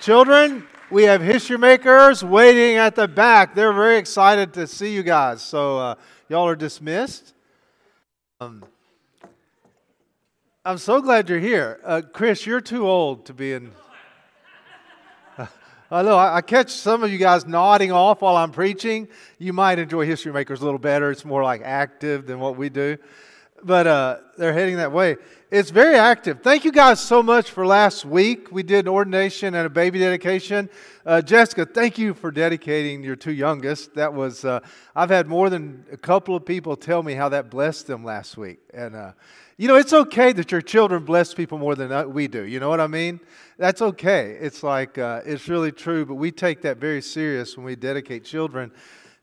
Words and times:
Children, 0.00 0.66
we 0.90 1.02
have 1.02 1.20
history 1.20 1.58
makers 1.58 2.24
waiting 2.24 2.78
at 2.78 2.94
the 2.94 3.06
back. 3.06 3.54
They're 3.54 3.74
very 3.74 3.98
excited 3.98 4.54
to 4.54 4.66
see 4.66 4.94
you 4.94 5.02
guys. 5.02 5.42
So, 5.42 5.78
uh, 5.78 5.94
y'all 6.30 6.48
are 6.48 6.56
dismissed. 6.56 7.34
Um, 8.40 8.64
I'm 10.64 10.78
so 10.78 11.02
glad 11.02 11.28
you're 11.28 11.38
here. 11.38 11.80
Uh, 11.84 12.00
Chris, 12.14 12.46
you're 12.46 12.62
too 12.62 12.88
old 12.88 13.26
to 13.26 13.34
be 13.34 13.52
in. 13.52 13.72
I 15.90 16.00
know 16.00 16.16
I, 16.16 16.36
I 16.36 16.40
catch 16.40 16.70
some 16.70 17.02
of 17.02 17.12
you 17.12 17.18
guys 17.18 17.46
nodding 17.46 17.92
off 17.92 18.22
while 18.22 18.38
I'm 18.38 18.52
preaching. 18.52 19.06
You 19.38 19.52
might 19.52 19.78
enjoy 19.78 20.06
History 20.06 20.32
Makers 20.32 20.62
a 20.62 20.64
little 20.64 20.78
better. 20.78 21.10
It's 21.10 21.26
more 21.26 21.42
like 21.42 21.60
active 21.62 22.26
than 22.26 22.40
what 22.40 22.56
we 22.56 22.70
do. 22.70 22.96
But 23.62 23.86
uh, 23.86 24.18
they're 24.38 24.52
heading 24.52 24.76
that 24.76 24.92
way. 24.92 25.16
It's 25.50 25.70
very 25.70 25.96
active. 25.96 26.42
Thank 26.42 26.64
you 26.64 26.70
guys 26.70 27.00
so 27.00 27.22
much 27.22 27.50
for 27.50 27.66
last 27.66 28.04
week. 28.04 28.52
We 28.52 28.62
did 28.62 28.86
an 28.86 28.88
ordination 28.88 29.54
and 29.54 29.66
a 29.66 29.70
baby 29.70 29.98
dedication. 29.98 30.70
Uh, 31.04 31.20
Jessica, 31.20 31.66
thank 31.66 31.98
you 31.98 32.14
for 32.14 32.30
dedicating 32.30 33.02
your 33.02 33.16
two 33.16 33.32
youngest. 33.32 33.94
That 33.96 34.14
was, 34.14 34.44
uh, 34.44 34.60
I've 34.94 35.10
had 35.10 35.26
more 35.26 35.50
than 35.50 35.84
a 35.90 35.96
couple 35.96 36.36
of 36.36 36.46
people 36.46 36.76
tell 36.76 37.02
me 37.02 37.14
how 37.14 37.28
that 37.30 37.50
blessed 37.50 37.88
them 37.88 38.04
last 38.04 38.36
week. 38.36 38.60
And, 38.72 38.94
uh, 38.94 39.12
you 39.58 39.66
know, 39.68 39.74
it's 39.74 39.92
okay 39.92 40.32
that 40.32 40.52
your 40.52 40.62
children 40.62 41.04
bless 41.04 41.34
people 41.34 41.58
more 41.58 41.74
than 41.74 41.90
uh, 41.90 42.04
we 42.04 42.28
do. 42.28 42.44
You 42.44 42.60
know 42.60 42.68
what 42.68 42.80
I 42.80 42.86
mean? 42.86 43.20
That's 43.58 43.82
okay. 43.82 44.38
It's 44.40 44.62
like, 44.62 44.96
uh, 44.98 45.20
it's 45.26 45.48
really 45.48 45.72
true, 45.72 46.06
but 46.06 46.14
we 46.14 46.30
take 46.30 46.62
that 46.62 46.78
very 46.78 47.02
serious 47.02 47.56
when 47.56 47.66
we 47.66 47.76
dedicate 47.76 48.24
children, 48.24 48.70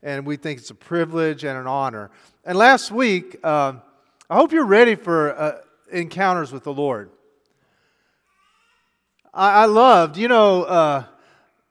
and 0.02 0.26
we 0.26 0.36
think 0.36 0.60
it's 0.60 0.70
a 0.70 0.74
privilege 0.74 1.42
and 1.42 1.58
an 1.58 1.66
honor. 1.66 2.10
And 2.44 2.56
last 2.56 2.90
week, 2.90 3.44
um, 3.44 3.82
I 4.30 4.36
hope 4.36 4.52
you're 4.52 4.66
ready 4.66 4.94
for 4.94 5.34
uh, 5.34 5.60
encounters 5.90 6.52
with 6.52 6.62
the 6.62 6.72
Lord. 6.72 7.08
I, 9.32 9.62
I 9.62 9.64
loved, 9.64 10.18
you 10.18 10.28
know, 10.28 10.64
uh, 10.64 11.04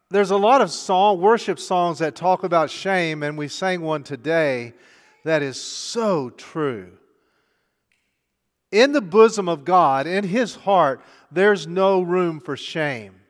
there's 0.09 0.31
a 0.31 0.37
lot 0.37 0.61
of 0.61 0.71
song, 0.71 1.21
worship 1.21 1.59
songs 1.59 1.99
that 1.99 2.15
talk 2.15 2.43
about 2.43 2.71
shame, 2.71 3.21
and 3.21 3.37
we 3.37 3.47
sang 3.47 3.81
one 3.81 4.01
today 4.01 4.73
that 5.23 5.43
is 5.43 5.61
so 5.61 6.31
true. 6.31 6.97
In 8.71 8.91
the 8.91 9.01
bosom 9.01 9.47
of 9.47 9.63
God, 9.63 10.07
in 10.07 10.23
His 10.23 10.55
heart, 10.55 11.01
there's 11.31 11.67
no 11.67 12.01
room 12.01 12.39
for 12.39 12.57
shame. 12.57 13.21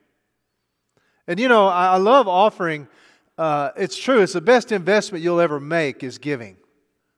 And 1.28 1.38
you 1.38 1.50
know, 1.50 1.68
I, 1.68 1.88
I 1.88 1.98
love 1.98 2.30
offering. 2.30 2.88
Uh, 3.38 3.72
it's 3.76 3.98
true, 3.98 4.22
it's 4.22 4.34
the 4.34 4.42
best 4.42 4.72
investment 4.72 5.22
you'll 5.22 5.42
ever 5.42 5.60
make 5.60 6.02
is 6.02 6.18
giving, 6.18 6.56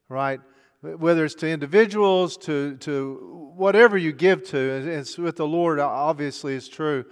right? 0.09 0.41
Whether 0.81 1.25
it's 1.25 1.35
to 1.35 1.49
individuals, 1.49 2.37
to, 2.37 2.77
to 2.77 3.51
whatever 3.55 3.97
you 3.97 4.13
give 4.13 4.43
to. 4.49 4.57
It's 4.57 5.17
with 5.17 5.35
the 5.35 5.47
Lord, 5.47 5.79
obviously, 5.79 6.55
is 6.55 6.69
true. 6.69 7.05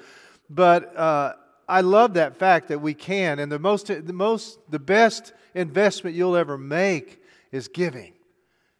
But 0.49 0.95
uh, 0.95 1.33
I 1.67 1.81
love 1.81 2.13
that 2.13 2.37
fact 2.37 2.69
that 2.69 2.79
we 2.79 2.93
can, 2.93 3.39
and 3.39 3.51
the 3.51 3.59
most, 3.59 3.87
the 3.87 4.13
most, 4.13 4.59
the 4.69 4.79
best 4.79 5.33
investment 5.53 6.15
you'll 6.15 6.37
ever 6.37 6.57
make 6.57 7.21
is 7.51 7.67
giving 7.67 8.13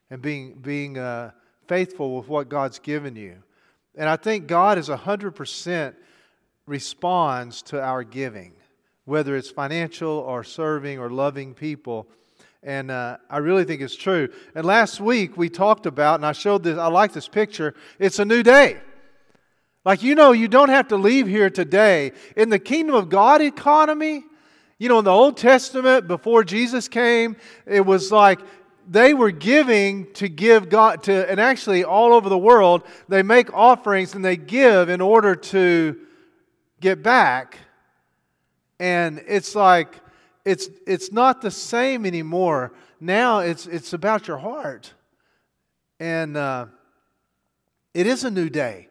and 0.10 0.22
being, 0.22 0.54
being 0.54 0.98
uh, 0.98 1.32
faithful 1.68 2.16
with 2.16 2.30
what 2.30 2.48
God's 2.48 2.80
given 2.80 3.16
you. 3.16 3.44
And 3.96 4.08
I 4.08 4.16
think 4.16 4.48
God 4.48 4.78
is 4.78 4.90
100% 4.90 5.96
responds 6.66 7.62
to 7.64 7.82
our 7.82 8.04
giving, 8.04 8.54
whether 9.06 9.36
it's 9.36 9.50
financial 9.50 10.10
or 10.10 10.44
serving 10.44 11.00
or 11.00 11.10
loving 11.10 11.54
people. 11.54 12.08
And 12.64 12.92
uh, 12.92 13.18
I 13.30 13.38
really 13.38 13.64
think 13.64 13.82
it's 13.82 13.96
true. 13.96 14.30
And 14.56 14.66
last 14.66 15.00
week 15.00 15.38
we 15.38 15.50
talked 15.50 15.86
about, 15.86 16.16
and 16.16 16.26
I 16.26 16.32
showed 16.32 16.64
this, 16.64 16.78
I 16.78 16.88
like 16.88 17.14
this 17.14 17.28
picture, 17.28 17.74
it's 18.00 18.20
a 18.20 18.26
new 18.26 18.44
day. 18.44 18.78
Like, 19.86 20.04
you 20.04 20.16
know, 20.16 20.34
you 20.34 20.48
don't 20.48 20.70
have 20.70 20.90
to 20.90 20.98
leave 20.98 21.28
here 21.28 21.50
today. 21.50 22.12
In 22.36 22.50
the 22.50 22.60
kingdom 22.60 22.96
of 22.96 23.10
God 23.10 23.42
economy, 23.42 24.24
you 24.80 24.90
know, 24.90 25.00
in 25.00 25.06
the 25.06 25.12
Old 25.12 25.38
Testament, 25.38 26.08
before 26.08 26.44
Jesus 26.44 26.88
came, 26.88 27.38
it 27.66 27.86
was 27.86 28.12
like 28.12 28.40
they 28.90 29.14
were 29.14 29.32
giving 29.32 30.12
to 30.14 30.28
give 30.28 30.70
God 30.70 31.04
to, 31.04 31.30
and 31.30 31.40
actually 31.40 31.84
all 31.84 32.14
over 32.14 32.30
the 32.30 32.38
world, 32.38 32.84
they 33.08 33.24
make 33.24 33.54
offerings 33.54 34.14
and 34.14 34.24
they 34.24 34.38
give 34.38 34.90
in 34.90 35.02
order 35.02 35.36
to 35.36 35.98
get 36.80 37.02
back. 37.02 37.58
And 38.80 39.24
it's 39.28 39.56
like, 39.56 40.00
it's, 40.48 40.70
it's 40.88 41.12
not 41.12 41.42
the 41.42 41.52
same 41.52 42.06
anymore. 42.06 42.72
Now 43.00 43.40
it's, 43.40 43.68
it's 43.68 43.94
about 43.94 44.28
your 44.28 44.38
heart. 44.38 44.94
And 46.00 46.38
uh, 46.38 46.68
it 47.94 48.08
is 48.08 48.24
a 48.24 48.32
new 48.32 48.50
day. 48.50 48.88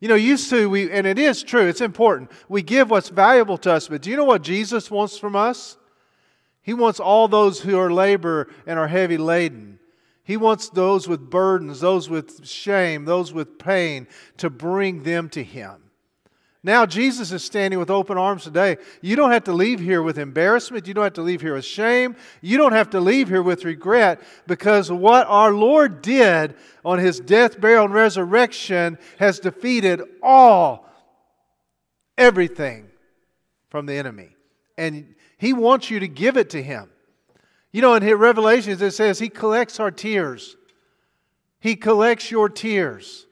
You 0.00 0.08
know, 0.08 0.14
used 0.14 0.50
to, 0.50 0.68
we, 0.68 0.90
and 0.90 1.06
it 1.06 1.18
is 1.18 1.42
true, 1.42 1.66
it's 1.66 1.80
important. 1.80 2.30
We 2.48 2.62
give 2.62 2.90
what's 2.90 3.08
valuable 3.08 3.58
to 3.58 3.72
us, 3.72 3.88
but 3.88 4.02
do 4.02 4.10
you 4.10 4.16
know 4.16 4.24
what 4.24 4.42
Jesus 4.42 4.90
wants 4.90 5.18
from 5.18 5.36
us? 5.36 5.76
He 6.62 6.74
wants 6.74 7.00
all 7.00 7.28
those 7.28 7.60
who 7.60 7.78
are 7.78 7.92
labor 7.92 8.48
and 8.66 8.78
are 8.78 8.88
heavy 8.88 9.16
laden. 9.16 9.80
He 10.24 10.36
wants 10.36 10.70
those 10.70 11.08
with 11.08 11.30
burdens, 11.30 11.80
those 11.80 12.08
with 12.08 12.46
shame, 12.46 13.04
those 13.04 13.32
with 13.32 13.58
pain, 13.58 14.06
to 14.36 14.50
bring 14.50 15.02
them 15.02 15.28
to 15.30 15.42
Him. 15.42 15.81
Now, 16.64 16.86
Jesus 16.86 17.32
is 17.32 17.42
standing 17.42 17.80
with 17.80 17.90
open 17.90 18.16
arms 18.16 18.44
today. 18.44 18.76
You 19.00 19.16
don't 19.16 19.32
have 19.32 19.44
to 19.44 19.52
leave 19.52 19.80
here 19.80 20.00
with 20.00 20.16
embarrassment. 20.16 20.86
You 20.86 20.94
don't 20.94 21.02
have 21.02 21.14
to 21.14 21.22
leave 21.22 21.40
here 21.40 21.54
with 21.54 21.64
shame. 21.64 22.14
You 22.40 22.56
don't 22.56 22.72
have 22.72 22.90
to 22.90 23.00
leave 23.00 23.28
here 23.28 23.42
with 23.42 23.64
regret 23.64 24.20
because 24.46 24.90
what 24.90 25.26
our 25.26 25.52
Lord 25.52 26.02
did 26.02 26.54
on 26.84 27.00
his 27.00 27.18
death, 27.18 27.60
burial, 27.60 27.86
and 27.86 27.94
resurrection 27.94 28.96
has 29.18 29.40
defeated 29.40 30.02
all, 30.22 30.88
everything 32.16 32.88
from 33.68 33.86
the 33.86 33.94
enemy. 33.94 34.36
And 34.78 35.16
he 35.38 35.52
wants 35.52 35.90
you 35.90 35.98
to 35.98 36.08
give 36.08 36.36
it 36.36 36.50
to 36.50 36.62
him. 36.62 36.90
You 37.72 37.80
know, 37.80 37.94
in 37.94 38.04
Revelations, 38.04 38.80
it 38.80 38.92
says 38.92 39.18
he 39.18 39.30
collects 39.30 39.80
our 39.80 39.90
tears. 39.90 40.56
He 41.58 41.74
collects 41.74 42.30
your 42.30 42.48
tears. 42.48 43.26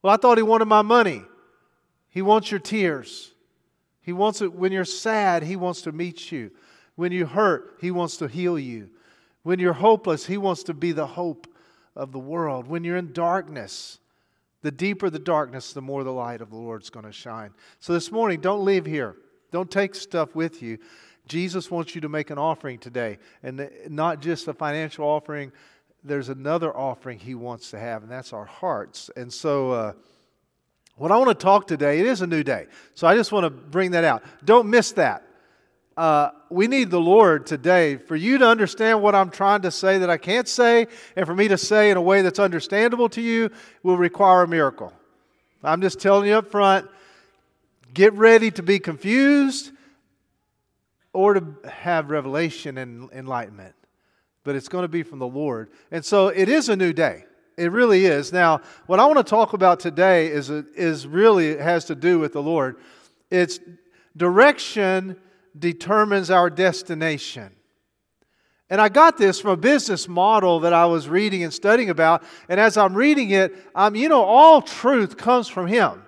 Well, 0.00 0.14
I 0.14 0.16
thought 0.16 0.38
he 0.38 0.42
wanted 0.42 0.66
my 0.66 0.82
money. 0.82 1.24
He 2.10 2.22
wants 2.22 2.50
your 2.50 2.60
tears. 2.60 3.32
He 4.02 4.12
wants 4.12 4.42
it 4.42 4.52
when 4.52 4.72
you're 4.72 4.84
sad, 4.84 5.42
He 5.42 5.56
wants 5.56 5.82
to 5.82 5.92
meet 5.92 6.32
you. 6.32 6.50
When 6.96 7.12
you 7.12 7.26
hurt, 7.26 7.78
He 7.80 7.90
wants 7.90 8.16
to 8.18 8.28
heal 8.28 8.58
you. 8.58 8.90
When 9.42 9.58
you're 9.58 9.72
hopeless, 9.72 10.26
He 10.26 10.36
wants 10.36 10.64
to 10.64 10.74
be 10.74 10.92
the 10.92 11.06
hope 11.06 11.46
of 11.94 12.12
the 12.12 12.18
world. 12.18 12.66
When 12.66 12.84
you're 12.84 12.96
in 12.96 13.12
darkness, 13.12 13.98
the 14.62 14.70
deeper 14.70 15.08
the 15.08 15.18
darkness, 15.18 15.72
the 15.72 15.80
more 15.80 16.04
the 16.04 16.12
light 16.12 16.40
of 16.40 16.50
the 16.50 16.56
Lord's 16.56 16.90
going 16.90 17.06
to 17.06 17.12
shine. 17.12 17.50
So 17.78 17.92
this 17.92 18.10
morning, 18.10 18.40
don't 18.40 18.64
leave 18.64 18.84
here. 18.84 19.16
Don't 19.52 19.70
take 19.70 19.94
stuff 19.94 20.34
with 20.34 20.62
you. 20.62 20.78
Jesus 21.26 21.70
wants 21.70 21.94
you 21.94 22.00
to 22.00 22.08
make 22.08 22.30
an 22.30 22.38
offering 22.38 22.78
today, 22.78 23.18
and 23.42 23.70
not 23.88 24.20
just 24.20 24.48
a 24.48 24.52
financial 24.52 25.04
offering. 25.04 25.52
There's 26.02 26.28
another 26.28 26.76
offering 26.76 27.18
He 27.18 27.34
wants 27.34 27.70
to 27.70 27.78
have, 27.78 28.02
and 28.02 28.10
that's 28.10 28.32
our 28.32 28.44
hearts. 28.44 29.10
And 29.16 29.32
so, 29.32 29.70
uh, 29.70 29.92
what 31.00 31.10
I 31.10 31.16
want 31.16 31.30
to 31.30 31.34
talk 31.34 31.66
today, 31.66 31.98
it 31.98 32.04
is 32.04 32.20
a 32.20 32.26
new 32.26 32.44
day. 32.44 32.66
So 32.94 33.06
I 33.06 33.14
just 33.14 33.32
want 33.32 33.44
to 33.44 33.50
bring 33.50 33.92
that 33.92 34.04
out. 34.04 34.22
Don't 34.44 34.68
miss 34.68 34.92
that. 34.92 35.26
Uh, 35.96 36.28
we 36.50 36.66
need 36.66 36.90
the 36.90 37.00
Lord 37.00 37.46
today 37.46 37.96
for 37.96 38.16
you 38.16 38.36
to 38.36 38.46
understand 38.46 39.00
what 39.00 39.14
I'm 39.14 39.30
trying 39.30 39.62
to 39.62 39.70
say 39.70 39.96
that 39.96 40.10
I 40.10 40.18
can't 40.18 40.46
say, 40.46 40.88
and 41.16 41.24
for 41.24 41.34
me 41.34 41.48
to 41.48 41.56
say 41.56 41.90
in 41.90 41.96
a 41.96 42.02
way 42.02 42.20
that's 42.20 42.38
understandable 42.38 43.08
to 43.10 43.22
you 43.22 43.48
will 43.82 43.96
require 43.96 44.42
a 44.42 44.48
miracle. 44.48 44.92
I'm 45.64 45.80
just 45.80 46.00
telling 46.00 46.28
you 46.28 46.34
up 46.34 46.50
front 46.50 46.86
get 47.94 48.12
ready 48.12 48.50
to 48.50 48.62
be 48.62 48.78
confused 48.78 49.72
or 51.14 51.32
to 51.32 51.46
have 51.66 52.10
revelation 52.10 52.76
and 52.76 53.10
enlightenment. 53.10 53.74
But 54.44 54.54
it's 54.54 54.68
going 54.68 54.82
to 54.82 54.88
be 54.88 55.02
from 55.02 55.18
the 55.18 55.26
Lord. 55.26 55.70
And 55.90 56.04
so 56.04 56.28
it 56.28 56.50
is 56.50 56.68
a 56.68 56.76
new 56.76 56.92
day. 56.92 57.24
It 57.60 57.72
really 57.72 58.06
is. 58.06 58.32
Now, 58.32 58.62
what 58.86 59.00
I 59.00 59.04
want 59.04 59.18
to 59.18 59.24
talk 59.24 59.52
about 59.52 59.80
today 59.80 60.28
is, 60.28 60.48
is 60.48 61.06
really 61.06 61.58
has 61.58 61.84
to 61.86 61.94
do 61.94 62.18
with 62.18 62.32
the 62.32 62.42
Lord. 62.42 62.76
It's 63.30 63.60
direction 64.16 65.16
determines 65.58 66.30
our 66.30 66.48
destination. 66.48 67.50
And 68.70 68.80
I 68.80 68.88
got 68.88 69.18
this 69.18 69.40
from 69.40 69.50
a 69.50 69.56
business 69.58 70.08
model 70.08 70.60
that 70.60 70.72
I 70.72 70.86
was 70.86 71.06
reading 71.06 71.42
and 71.42 71.52
studying 71.52 71.90
about. 71.90 72.22
And 72.48 72.58
as 72.58 72.78
I'm 72.78 72.94
reading 72.94 73.30
it, 73.30 73.54
I'm, 73.74 73.94
you 73.94 74.08
know, 74.08 74.22
all 74.22 74.62
truth 74.62 75.18
comes 75.18 75.46
from 75.46 75.66
Him. 75.66 76.02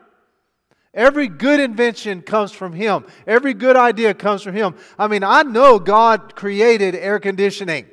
Every 0.95 1.29
good 1.29 1.61
invention 1.61 2.23
comes 2.23 2.53
from 2.53 2.73
Him. 2.73 3.05
Every 3.27 3.53
good 3.53 3.77
idea 3.77 4.15
comes 4.15 4.43
from 4.43 4.55
Him. 4.55 4.75
I 4.99 5.07
mean, 5.07 5.23
I 5.23 5.43
know 5.43 5.79
God 5.79 6.35
created 6.35 6.95
air 6.95 7.21
conditioning 7.21 7.89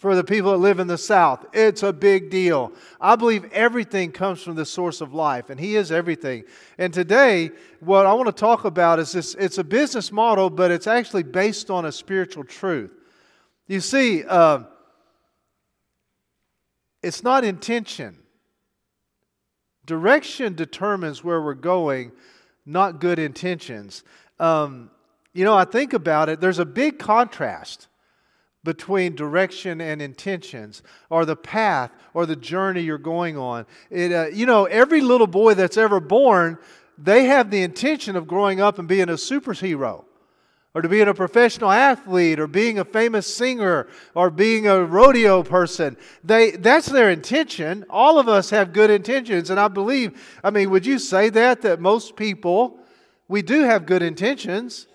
for 0.00 0.16
the 0.16 0.24
people 0.24 0.52
that 0.52 0.56
live 0.56 0.80
in 0.80 0.86
the 0.86 0.96
South. 0.96 1.44
It's 1.52 1.82
a 1.82 1.92
big 1.92 2.30
deal. 2.30 2.72
I 2.98 3.16
believe 3.16 3.44
everything 3.52 4.12
comes 4.12 4.42
from 4.42 4.54
the 4.54 4.64
source 4.64 5.02
of 5.02 5.12
life, 5.12 5.50
and 5.50 5.60
He 5.60 5.76
is 5.76 5.92
everything. 5.92 6.44
And 6.78 6.90
today, 6.90 7.50
what 7.80 8.06
I 8.06 8.14
want 8.14 8.26
to 8.28 8.32
talk 8.32 8.64
about 8.64 8.98
is 8.98 9.12
this 9.12 9.34
it's 9.34 9.58
a 9.58 9.64
business 9.64 10.10
model, 10.10 10.48
but 10.48 10.70
it's 10.70 10.86
actually 10.86 11.24
based 11.24 11.70
on 11.70 11.84
a 11.84 11.92
spiritual 11.92 12.44
truth. 12.44 12.90
You 13.68 13.80
see, 13.80 14.24
uh, 14.24 14.60
it's 17.02 17.22
not 17.22 17.44
intention. 17.44 18.20
Direction 19.84 20.54
determines 20.54 21.22
where 21.22 21.42
we're 21.42 21.52
going, 21.52 22.12
not 22.64 23.00
good 23.00 23.18
intentions. 23.18 24.02
Um, 24.38 24.90
you 25.34 25.44
know, 25.44 25.54
I 25.54 25.66
think 25.66 25.92
about 25.92 26.30
it, 26.30 26.40
there's 26.40 26.58
a 26.58 26.64
big 26.64 26.98
contrast 26.98 27.88
between 28.62 29.14
direction 29.14 29.80
and 29.80 30.02
intentions, 30.02 30.82
or 31.08 31.24
the 31.24 31.36
path, 31.36 31.90
or 32.12 32.26
the 32.26 32.36
journey 32.36 32.82
you're 32.82 32.98
going 32.98 33.38
on. 33.38 33.64
It, 33.90 34.12
uh, 34.12 34.26
you 34.26 34.44
know, 34.44 34.66
every 34.66 35.00
little 35.00 35.26
boy 35.26 35.54
that's 35.54 35.78
ever 35.78 35.98
born, 35.98 36.58
they 36.98 37.24
have 37.24 37.50
the 37.50 37.62
intention 37.62 38.16
of 38.16 38.26
growing 38.26 38.60
up 38.60 38.78
and 38.78 38.86
being 38.86 39.08
a 39.08 39.14
superhero 39.14 40.04
or 40.74 40.82
to 40.82 40.88
being 40.88 41.08
a 41.08 41.14
professional 41.14 41.70
athlete 41.70 42.38
or 42.38 42.46
being 42.46 42.78
a 42.78 42.84
famous 42.84 43.26
singer 43.26 43.88
or 44.14 44.30
being 44.30 44.68
a 44.68 44.84
rodeo 44.84 45.42
person. 45.42 45.96
They, 46.22 46.52
that's 46.52 46.86
their 46.86 47.10
intention. 47.10 47.84
All 47.90 48.18
of 48.18 48.28
us 48.28 48.50
have 48.50 48.72
good 48.72 48.90
intentions. 48.90 49.50
And 49.50 49.58
I 49.58 49.68
believe, 49.68 50.38
I 50.44 50.50
mean, 50.50 50.70
would 50.70 50.86
you 50.86 50.98
say 50.98 51.28
that? 51.30 51.62
That 51.62 51.80
most 51.80 52.14
people, 52.14 52.78
we 53.26 53.42
do 53.42 53.62
have 53.62 53.84
good 53.84 54.02
intentions. 54.02 54.86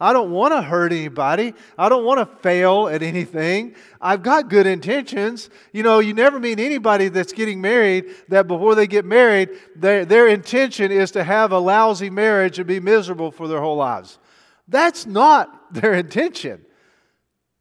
I 0.00 0.14
don't 0.14 0.30
want 0.30 0.54
to 0.54 0.62
hurt 0.62 0.92
anybody. 0.92 1.52
I 1.76 1.90
don't 1.90 2.04
want 2.04 2.20
to 2.20 2.36
fail 2.42 2.88
at 2.88 3.02
anything. 3.02 3.74
I've 4.00 4.22
got 4.22 4.48
good 4.48 4.66
intentions. 4.66 5.50
You 5.72 5.82
know, 5.82 5.98
you 5.98 6.14
never 6.14 6.40
meet 6.40 6.58
anybody 6.58 7.08
that's 7.08 7.34
getting 7.34 7.60
married 7.60 8.06
that 8.28 8.46
before 8.46 8.74
they 8.74 8.86
get 8.86 9.04
married, 9.04 9.50
their, 9.76 10.06
their 10.06 10.26
intention 10.28 10.90
is 10.90 11.10
to 11.10 11.22
have 11.22 11.52
a 11.52 11.58
lousy 11.58 12.08
marriage 12.08 12.58
and 12.58 12.66
be 12.66 12.80
miserable 12.80 13.30
for 13.30 13.46
their 13.46 13.60
whole 13.60 13.76
lives. 13.76 14.18
That's 14.68 15.04
not 15.04 15.72
their 15.74 15.92
intention. 15.92 16.64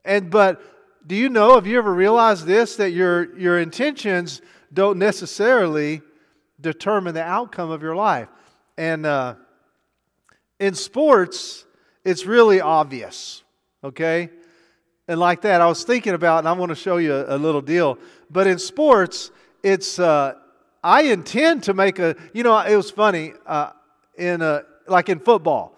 And 0.05 0.31
but 0.31 0.61
do 1.05 1.15
you 1.15 1.27
know, 1.27 1.55
have 1.55 1.65
you 1.65 1.77
ever 1.77 1.93
realized 1.93 2.45
this, 2.45 2.75
that 2.75 2.91
your, 2.91 3.35
your 3.37 3.59
intentions 3.59 4.41
don't 4.71 4.99
necessarily 4.99 6.01
determine 6.61 7.15
the 7.15 7.23
outcome 7.23 7.71
of 7.71 7.81
your 7.81 7.95
life? 7.95 8.29
And 8.77 9.05
uh, 9.05 9.35
in 10.59 10.75
sports, 10.75 11.65
it's 12.09 12.25
really 12.25 12.59
obvious, 12.59 13.43
okay? 13.83 14.29
And 15.07 15.19
like 15.19 15.41
that, 15.41 15.61
I 15.61 15.67
was 15.67 15.83
thinking 15.83 16.13
about, 16.13 16.39
and 16.39 16.47
I 16.47 16.53
want 16.53 16.69
to 16.69 16.75
show 16.75 16.97
you 16.97 17.13
a, 17.13 17.35
a 17.35 17.37
little 17.37 17.61
deal. 17.61 17.97
But 18.29 18.47
in 18.47 18.59
sports, 18.59 19.31
it's, 19.63 19.99
uh, 19.99 20.33
I 20.83 21.03
intend 21.03 21.63
to 21.63 21.73
make 21.73 21.99
a, 21.99 22.15
you 22.33 22.43
know, 22.43 22.57
it 22.59 22.75
was 22.75 22.89
funny, 22.89 23.33
uh, 23.45 23.71
in 24.17 24.41
a, 24.41 24.63
like 24.87 25.09
in 25.09 25.19
football 25.19 25.75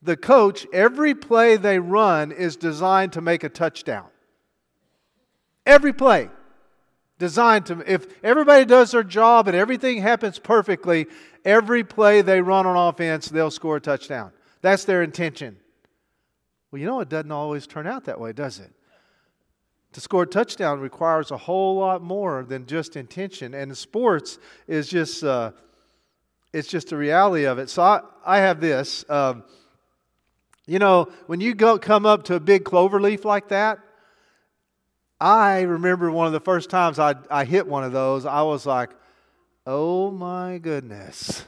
the 0.00 0.16
coach, 0.16 0.66
every 0.72 1.14
play 1.14 1.56
they 1.56 1.78
run 1.78 2.30
is 2.30 2.56
designed 2.56 3.12
to 3.14 3.20
make 3.20 3.42
a 3.42 3.48
touchdown. 3.48 4.06
Every 5.66 5.92
play 5.92 6.30
designed 7.18 7.66
to, 7.66 7.82
if 7.92 8.06
everybody 8.22 8.64
does 8.64 8.92
their 8.92 9.02
job 9.02 9.48
and 9.48 9.56
everything 9.56 10.00
happens 10.00 10.38
perfectly, 10.38 11.06
every 11.44 11.82
play 11.82 12.22
they 12.22 12.40
run 12.40 12.64
on 12.64 12.76
offense, 12.76 13.28
they'll 13.28 13.50
score 13.50 13.76
a 13.76 13.80
touchdown. 13.80 14.30
That's 14.60 14.84
their 14.84 15.02
intention. 15.02 15.56
Well, 16.70 16.80
you 16.80 16.86
know, 16.86 17.00
it 17.00 17.08
doesn't 17.08 17.32
always 17.32 17.66
turn 17.66 17.86
out 17.86 18.04
that 18.04 18.20
way, 18.20 18.32
does 18.32 18.58
it? 18.58 18.70
To 19.92 20.00
score 20.00 20.24
a 20.24 20.26
touchdown 20.26 20.80
requires 20.80 21.30
a 21.30 21.36
whole 21.36 21.76
lot 21.76 22.02
more 22.02 22.44
than 22.44 22.66
just 22.66 22.96
intention. 22.96 23.54
And 23.54 23.76
sports 23.76 24.38
is 24.66 24.88
just, 24.88 25.24
uh, 25.24 25.52
it's 26.52 26.68
just 26.68 26.92
a 26.92 26.96
reality 26.96 27.44
of 27.44 27.58
it. 27.58 27.70
So 27.70 27.82
I, 27.82 28.00
I 28.24 28.38
have 28.38 28.60
this. 28.60 29.04
Um, 29.08 29.44
you 30.66 30.78
know, 30.78 31.10
when 31.26 31.40
you 31.40 31.54
go 31.54 31.78
come 31.78 32.04
up 32.04 32.24
to 32.24 32.34
a 32.34 32.40
big 32.40 32.64
clover 32.64 33.00
leaf 33.00 33.24
like 33.24 33.48
that, 33.48 33.78
I 35.20 35.62
remember 35.62 36.10
one 36.10 36.26
of 36.26 36.32
the 36.32 36.40
first 36.40 36.68
times 36.68 36.98
I, 36.98 37.14
I 37.30 37.44
hit 37.44 37.66
one 37.66 37.82
of 37.82 37.92
those, 37.92 38.26
I 38.26 38.42
was 38.42 38.66
like, 38.66 38.90
oh 39.66 40.10
my 40.10 40.58
goodness. 40.58 41.44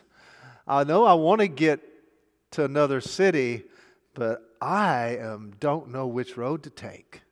I 0.66 0.84
know 0.84 1.04
I 1.04 1.14
want 1.14 1.40
to 1.40 1.48
get 1.48 1.80
to 2.52 2.64
another 2.64 3.00
city, 3.00 3.64
but 4.14 4.42
I 4.60 5.18
um, 5.18 5.52
don't 5.60 5.90
know 5.90 6.06
which 6.06 6.36
road 6.36 6.62
to 6.64 6.70
take. 6.70 7.22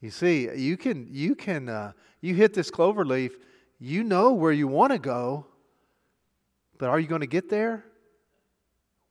You 0.00 0.10
see, 0.10 0.48
you 0.54 0.76
can, 0.76 1.08
you 1.10 1.34
can, 1.34 1.68
uh, 1.68 1.92
you 2.20 2.34
hit 2.34 2.54
this 2.54 2.70
clover 2.70 3.04
leaf, 3.04 3.36
you 3.80 4.04
know 4.04 4.32
where 4.32 4.52
you 4.52 4.68
want 4.68 4.92
to 4.92 4.98
go, 4.98 5.46
but 6.78 6.88
are 6.88 7.00
you 7.00 7.08
going 7.08 7.20
to 7.20 7.26
get 7.26 7.48
there? 7.48 7.84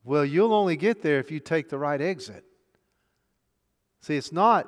Well, 0.04 0.24
you'll 0.24 0.54
only 0.54 0.76
get 0.76 1.02
there 1.02 1.18
if 1.18 1.30
you 1.30 1.40
take 1.40 1.68
the 1.68 1.78
right 1.78 2.00
exit. 2.00 2.44
See, 4.00 4.16
it's 4.16 4.32
not 4.32 4.66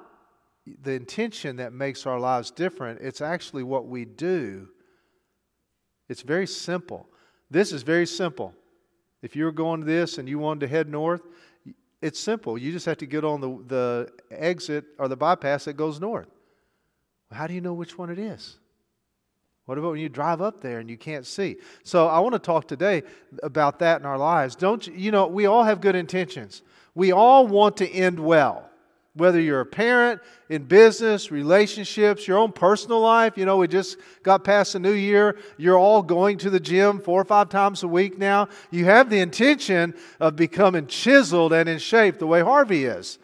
the 0.83 0.93
intention 0.93 1.57
that 1.57 1.73
makes 1.73 2.07
our 2.07 2.21
lives 2.21 2.51
different, 2.51 3.01
it's 3.01 3.21
actually 3.21 3.63
what 3.63 3.87
we 3.87 4.05
do. 4.05 4.69
It's 6.09 6.23
very 6.23 6.47
simple. 6.47 7.09
This 7.51 7.73
is 7.73 7.83
very 7.83 8.07
simple. 8.07 8.55
If 9.23 9.37
you're 9.37 9.53
going 9.53 9.81
to 9.81 9.87
this 9.87 10.19
and 10.19 10.29
you 10.29 10.39
wanted 10.39 10.61
to 10.61 10.69
head 10.69 10.89
north, 10.89 11.23
it's 12.01 12.19
simple. 12.19 12.57
You 12.57 12.73
just 12.73 12.87
have 12.87 12.99
to 12.99 13.07
get 13.07 13.25
on 13.25 13.41
the, 13.41 13.63
the 13.67 14.13
exit 14.31 14.85
or 14.99 15.09
the 15.09 15.17
bypass 15.17 15.67
that 15.67 15.75
goes 15.75 16.01
north. 16.01 16.29
How 17.31 17.47
do 17.47 17.55
you 17.55 17.61
know 17.61 17.75
which 17.75 17.99
one 17.99 18.11
it 18.11 18.19
is? 18.19 18.57
What 19.67 19.79
about 19.79 19.93
when 19.93 20.01
you 20.01 20.09
drive 20.09 20.41
up 20.41 20.61
there 20.61 20.81
and 20.81 20.89
you 20.89 20.97
can't 20.97 21.27
see? 21.27 21.57
So 21.85 22.09
I 22.09 22.19
want 22.21 22.33
to 22.33 22.39
talk 22.39 22.67
today 22.67 23.03
about 23.43 23.79
that 23.81 24.01
in 24.01 24.07
our 24.07 24.19
lives. 24.19 24.57
Don't 24.57 24.87
you, 24.87 24.95
you 24.95 25.11
know, 25.11 25.27
we 25.27 25.47
all 25.47 25.63
have 25.63 25.81
good 25.81 25.95
intentions. 25.95 26.63
We 26.95 27.13
all 27.13 27.47
want 27.47 27.77
to 27.77 27.89
end 27.89 28.19
well. 28.19 28.70
Whether 29.15 29.41
you're 29.41 29.61
a 29.61 29.67
parent, 29.67 30.21
in 30.49 30.65
business, 30.65 31.33
relationships, 31.33 32.29
your 32.29 32.39
own 32.39 32.53
personal 32.53 33.01
life, 33.01 33.37
you 33.37 33.45
know, 33.45 33.57
we 33.57 33.67
just 33.67 33.97
got 34.23 34.45
past 34.45 34.75
the 34.75 34.79
new 34.79 34.93
year. 34.93 35.37
You're 35.57 35.79
all 35.79 36.03
going 36.03 36.39
to 36.39 36.51
the 36.51 36.61
gym 36.61 37.01
four 37.01 37.21
or 37.21 37.25
five 37.25 37.49
times 37.49 37.83
a 37.83 37.89
week 37.89 38.19
now. 38.19 38.49
You 38.71 38.85
have 38.85 39.11
the 39.11 39.19
intention 39.19 39.95
of 40.21 40.37
becoming 40.37 40.87
chiseled 40.87 41.53
and 41.53 41.69
in 41.69 41.79
shape 41.79 42.21
the 42.21 42.27
way 42.27 42.41
Harvey 42.41 42.85
is. 42.85 43.19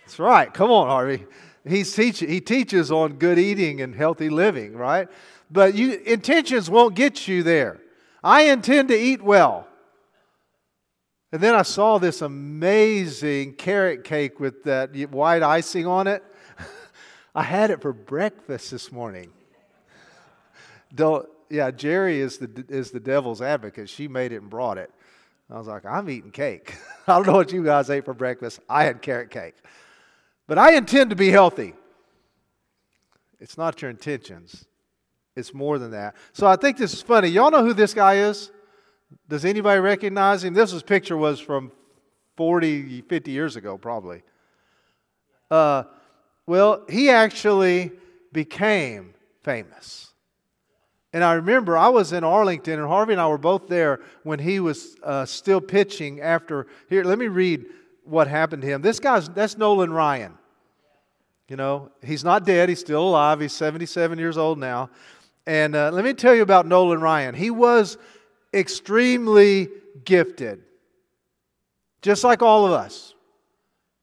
That's 0.00 0.18
right. 0.18 0.52
Come 0.52 0.70
on, 0.70 0.88
Harvey. 0.88 1.24
He's 1.64 1.94
teach, 1.94 2.18
he 2.18 2.40
teaches 2.40 2.90
on 2.90 3.14
good 3.14 3.38
eating 3.38 3.80
and 3.80 3.94
healthy 3.94 4.30
living, 4.30 4.76
right? 4.76 5.08
But 5.48 5.74
you, 5.74 5.92
intentions 6.04 6.68
won't 6.68 6.96
get 6.96 7.28
you 7.28 7.42
there. 7.44 7.80
I 8.24 8.42
intend 8.42 8.88
to 8.88 8.98
eat 8.98 9.22
well. 9.22 9.68
And 11.32 11.40
then 11.40 11.54
I 11.54 11.62
saw 11.62 11.96
this 11.96 12.20
amazing 12.20 13.54
carrot 13.54 14.04
cake 14.04 14.38
with 14.38 14.64
that 14.64 14.94
white 15.10 15.42
icing 15.42 15.86
on 15.86 16.06
it. 16.06 16.22
I 17.34 17.42
had 17.42 17.70
it 17.70 17.80
for 17.80 17.94
breakfast 17.94 18.70
this 18.70 18.92
morning. 18.92 19.32
Don't, 20.94 21.26
yeah, 21.48 21.70
Jerry 21.70 22.20
is 22.20 22.36
the, 22.36 22.64
is 22.68 22.90
the 22.90 23.00
devil's 23.00 23.40
advocate. 23.40 23.88
She 23.88 24.08
made 24.08 24.32
it 24.32 24.42
and 24.42 24.50
brought 24.50 24.76
it. 24.76 24.90
I 25.50 25.56
was 25.56 25.66
like, 25.66 25.86
I'm 25.86 26.08
eating 26.10 26.30
cake. 26.30 26.76
I 27.06 27.14
don't 27.14 27.26
know 27.26 27.32
what 27.32 27.50
you 27.50 27.64
guys 27.64 27.88
ate 27.88 28.04
for 28.04 28.14
breakfast. 28.14 28.60
I 28.68 28.84
had 28.84 29.00
carrot 29.00 29.30
cake. 29.30 29.54
But 30.46 30.58
I 30.58 30.74
intend 30.74 31.10
to 31.10 31.16
be 31.16 31.30
healthy. 31.30 31.72
It's 33.40 33.56
not 33.56 33.80
your 33.80 33.90
intentions, 33.90 34.66
it's 35.34 35.54
more 35.54 35.78
than 35.78 35.92
that. 35.92 36.14
So 36.34 36.46
I 36.46 36.56
think 36.56 36.76
this 36.76 36.92
is 36.92 37.00
funny. 37.02 37.28
Y'all 37.28 37.50
know 37.50 37.64
who 37.64 37.72
this 37.72 37.94
guy 37.94 38.16
is? 38.16 38.50
Does 39.28 39.44
anybody 39.44 39.80
recognize 39.80 40.44
him? 40.44 40.54
This 40.54 40.72
was, 40.72 40.82
picture 40.82 41.16
was 41.16 41.40
from 41.40 41.72
40, 42.36 43.02
50 43.02 43.30
years 43.30 43.56
ago, 43.56 43.78
probably. 43.78 44.22
Uh, 45.50 45.84
well, 46.46 46.84
he 46.88 47.10
actually 47.10 47.92
became 48.32 49.14
famous. 49.42 50.12
And 51.12 51.22
I 51.22 51.34
remember 51.34 51.76
I 51.76 51.88
was 51.88 52.12
in 52.12 52.24
Arlington, 52.24 52.78
and 52.78 52.88
Harvey 52.88 53.12
and 53.12 53.20
I 53.20 53.26
were 53.26 53.38
both 53.38 53.68
there 53.68 54.00
when 54.22 54.38
he 54.38 54.60
was 54.60 54.96
uh, 55.02 55.26
still 55.26 55.60
pitching 55.60 56.20
after. 56.20 56.66
Here, 56.88 57.04
let 57.04 57.18
me 57.18 57.28
read 57.28 57.66
what 58.04 58.28
happened 58.28 58.62
to 58.62 58.68
him. 58.68 58.82
This 58.82 58.98
guy's, 58.98 59.28
that's 59.28 59.58
Nolan 59.58 59.92
Ryan. 59.92 60.38
You 61.48 61.56
know, 61.56 61.90
he's 62.02 62.24
not 62.24 62.46
dead, 62.46 62.70
he's 62.70 62.80
still 62.80 63.02
alive. 63.02 63.40
He's 63.40 63.52
77 63.52 64.18
years 64.18 64.38
old 64.38 64.58
now. 64.58 64.88
And 65.46 65.76
uh, 65.76 65.90
let 65.92 66.04
me 66.04 66.14
tell 66.14 66.34
you 66.34 66.42
about 66.42 66.66
Nolan 66.66 67.00
Ryan. 67.00 67.34
He 67.34 67.50
was 67.50 67.98
extremely 68.52 69.68
gifted, 70.04 70.62
just 72.02 72.24
like 72.24 72.42
all 72.42 72.66
of 72.66 72.72
us. 72.72 73.14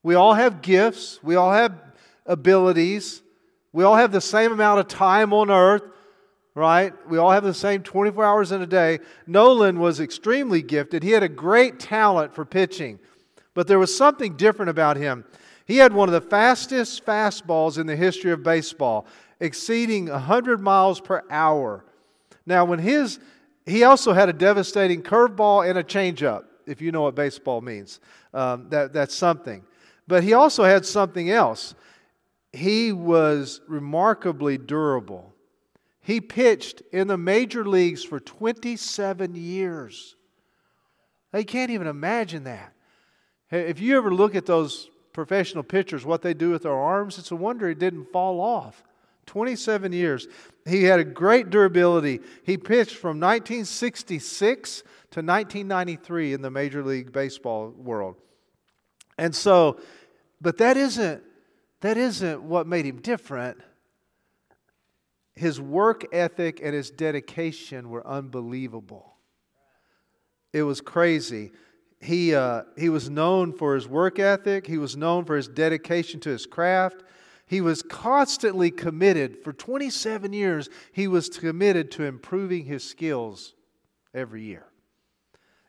We 0.04 0.16
all 0.16 0.34
have 0.34 0.62
gifts, 0.62 1.20
we 1.22 1.36
all 1.36 1.52
have 1.52 1.74
abilities, 2.26 3.22
we 3.74 3.84
all 3.84 3.96
have 3.96 4.12
the 4.12 4.22
same 4.22 4.52
amount 4.52 4.80
of 4.80 4.88
time 4.88 5.34
on 5.34 5.52
earth, 5.52 5.84
right? 6.56 6.94
We 7.08 7.18
all 7.18 7.32
have 7.32 7.44
the 7.44 7.54
same 7.54 7.84
24 7.84 8.24
hours 8.24 8.52
in 8.52 8.62
a 8.62 8.68
day. 8.68 9.00
Nolan 9.28 9.80
was 9.80 10.00
extremely 10.00 10.62
gifted. 10.62 11.04
He 11.04 11.12
had 11.12 11.24
a 11.24 11.30
great 11.30 11.80
talent 11.80 12.34
for 12.34 12.46
pitching, 12.46 13.00
but 13.54 13.68
there 13.68 13.80
was 13.80 13.96
something 13.96 14.36
different 14.36 14.70
about 14.70 14.98
him. 14.98 15.26
He 15.66 15.78
had 15.78 15.94
one 15.94 16.10
of 16.10 16.14
the 16.14 16.28
fastest 16.28 17.06
fastballs 17.06 17.78
in 17.78 17.86
the 17.86 17.96
history 17.96 18.32
of 18.32 18.42
baseball, 18.42 19.06
exceeding 19.40 20.10
100 20.10 20.60
miles 20.60 21.00
per 21.00 21.24
hour. 21.30 21.86
Now, 22.46 22.66
when 22.66 22.80
his, 22.80 23.20
he 23.70 23.84
also 23.84 24.14
had 24.14 24.30
a 24.30 24.34
devastating 24.34 25.02
curveball 25.02 25.68
and 25.68 25.78
a 25.78 25.84
changeup, 25.84 26.46
if 26.66 26.82
you 26.82 26.92
know 26.92 27.04
what 27.04 27.16
baseball 27.16 27.62
means. 27.62 28.00
Um, 28.34 28.70
that, 28.70 28.94
that's 28.94 29.16
something. 29.16 29.64
But 30.08 30.24
he 30.24 30.34
also 30.34 30.64
had 30.64 30.86
something 30.86 31.30
else. 31.30 31.76
He 32.52 32.92
was 32.92 33.62
remarkably 33.68 34.58
durable. 34.58 35.34
He 36.02 36.22
pitched 36.22 36.82
in 36.92 37.08
the 37.08 37.18
major 37.18 37.66
leagues 37.66 38.04
for 38.04 38.20
27 38.20 39.36
years. 39.36 40.16
They 41.32 41.44
can't 41.44 41.70
even 41.70 41.88
imagine 41.88 42.46
that. 42.46 42.74
If 43.52 43.80
you 43.80 43.98
ever 43.98 44.14
look 44.14 44.36
at 44.36 44.46
those 44.46 44.90
professional 45.14 45.64
pitchers, 45.64 46.06
what 46.06 46.22
they 46.22 46.34
do 46.34 46.52
with 46.52 46.64
their 46.64 46.74
arms, 46.74 47.20
it's 47.20 47.32
a 47.32 47.36
wonder 47.36 47.70
it 47.70 47.80
didn't 47.80 48.12
fall 48.12 48.42
off. 48.42 48.84
27 49.30 49.94
years. 49.94 50.28
He 50.68 50.86
had 50.86 51.00
a 51.00 51.04
great 51.04 51.52
durability. 51.52 52.20
He 52.44 52.58
pitched 52.58 52.96
from 52.96 53.20
1966 53.20 54.82
to 54.82 55.20
1993 55.22 56.34
in 56.34 56.42
the 56.42 56.50
Major 56.50 56.84
League 56.84 57.12
Baseball 57.12 57.70
world. 57.70 58.16
And 59.20 59.36
so, 59.36 59.80
but 60.42 60.58
that 60.58 60.78
isn't 60.78 61.22
that 61.82 61.96
isn't 61.96 62.42
what 62.42 62.66
made 62.66 62.86
him 62.86 63.02
different. 63.02 63.60
His 65.36 65.62
work 65.62 66.06
ethic 66.12 66.60
and 66.62 66.74
his 66.74 66.90
dedication 66.90 67.92
were 67.92 68.06
unbelievable. 68.06 69.14
It 70.52 70.64
was 70.64 70.82
crazy. 70.82 71.52
He, 72.02 72.34
uh, 72.34 72.64
he 72.78 72.90
was 72.90 73.10
known 73.10 73.54
for 73.54 73.76
his 73.76 73.88
work 73.88 74.18
ethic, 74.18 74.66
he 74.66 74.80
was 74.80 74.98
known 74.98 75.24
for 75.24 75.36
his 75.36 75.48
dedication 75.48 76.20
to 76.22 76.30
his 76.32 76.48
craft. 76.48 77.04
He 77.50 77.62
was 77.62 77.82
constantly 77.82 78.70
committed. 78.70 79.44
For 79.44 79.52
27 79.52 80.34
years, 80.34 80.70
he 80.92 81.08
was 81.08 81.30
committed 81.30 81.90
to 81.92 82.04
improving 82.04 82.66
his 82.66 82.84
skills 82.84 83.56
every 84.14 84.44
year. 84.44 84.68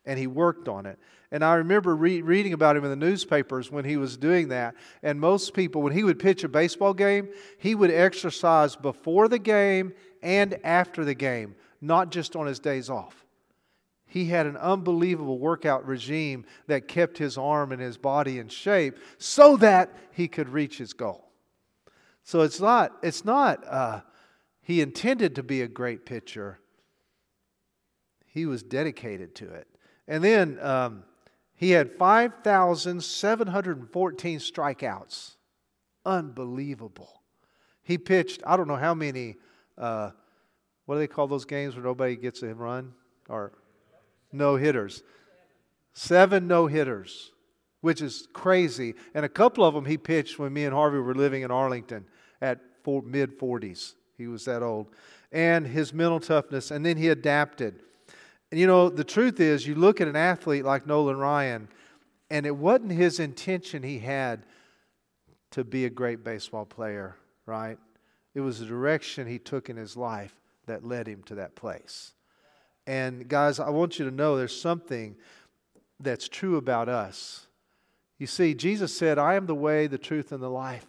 And 0.05 0.19
he 0.19 0.27
worked 0.27 0.69
on 0.69 0.85
it. 0.85 0.99
And 1.31 1.43
I 1.43 1.55
remember 1.55 1.97
re- 1.97 2.21
reading 2.21 2.53
about 2.53 2.77
him 2.77 2.85
in 2.85 2.91
the 2.91 2.97
newspapers 2.97 3.71
when 3.71 3.87
he 3.87 3.97
was 3.97 4.19
doing 4.19 4.49
that. 4.49 4.75
And 5.03 5.19
most 5.19 5.55
people, 5.55 5.81
when 5.81 5.95
he 5.95 6.05
would 6.05 6.19
pitch 6.19 6.45
a 6.45 6.51
baseball 6.51 6.93
game, 6.93 7.31
he 7.57 7.75
would 7.75 7.91
exercise 7.91 8.77
before 8.77 9.29
the 9.29 9.39
game 9.39 9.95
and 10.23 10.59
after 10.63 11.03
the 11.03 11.15
game, 11.15 11.55
not 11.81 12.11
just 12.11 12.37
on 12.37 12.47
his 12.47 12.59
days 12.59 12.91
off. 12.91 13.25
He 14.05 14.27
had 14.27 14.45
an 14.45 14.59
unbelievable 14.59 15.39
workout 15.39 15.87
regime 15.87 16.45
that 16.67 16.89
kept 16.89 17.17
his 17.17 17.39
arm 17.39 17.73
and 17.73 17.81
his 17.81 17.97
body 17.97 18.39
in 18.39 18.49
shape 18.49 18.99
so 19.17 19.57
that 19.57 19.97
he 20.13 20.29
could 20.29 20.51
reach 20.51 20.77
his 20.77 20.93
goal. 20.93 21.30
So 22.31 22.43
it's 22.43 22.61
not, 22.61 22.93
it's 23.03 23.25
not 23.25 23.67
uh, 23.67 24.03
he 24.63 24.81
intended 24.81 25.35
to 25.35 25.43
be 25.43 25.63
a 25.63 25.67
great 25.67 26.07
pitcher, 26.07 26.61
he 28.25 28.47
was 28.47 28.63
dedicated 28.63 29.35
to 29.35 29.53
it. 29.53 29.67
And 30.07 30.23
then 30.23 30.57
um, 30.63 31.03
he 31.57 31.73
had 31.73 31.99
5,714 31.99 34.39
strikeouts. 34.39 35.35
Unbelievable. 36.07 37.21
He 37.83 37.99
pitched, 37.99 38.45
I 38.47 38.57
don't 38.57 38.69
know 38.69 38.77
how 38.77 38.95
many, 38.95 39.35
uh, 39.77 40.11
what 40.87 40.95
do 40.95 41.01
they 41.01 41.09
call 41.09 41.27
those 41.27 41.47
games 41.47 41.75
where 41.75 41.83
nobody 41.83 42.15
gets 42.15 42.45
a 42.45 42.55
run? 42.55 42.93
Or 43.29 43.51
no 44.31 44.55
hitters. 44.55 45.03
Seven 45.95 46.47
no 46.47 46.69
hitters 46.69 47.33
which 47.81 48.03
is 48.03 48.29
crazy. 48.33 48.95
And 49.15 49.25
a 49.25 49.29
couple 49.29 49.65
of 49.65 49.75
them 49.75 49.87
he 49.87 49.99
pitched 49.99 50.39
when 50.39 50.53
me 50.53 50.65
and 50.65 50.75
Harvey 50.75 50.99
were 50.99 51.15
living 51.15 51.43
in 51.43 51.51
Arlington 51.51 52.05
at 52.41 52.61
mid 52.87 53.39
40s. 53.39 53.95
He 54.17 54.27
was 54.27 54.45
that 54.45 54.63
old. 54.63 54.89
And 55.33 55.67
his 55.67 55.93
mental 55.93 56.21
toughness, 56.21 56.71
and 56.71 56.85
then 56.85 56.97
he 56.97 57.09
adapted. 57.09 57.81
And 58.51 58.59
you 58.59 58.67
know, 58.67 58.89
the 58.89 59.05
truth 59.05 59.39
is, 59.39 59.67
you 59.67 59.75
look 59.75 60.01
at 60.01 60.09
an 60.09 60.17
athlete 60.17 60.65
like 60.65 60.87
Nolan 60.87 61.19
Ryan, 61.19 61.69
and 62.31 62.47
it 62.47 62.57
wasn't 62.57 62.93
his 62.93 63.21
intention 63.21 63.83
he 63.83 64.01
had 64.01 64.45
to 65.53 65.65
be 65.65 65.85
a 65.85 65.91
great 65.91 66.25
baseball 66.25 66.65
player, 66.65 67.17
right? 67.47 67.79
It 68.35 68.41
was 68.41 68.61
the 68.61 68.67
direction 68.67 69.27
he 69.27 69.39
took 69.39 69.69
in 69.69 69.77
his 69.77 69.97
life 69.97 70.35
that 70.67 70.85
led 70.85 71.07
him 71.07 71.23
to 71.25 71.37
that 71.37 71.55
place. 71.55 72.13
And 72.87 73.29
guys, 73.29 73.61
I 73.61 73.71
want 73.71 73.99
you 73.99 74.05
to 74.05 74.15
know 74.15 74.37
there's 74.37 74.59
something 74.59 75.17
that's 76.01 76.29
true 76.29 76.57
about 76.57 76.89
us 76.89 77.47
you 78.21 78.27
see, 78.27 78.53
Jesus 78.53 78.95
said, 78.95 79.19
I 79.19 79.35
am 79.35 79.47
the 79.47 79.55
way, 79.55 79.87
the 79.87 79.97
truth, 79.97 80.31
and 80.31 80.43
the 80.43 80.51
life. 80.51 80.87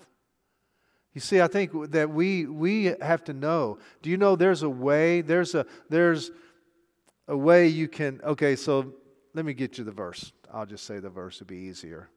You 1.14 1.22
see, 1.22 1.42
I 1.42 1.48
think 1.48 1.92
that 1.92 2.10
we, 2.10 2.46
we 2.46 2.94
have 3.02 3.24
to 3.26 3.34
know. 3.34 3.80
Do 4.02 4.10
you 4.10 4.18
know 4.18 4.36
there's 4.36 4.64
a 4.64 4.70
way? 4.70 5.22
There's 5.22 5.56
a, 5.56 5.66
there's 5.90 6.32
a 7.28 7.36
way 7.36 7.68
you 7.68 7.88
can. 7.88 8.22
Okay, 8.24 8.56
so 8.56 8.94
let 9.34 9.44
me 9.46 9.54
get 9.54 9.78
you 9.78 9.84
the 9.84 9.92
verse. 9.92 10.32
I'll 10.54 10.66
just 10.66 10.86
say 10.86 11.00
the 11.00 11.10
verse 11.10 11.40
would 11.40 11.48
be 11.48 11.58
easier. 11.58 12.10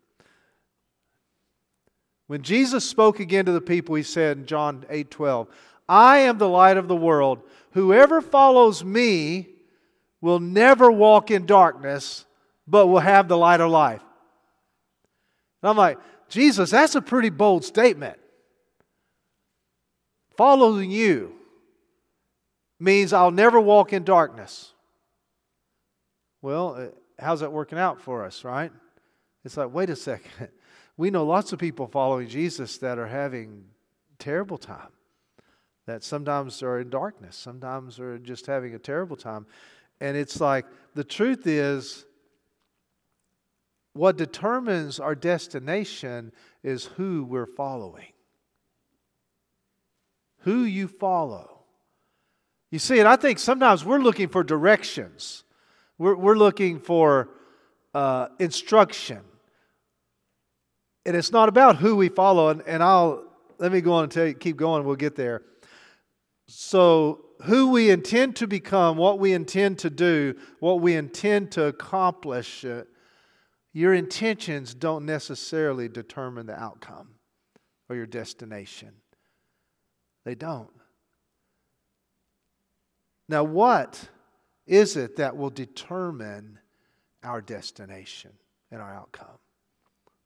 When 2.26 2.42
Jesus 2.42 2.88
spoke 2.88 3.20
again 3.20 3.44
to 3.46 3.52
the 3.52 3.60
people, 3.60 3.96
he 3.96 4.02
said 4.02 4.38
in 4.38 4.46
John 4.46 4.86
8 4.88 5.10
12, 5.10 5.48
I 5.88 6.18
am 6.18 6.38
the 6.38 6.48
light 6.48 6.76
of 6.76 6.88
the 6.88 6.96
world. 6.96 7.42
Whoever 7.72 8.20
follows 8.20 8.82
me 8.82 9.48
will 10.20 10.40
never 10.40 10.90
walk 10.90 11.30
in 11.30 11.44
darkness, 11.44 12.24
but 12.66 12.86
will 12.86 13.00
have 13.00 13.28
the 13.28 13.36
light 13.36 13.60
of 13.60 13.70
life. 13.70 14.00
And 15.62 15.68
I'm 15.68 15.76
like, 15.76 15.98
Jesus, 16.28 16.70
that's 16.70 16.94
a 16.94 17.02
pretty 17.02 17.28
bold 17.28 17.64
statement. 17.64 18.18
Following 20.36 20.90
you 20.90 21.34
means 22.80 23.12
I'll 23.12 23.30
never 23.30 23.60
walk 23.60 23.92
in 23.92 24.04
darkness. 24.04 24.72
Well, 26.42 26.76
uh, 26.78 26.86
how's 27.18 27.40
that 27.40 27.52
working 27.52 27.78
out 27.78 28.00
for 28.00 28.24
us, 28.24 28.44
right? 28.44 28.72
It's 29.44 29.56
like, 29.56 29.72
wait 29.72 29.90
a 29.90 29.96
second. 29.96 30.48
We 30.96 31.10
know 31.10 31.24
lots 31.24 31.52
of 31.52 31.58
people 31.58 31.88
following 31.88 32.28
Jesus 32.28 32.78
that 32.78 33.00
are 33.00 33.08
having 33.08 33.64
terrible 34.20 34.58
time. 34.58 34.92
That 35.86 36.04
sometimes 36.04 36.62
are 36.62 36.78
in 36.78 36.88
darkness, 36.88 37.34
sometimes 37.34 37.98
are 37.98 38.16
just 38.16 38.46
having 38.46 38.76
a 38.76 38.78
terrible 38.78 39.16
time. 39.16 39.44
And 40.00 40.16
it's 40.16 40.40
like 40.40 40.66
the 40.94 41.02
truth 41.02 41.48
is 41.48 42.06
what 43.92 44.16
determines 44.16 45.00
our 45.00 45.16
destination 45.16 46.32
is 46.62 46.84
who 46.84 47.24
we're 47.24 47.46
following. 47.46 48.13
Who 50.44 50.64
you 50.64 50.88
follow. 50.88 51.54
You 52.70 52.78
see, 52.78 52.98
and 52.98 53.08
I 53.08 53.16
think 53.16 53.38
sometimes 53.38 53.84
we're 53.84 53.98
looking 53.98 54.28
for 54.28 54.42
directions, 54.42 55.44
we're, 55.98 56.16
we're 56.16 56.36
looking 56.36 56.80
for 56.80 57.30
uh, 57.94 58.28
instruction. 58.38 59.20
And 61.06 61.14
it's 61.14 61.30
not 61.30 61.48
about 61.48 61.76
who 61.76 61.96
we 61.96 62.08
follow. 62.08 62.48
And, 62.48 62.62
and 62.62 62.82
I'll 62.82 63.24
let 63.58 63.70
me 63.70 63.80
go 63.80 63.92
on 63.92 64.04
and 64.04 64.12
tell 64.12 64.26
you, 64.26 64.34
keep 64.34 64.56
going, 64.56 64.84
we'll 64.84 64.96
get 64.96 65.16
there. 65.16 65.42
So, 66.46 67.26
who 67.44 67.70
we 67.70 67.90
intend 67.90 68.36
to 68.36 68.46
become, 68.46 68.96
what 68.96 69.18
we 69.18 69.32
intend 69.32 69.78
to 69.80 69.90
do, 69.90 70.34
what 70.60 70.80
we 70.80 70.94
intend 70.94 71.52
to 71.52 71.64
accomplish, 71.64 72.64
uh, 72.64 72.84
your 73.72 73.92
intentions 73.92 74.74
don't 74.74 75.04
necessarily 75.04 75.88
determine 75.88 76.46
the 76.46 76.58
outcome 76.58 77.08
or 77.88 77.96
your 77.96 78.06
destination. 78.06 78.92
They 80.24 80.34
don't. 80.34 80.70
Now, 83.28 83.44
what 83.44 84.08
is 84.66 84.96
it 84.96 85.16
that 85.16 85.36
will 85.36 85.50
determine 85.50 86.58
our 87.22 87.40
destination 87.40 88.32
and 88.70 88.80
our 88.80 88.94
outcome? 88.94 89.38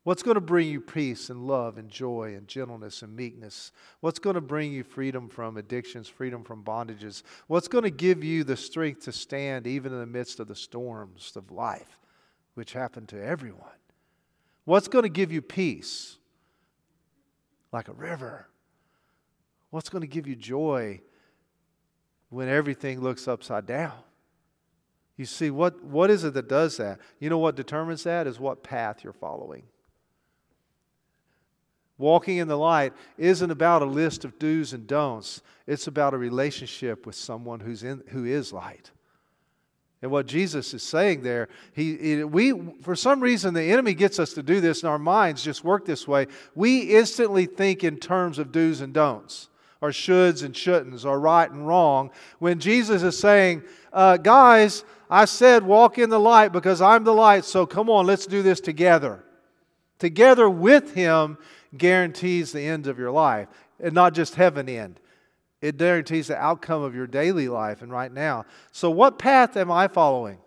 What's 0.04 0.22
going 0.22 0.36
to 0.36 0.40
bring 0.40 0.68
you 0.68 0.80
peace 0.80 1.28
and 1.28 1.46
love 1.46 1.76
and 1.76 1.90
joy 1.90 2.34
and 2.36 2.48
gentleness 2.48 3.02
and 3.02 3.14
meekness? 3.14 3.72
What's 4.00 4.18
going 4.18 4.34
to 4.34 4.40
bring 4.40 4.72
you 4.72 4.82
freedom 4.82 5.28
from 5.28 5.56
addictions, 5.56 6.08
freedom 6.08 6.44
from 6.44 6.64
bondages? 6.64 7.22
What's 7.46 7.68
going 7.68 7.84
to 7.84 7.90
give 7.90 8.24
you 8.24 8.42
the 8.42 8.56
strength 8.56 9.04
to 9.04 9.12
stand 9.12 9.66
even 9.66 9.92
in 9.92 9.98
the 10.00 10.06
midst 10.06 10.40
of 10.40 10.48
the 10.48 10.56
storms 10.56 11.32
of 11.36 11.50
life? 11.50 11.98
which 12.58 12.72
happen 12.72 13.06
to 13.06 13.24
everyone. 13.24 13.70
What's 14.64 14.88
going 14.88 15.04
to 15.04 15.08
give 15.08 15.30
you 15.30 15.40
peace? 15.40 16.18
Like 17.72 17.86
a 17.86 17.92
river. 17.92 18.48
What's 19.70 19.88
going 19.88 20.02
to 20.02 20.08
give 20.08 20.26
you 20.26 20.36
joy 20.36 21.00
when 22.30 22.48
everything 22.48 23.00
looks 23.00 23.28
upside 23.28 23.66
down? 23.66 23.92
You 25.16 25.24
see, 25.24 25.50
what, 25.50 25.82
what 25.82 26.10
is 26.10 26.24
it 26.24 26.34
that 26.34 26.48
does 26.48 26.76
that? 26.76 27.00
You 27.18 27.28
know 27.28 27.38
what 27.38 27.56
determines 27.56 28.04
that 28.04 28.26
is 28.26 28.38
what 28.38 28.62
path 28.62 29.02
you're 29.02 29.12
following. 29.12 29.64
Walking 31.98 32.36
in 32.36 32.46
the 32.46 32.56
light 32.56 32.92
isn't 33.18 33.50
about 33.50 33.82
a 33.82 33.86
list 33.86 34.24
of 34.24 34.38
do's 34.38 34.72
and 34.72 34.86
don'ts. 34.86 35.42
It's 35.66 35.88
about 35.88 36.14
a 36.14 36.18
relationship 36.18 37.04
with 37.04 37.16
someone 37.16 37.58
who's 37.58 37.82
in, 37.82 38.04
who 38.10 38.24
is 38.24 38.52
light. 38.52 38.92
And 40.00 40.12
what 40.12 40.26
Jesus 40.26 40.72
is 40.74 40.84
saying 40.84 41.22
there, 41.22 41.48
he, 41.72 42.22
we, 42.22 42.52
for 42.82 42.94
some 42.94 43.18
reason, 43.18 43.52
the 43.52 43.64
enemy 43.64 43.94
gets 43.94 44.20
us 44.20 44.32
to 44.34 44.44
do 44.44 44.60
this, 44.60 44.84
and 44.84 44.90
our 44.90 44.98
minds 44.98 45.42
just 45.42 45.64
work 45.64 45.84
this 45.84 46.06
way. 46.06 46.28
We 46.54 46.82
instantly 46.94 47.46
think 47.46 47.82
in 47.82 47.96
terms 47.96 48.38
of 48.38 48.52
do's 48.52 48.80
and 48.80 48.94
don'ts, 48.94 49.48
or 49.80 49.90
shoulds 49.90 50.42
and 50.42 50.54
shouldn'ts, 50.54 51.04
or 51.04 51.20
right 51.20 51.50
and 51.50 51.66
wrong. 51.66 52.10
When 52.38 52.58
Jesus 52.58 53.02
is 53.02 53.18
saying, 53.18 53.62
uh, 53.92 54.16
guys, 54.16 54.84
I 55.08 55.24
said 55.24 55.64
walk 55.64 55.98
in 55.98 56.10
the 56.10 56.20
light 56.20 56.52
because 56.52 56.82
I'm 56.82 57.04
the 57.04 57.14
light, 57.14 57.44
so 57.44 57.64
come 57.66 57.88
on, 57.88 58.06
let's 58.06 58.26
do 58.26 58.42
this 58.42 58.60
together. 58.60 59.24
Together 59.98 60.48
with 60.48 60.94
Him 60.94 61.38
guarantees 61.76 62.52
the 62.52 62.62
end 62.62 62.86
of 62.86 62.98
your 62.98 63.10
life, 63.10 63.48
and 63.80 63.94
not 63.94 64.14
just 64.14 64.34
heaven 64.34 64.68
end. 64.68 65.00
It 65.60 65.76
guarantees 65.76 66.28
the 66.28 66.36
outcome 66.36 66.82
of 66.82 66.94
your 66.94 67.06
daily 67.06 67.48
life 67.48 67.82
and 67.82 67.90
right 67.90 68.12
now. 68.12 68.44
So, 68.70 68.90
what 68.90 69.18
path 69.18 69.56
am 69.56 69.70
I 69.70 69.88
following? 69.88 70.38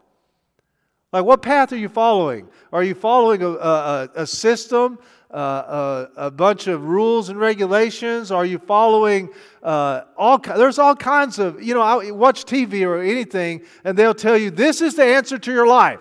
Like, 1.11 1.25
what 1.25 1.41
path 1.41 1.73
are 1.73 1.77
you 1.77 1.89
following? 1.89 2.47
Are 2.71 2.83
you 2.83 2.95
following 2.95 3.43
a, 3.43 3.49
a, 3.49 4.09
a 4.15 4.25
system, 4.25 4.97
uh, 5.33 6.07
a, 6.17 6.25
a, 6.25 6.31
bunch 6.31 6.67
of 6.67 6.83
rules 6.83 7.29
and 7.29 7.39
regulations? 7.39 8.31
Are 8.31 8.45
you 8.45 8.59
following 8.59 9.29
uh, 9.63 10.01
all? 10.17 10.37
There's 10.37 10.77
all 10.77 10.95
kinds 10.95 11.39
of, 11.39 11.63
you 11.63 11.73
know, 11.73 11.81
I 11.81 12.11
watch 12.11 12.45
TV 12.45 12.85
or 12.85 13.01
anything, 13.01 13.61
and 13.83 13.97
they'll 13.97 14.13
tell 14.13 14.37
you 14.37 14.51
this 14.51 14.81
is 14.81 14.95
the 14.95 15.05
answer 15.05 15.37
to 15.37 15.51
your 15.51 15.67
life. 15.67 15.99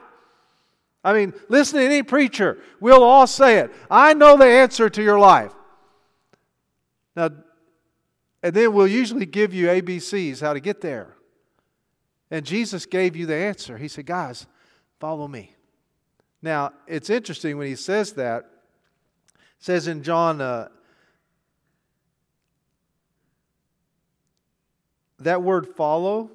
I 1.02 1.12
mean, 1.12 1.32
listen 1.48 1.78
to 1.78 1.84
any 1.84 2.02
preacher. 2.02 2.58
We'll 2.80 3.02
all 3.02 3.26
say 3.26 3.58
it. 3.58 3.70
I 3.90 4.14
know 4.14 4.36
the 4.36 4.44
answer 4.44 4.90
to 4.90 5.02
your 5.02 5.18
life. 5.18 5.52
Now, 7.16 7.30
and 8.42 8.54
then 8.54 8.72
we'll 8.72 8.86
usually 8.86 9.26
give 9.26 9.54
you 9.54 9.68
ABCs 9.68 10.40
how 10.40 10.52
to 10.52 10.60
get 10.60 10.80
there. 10.80 11.14
And 12.30 12.44
Jesus 12.44 12.86
gave 12.86 13.16
you 13.16 13.26
the 13.26 13.34
answer. 13.34 13.76
He 13.76 13.88
said, 13.88 14.06
Guys, 14.06 14.46
follow 14.98 15.26
me. 15.26 15.54
Now, 16.42 16.72
it's 16.86 17.10
interesting 17.10 17.58
when 17.58 17.66
he 17.66 17.76
says 17.76 18.12
that. 18.14 18.46
Says 19.60 19.86
in 19.86 20.02
John, 20.02 20.40
uh, 20.40 20.68
that 25.18 25.42
word 25.42 25.66
follow 25.68 26.30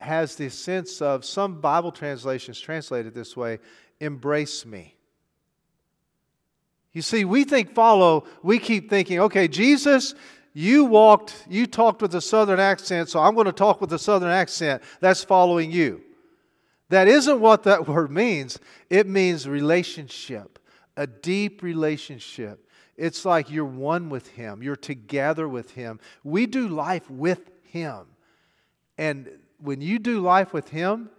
has 0.00 0.36
the 0.36 0.50
sense 0.50 1.00
of 1.00 1.24
some 1.24 1.60
Bible 1.60 1.92
translations 1.92 2.60
translate 2.60 3.06
it 3.06 3.14
this 3.14 3.36
way 3.36 3.58
embrace 4.00 4.66
me. 4.66 4.94
You 6.92 7.02
see, 7.02 7.24
we 7.24 7.44
think 7.44 7.74
follow, 7.74 8.24
we 8.42 8.58
keep 8.58 8.88
thinking, 8.88 9.18
okay, 9.20 9.48
Jesus, 9.48 10.14
you 10.52 10.84
walked, 10.84 11.44
you 11.48 11.66
talked 11.66 12.00
with 12.02 12.14
a 12.14 12.20
southern 12.20 12.60
accent, 12.60 13.08
so 13.08 13.20
I'm 13.20 13.34
going 13.34 13.46
to 13.46 13.52
talk 13.52 13.80
with 13.80 13.92
a 13.92 13.98
southern 13.98 14.30
accent. 14.30 14.82
That's 15.00 15.24
following 15.24 15.72
you. 15.72 16.02
That 16.90 17.08
isn't 17.08 17.40
what 17.40 17.64
that 17.64 17.88
word 17.88 18.10
means. 18.10 18.58
It 18.90 19.08
means 19.08 19.48
relationship, 19.48 20.58
a 20.96 21.06
deep 21.06 21.62
relationship. 21.62 22.68
It's 22.96 23.24
like 23.24 23.50
you're 23.50 23.64
one 23.64 24.08
with 24.08 24.28
Him, 24.28 24.62
you're 24.62 24.76
together 24.76 25.48
with 25.48 25.72
Him. 25.72 26.00
We 26.22 26.46
do 26.46 26.68
life 26.68 27.10
with 27.10 27.50
Him. 27.62 28.06
And 28.96 29.30
when 29.58 29.80
you 29.80 29.98
do 29.98 30.20
life 30.20 30.52
with 30.52 30.68
Him, 30.68 31.10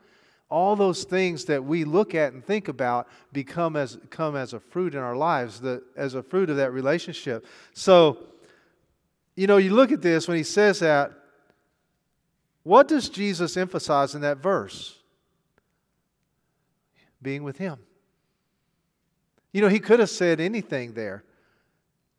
all 0.50 0.76
those 0.76 1.04
things 1.04 1.46
that 1.46 1.64
we 1.64 1.84
look 1.84 2.14
at 2.14 2.34
and 2.34 2.46
think 2.46 2.68
about 2.68 3.08
become 3.34 3.76
as 3.76 3.98
come 4.10 4.36
as 4.36 4.54
a 4.54 4.60
fruit 4.60 4.94
in 4.94 5.02
our 5.02 5.16
lives 5.16 5.60
the, 5.60 5.84
as 5.96 6.14
a 6.14 6.22
fruit 6.22 6.50
of 6.50 6.58
that 6.58 6.72
relationship 6.72 7.46
so 7.74 8.18
you 9.36 9.48
know 9.48 9.58
you 9.58 9.74
look 9.74 9.92
at 9.92 10.02
this 10.02 10.28
when 10.28 10.38
he 10.38 10.44
says 10.44 10.80
that 10.80 11.12
what 12.64 12.88
does 12.88 13.10
jesus 13.10 13.58
emphasize 13.58 14.14
in 14.14 14.22
that 14.22 14.38
verse 14.38 15.00
being 17.22 17.44
with 17.44 17.58
him 17.58 17.80
you 19.56 19.62
know 19.62 19.70
he 19.70 19.80
could 19.80 20.02
have 20.02 20.10
said 20.10 20.42
anything 20.42 20.96
there. 20.96 21.24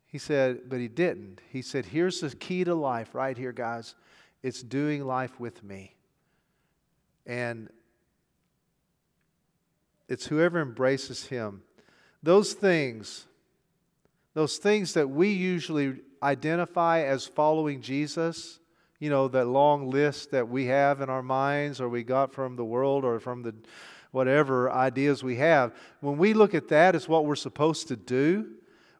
He 0.07 0.17
said 0.17 0.61
but 0.67 0.79
he 0.79 0.87
didn't. 0.87 1.39
He 1.51 1.61
said 1.61 1.85
here's 1.85 2.19
the 2.19 2.35
key 2.35 2.63
to 2.63 2.73
life 2.73 3.13
right 3.13 3.37
here 3.37 3.51
guys. 3.51 3.93
It's 4.41 4.63
doing 4.63 5.05
life 5.05 5.39
with 5.39 5.63
me. 5.63 5.93
And 7.27 7.69
it's 10.09 10.25
whoever 10.25 10.59
embraces 10.59 11.27
him. 11.27 11.61
Those 12.23 12.53
things, 12.53 13.27
those 14.33 14.57
things 14.57 14.95
that 14.95 15.07
we 15.07 15.29
usually 15.29 15.97
identify 16.23 17.01
as 17.01 17.27
following 17.27 17.81
Jesus, 17.81 18.59
you 18.99 19.11
know, 19.11 19.27
that 19.27 19.45
long 19.45 19.91
list 19.91 20.31
that 20.31 20.49
we 20.49 20.65
have 20.65 21.01
in 21.01 21.09
our 21.11 21.21
minds 21.21 21.79
or 21.81 21.87
we 21.87 22.01
got 22.01 22.33
from 22.33 22.55
the 22.55 22.65
world 22.65 23.05
or 23.05 23.19
from 23.19 23.43
the 23.43 23.53
whatever 24.11 24.71
ideas 24.71 25.23
we 25.23 25.35
have, 25.37 25.73
when 26.01 26.17
we 26.17 26.33
look 26.33 26.53
at 26.53 26.67
that 26.69 26.95
as 26.95 27.07
what 27.07 27.25
we're 27.25 27.35
supposed 27.35 27.87
to 27.89 27.95
do, 27.95 28.51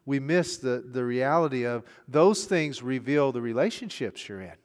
we 0.06 0.18
miss 0.18 0.56
the, 0.56 0.84
the 0.90 1.04
reality 1.04 1.64
of 1.64 1.84
those 2.06 2.44
things 2.44 2.82
reveal 2.82 3.30
the 3.30 3.42
relationships 3.42 4.28
you're 4.28 4.40
in. 4.40 4.56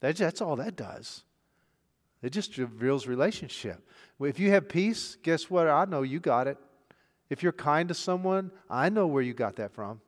That's, 0.00 0.18
that's 0.18 0.40
all 0.40 0.56
that 0.56 0.76
does. 0.76 1.24
It 2.22 2.30
just 2.30 2.58
reveals 2.58 3.06
relationship. 3.06 3.82
If 4.20 4.38
you 4.38 4.50
have 4.50 4.68
peace, 4.68 5.16
guess 5.22 5.48
what? 5.48 5.68
I 5.68 5.86
know 5.86 6.02
you 6.02 6.20
got 6.20 6.46
it. 6.46 6.58
If 7.30 7.42
you're 7.42 7.52
kind 7.52 7.88
to 7.88 7.94
someone, 7.94 8.50
I 8.68 8.90
know 8.90 9.06
where 9.06 9.22
you 9.22 9.32
got 9.32 9.56
that 9.56 9.72
from. 9.72 10.00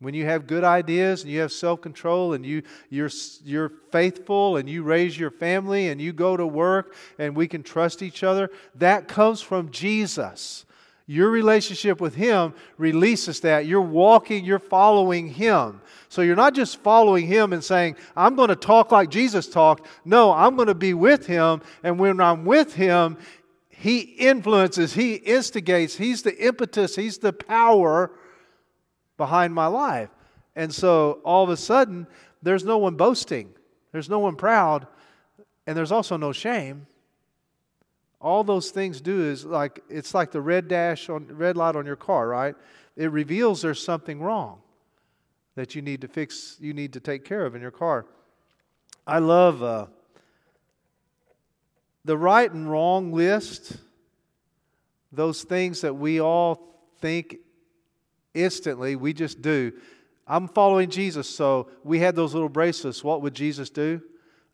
When 0.00 0.14
you 0.14 0.24
have 0.24 0.46
good 0.46 0.64
ideas 0.64 1.22
and 1.22 1.30
you 1.30 1.40
have 1.40 1.52
self 1.52 1.82
control 1.82 2.32
and 2.32 2.44
you, 2.44 2.62
you're, 2.88 3.10
you're 3.44 3.70
faithful 3.92 4.56
and 4.56 4.68
you 4.68 4.82
raise 4.82 5.18
your 5.18 5.30
family 5.30 5.88
and 5.88 6.00
you 6.00 6.14
go 6.14 6.38
to 6.38 6.46
work 6.46 6.94
and 7.18 7.36
we 7.36 7.46
can 7.46 7.62
trust 7.62 8.02
each 8.02 8.22
other, 8.24 8.50
that 8.76 9.08
comes 9.08 9.42
from 9.42 9.70
Jesus. 9.70 10.64
Your 11.06 11.28
relationship 11.28 12.00
with 12.00 12.14
Him 12.14 12.54
releases 12.78 13.40
that. 13.40 13.66
You're 13.66 13.80
walking, 13.82 14.44
you're 14.44 14.58
following 14.58 15.28
Him. 15.28 15.82
So 16.08 16.22
you're 16.22 16.36
not 16.36 16.54
just 16.54 16.78
following 16.78 17.26
Him 17.26 17.52
and 17.52 17.62
saying, 17.62 17.96
I'm 18.16 18.36
going 18.36 18.48
to 18.48 18.56
talk 18.56 18.92
like 18.92 19.10
Jesus 19.10 19.48
talked. 19.48 19.86
No, 20.04 20.32
I'm 20.32 20.56
going 20.56 20.68
to 20.68 20.74
be 20.74 20.94
with 20.94 21.26
Him. 21.26 21.60
And 21.82 21.98
when 21.98 22.20
I'm 22.20 22.46
with 22.46 22.74
Him, 22.74 23.18
He 23.68 23.98
influences, 23.98 24.94
He 24.94 25.16
instigates, 25.16 25.96
He's 25.96 26.22
the 26.22 26.38
impetus, 26.38 26.96
He's 26.96 27.18
the 27.18 27.32
power 27.34 28.12
behind 29.20 29.52
my 29.52 29.66
life. 29.66 30.08
And 30.56 30.74
so 30.74 31.20
all 31.26 31.44
of 31.44 31.50
a 31.50 31.56
sudden, 31.58 32.06
there's 32.42 32.64
no 32.64 32.78
one 32.78 32.94
boasting, 32.94 33.52
there's 33.92 34.08
no 34.08 34.18
one 34.18 34.34
proud, 34.34 34.86
and 35.66 35.76
there's 35.76 35.92
also 35.92 36.16
no 36.16 36.32
shame. 36.32 36.86
All 38.18 38.44
those 38.44 38.70
things 38.70 39.02
do 39.02 39.22
is 39.22 39.44
like 39.44 39.84
it's 39.90 40.14
like 40.14 40.30
the 40.30 40.40
red 40.40 40.68
dash 40.68 41.10
on 41.10 41.26
red 41.28 41.58
light 41.58 41.76
on 41.76 41.84
your 41.84 41.96
car 41.96 42.28
right? 42.28 42.54
It 42.96 43.12
reveals 43.12 43.60
there's 43.60 43.82
something 43.82 44.22
wrong 44.22 44.62
that 45.54 45.74
you 45.74 45.82
need 45.82 46.00
to 46.00 46.08
fix 46.08 46.56
you 46.60 46.72
need 46.72 46.94
to 46.94 47.00
take 47.00 47.22
care 47.26 47.44
of 47.44 47.54
in 47.54 47.60
your 47.60 47.70
car. 47.70 48.06
I 49.06 49.18
love 49.18 49.62
uh, 49.62 49.86
the 52.06 52.16
right 52.16 52.50
and 52.50 52.70
wrong 52.70 53.12
list 53.12 53.76
those 55.12 55.42
things 55.42 55.82
that 55.82 55.94
we 55.94 56.20
all 56.20 56.70
think 57.00 57.36
instantly 58.34 58.96
we 58.96 59.12
just 59.12 59.42
do 59.42 59.72
i'm 60.26 60.48
following 60.48 60.88
jesus 60.88 61.28
so 61.28 61.68
we 61.84 61.98
had 61.98 62.14
those 62.14 62.34
little 62.34 62.48
bracelets 62.48 63.02
what 63.02 63.22
would 63.22 63.34
jesus 63.34 63.70
do 63.70 64.00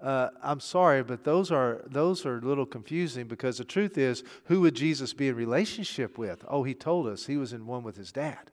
uh, 0.00 0.28
I'm 0.42 0.60
sorry, 0.60 1.02
but 1.02 1.24
those 1.24 1.50
are 1.50 1.82
those 1.86 2.26
are 2.26 2.36
a 2.36 2.40
little 2.40 2.66
confusing 2.66 3.26
because 3.26 3.58
the 3.58 3.64
truth 3.64 3.96
is, 3.96 4.22
who 4.44 4.60
would 4.60 4.74
Jesus 4.74 5.14
be 5.14 5.28
in 5.28 5.36
relationship 5.36 6.18
with? 6.18 6.44
Oh, 6.48 6.64
he 6.64 6.74
told 6.74 7.06
us 7.06 7.26
he 7.26 7.38
was 7.38 7.52
in 7.52 7.66
one 7.66 7.82
with 7.82 7.96
his 7.96 8.12
dad. 8.12 8.50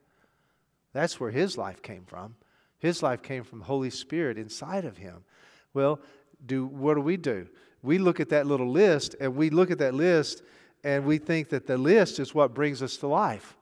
That's 0.94 1.20
where 1.20 1.32
his 1.32 1.58
life 1.58 1.82
came 1.82 2.06
from. 2.06 2.36
His 2.80 3.04
life 3.04 3.22
came 3.22 3.44
from 3.44 3.62
Holy 3.62 3.90
Spirit 3.90 4.38
inside 4.38 4.86
of 4.86 4.98
him. 4.98 5.26
Well, 5.74 6.00
do 6.46 6.66
what 6.66 6.94
do 6.94 7.02
we 7.02 7.18
do? 7.18 7.48
We 7.82 7.98
look 7.98 8.22
at 8.22 8.30
that 8.30 8.48
little 8.48 8.70
list 8.70 9.16
and 9.20 9.36
we 9.36 9.50
look 9.50 9.70
at 9.70 9.80
that 9.80 9.94
list 9.94 10.44
and 10.86 11.04
we 11.04 11.18
think 11.18 11.50
that 11.50 11.68
the 11.68 11.78
list 11.78 12.20
is 12.20 12.34
what 12.34 12.54
brings 12.54 12.82
us 12.82 12.96
to 12.98 13.08
life. 13.08 13.58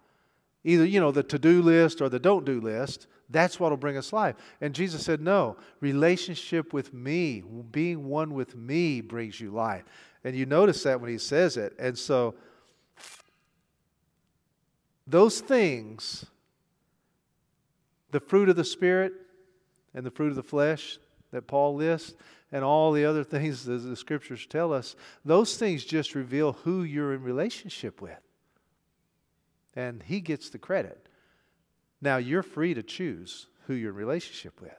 Either, 0.63 0.85
you 0.85 0.99
know, 0.99 1.11
the 1.11 1.23
to 1.23 1.39
do 1.39 1.61
list 1.61 2.01
or 2.01 2.09
the 2.09 2.19
don't 2.19 2.45
do 2.45 2.61
list. 2.61 3.07
That's 3.29 3.59
what 3.59 3.71
will 3.71 3.77
bring 3.77 3.97
us 3.97 4.13
life. 4.13 4.35
And 4.59 4.75
Jesus 4.75 5.03
said, 5.03 5.21
No, 5.21 5.57
relationship 5.79 6.73
with 6.73 6.93
me, 6.93 7.43
being 7.71 8.07
one 8.07 8.33
with 8.33 8.55
me, 8.55 9.01
brings 9.01 9.39
you 9.39 9.51
life. 9.51 9.83
And 10.23 10.35
you 10.35 10.45
notice 10.45 10.83
that 10.83 11.01
when 11.01 11.09
he 11.09 11.17
says 11.17 11.57
it. 11.57 11.73
And 11.79 11.97
so, 11.97 12.35
those 15.07 15.39
things, 15.39 16.25
the 18.11 18.19
fruit 18.19 18.49
of 18.49 18.55
the 18.55 18.63
Spirit 18.63 19.13
and 19.93 20.05
the 20.05 20.11
fruit 20.11 20.29
of 20.29 20.35
the 20.35 20.43
flesh 20.43 20.99
that 21.31 21.47
Paul 21.47 21.75
lists, 21.75 22.13
and 22.51 22.63
all 22.63 22.91
the 22.91 23.05
other 23.05 23.23
things 23.23 23.65
that 23.65 23.77
the 23.77 23.95
scriptures 23.95 24.45
tell 24.45 24.73
us, 24.73 24.95
those 25.25 25.57
things 25.57 25.83
just 25.83 26.15
reveal 26.15 26.53
who 26.53 26.83
you're 26.83 27.13
in 27.13 27.23
relationship 27.23 28.01
with. 28.01 28.19
And 29.75 30.03
he 30.03 30.19
gets 30.21 30.49
the 30.49 30.57
credit. 30.57 31.07
Now 32.01 32.17
you're 32.17 32.43
free 32.43 32.73
to 32.73 32.83
choose 32.83 33.47
who 33.67 33.73
you're 33.73 33.91
in 33.91 33.95
relationship 33.95 34.59
with. 34.61 34.71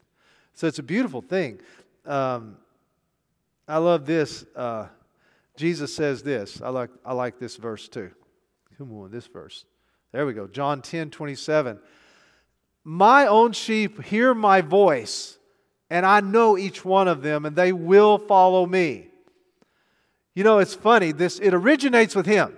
So 0.55 0.66
it's 0.66 0.78
a 0.78 0.83
beautiful 0.83 1.22
thing. 1.22 1.61
Um, 2.05 2.57
I 3.66 3.78
love 3.78 4.07
this. 4.07 4.44
Uh, 4.55 4.88
Jesus 5.57 5.94
says 5.94 6.22
this. 6.22 6.61
I 6.61 6.68
like, 6.68 6.90
I 7.05 7.14
like 7.14 7.38
this 7.38 7.57
verse 7.57 7.88
too. 7.88 8.11
Come 8.76 8.92
on, 8.92 9.11
this 9.11 9.26
verse. 9.26 9.64
There 10.12 10.26
we 10.26 10.33
go. 10.35 10.46
John 10.46 10.83
10 10.83 11.11
27. 11.11 11.78
My 12.85 13.26
own 13.26 13.52
sheep 13.52 14.02
hear 14.02 14.35
my 14.35 14.61
voice, 14.61 15.38
and 15.88 16.05
I 16.05 16.20
know 16.20 16.59
each 16.59 16.85
one 16.85 17.07
of 17.07 17.22
them, 17.22 17.46
and 17.46 17.55
they 17.55 17.72
will 17.72 18.18
follow 18.18 18.66
me. 18.66 19.09
You 20.35 20.42
know, 20.42 20.59
it's 20.59 20.74
funny. 20.74 21.12
This 21.12 21.38
it 21.38 21.55
originates 21.55 22.16
with 22.16 22.26
him. 22.26 22.57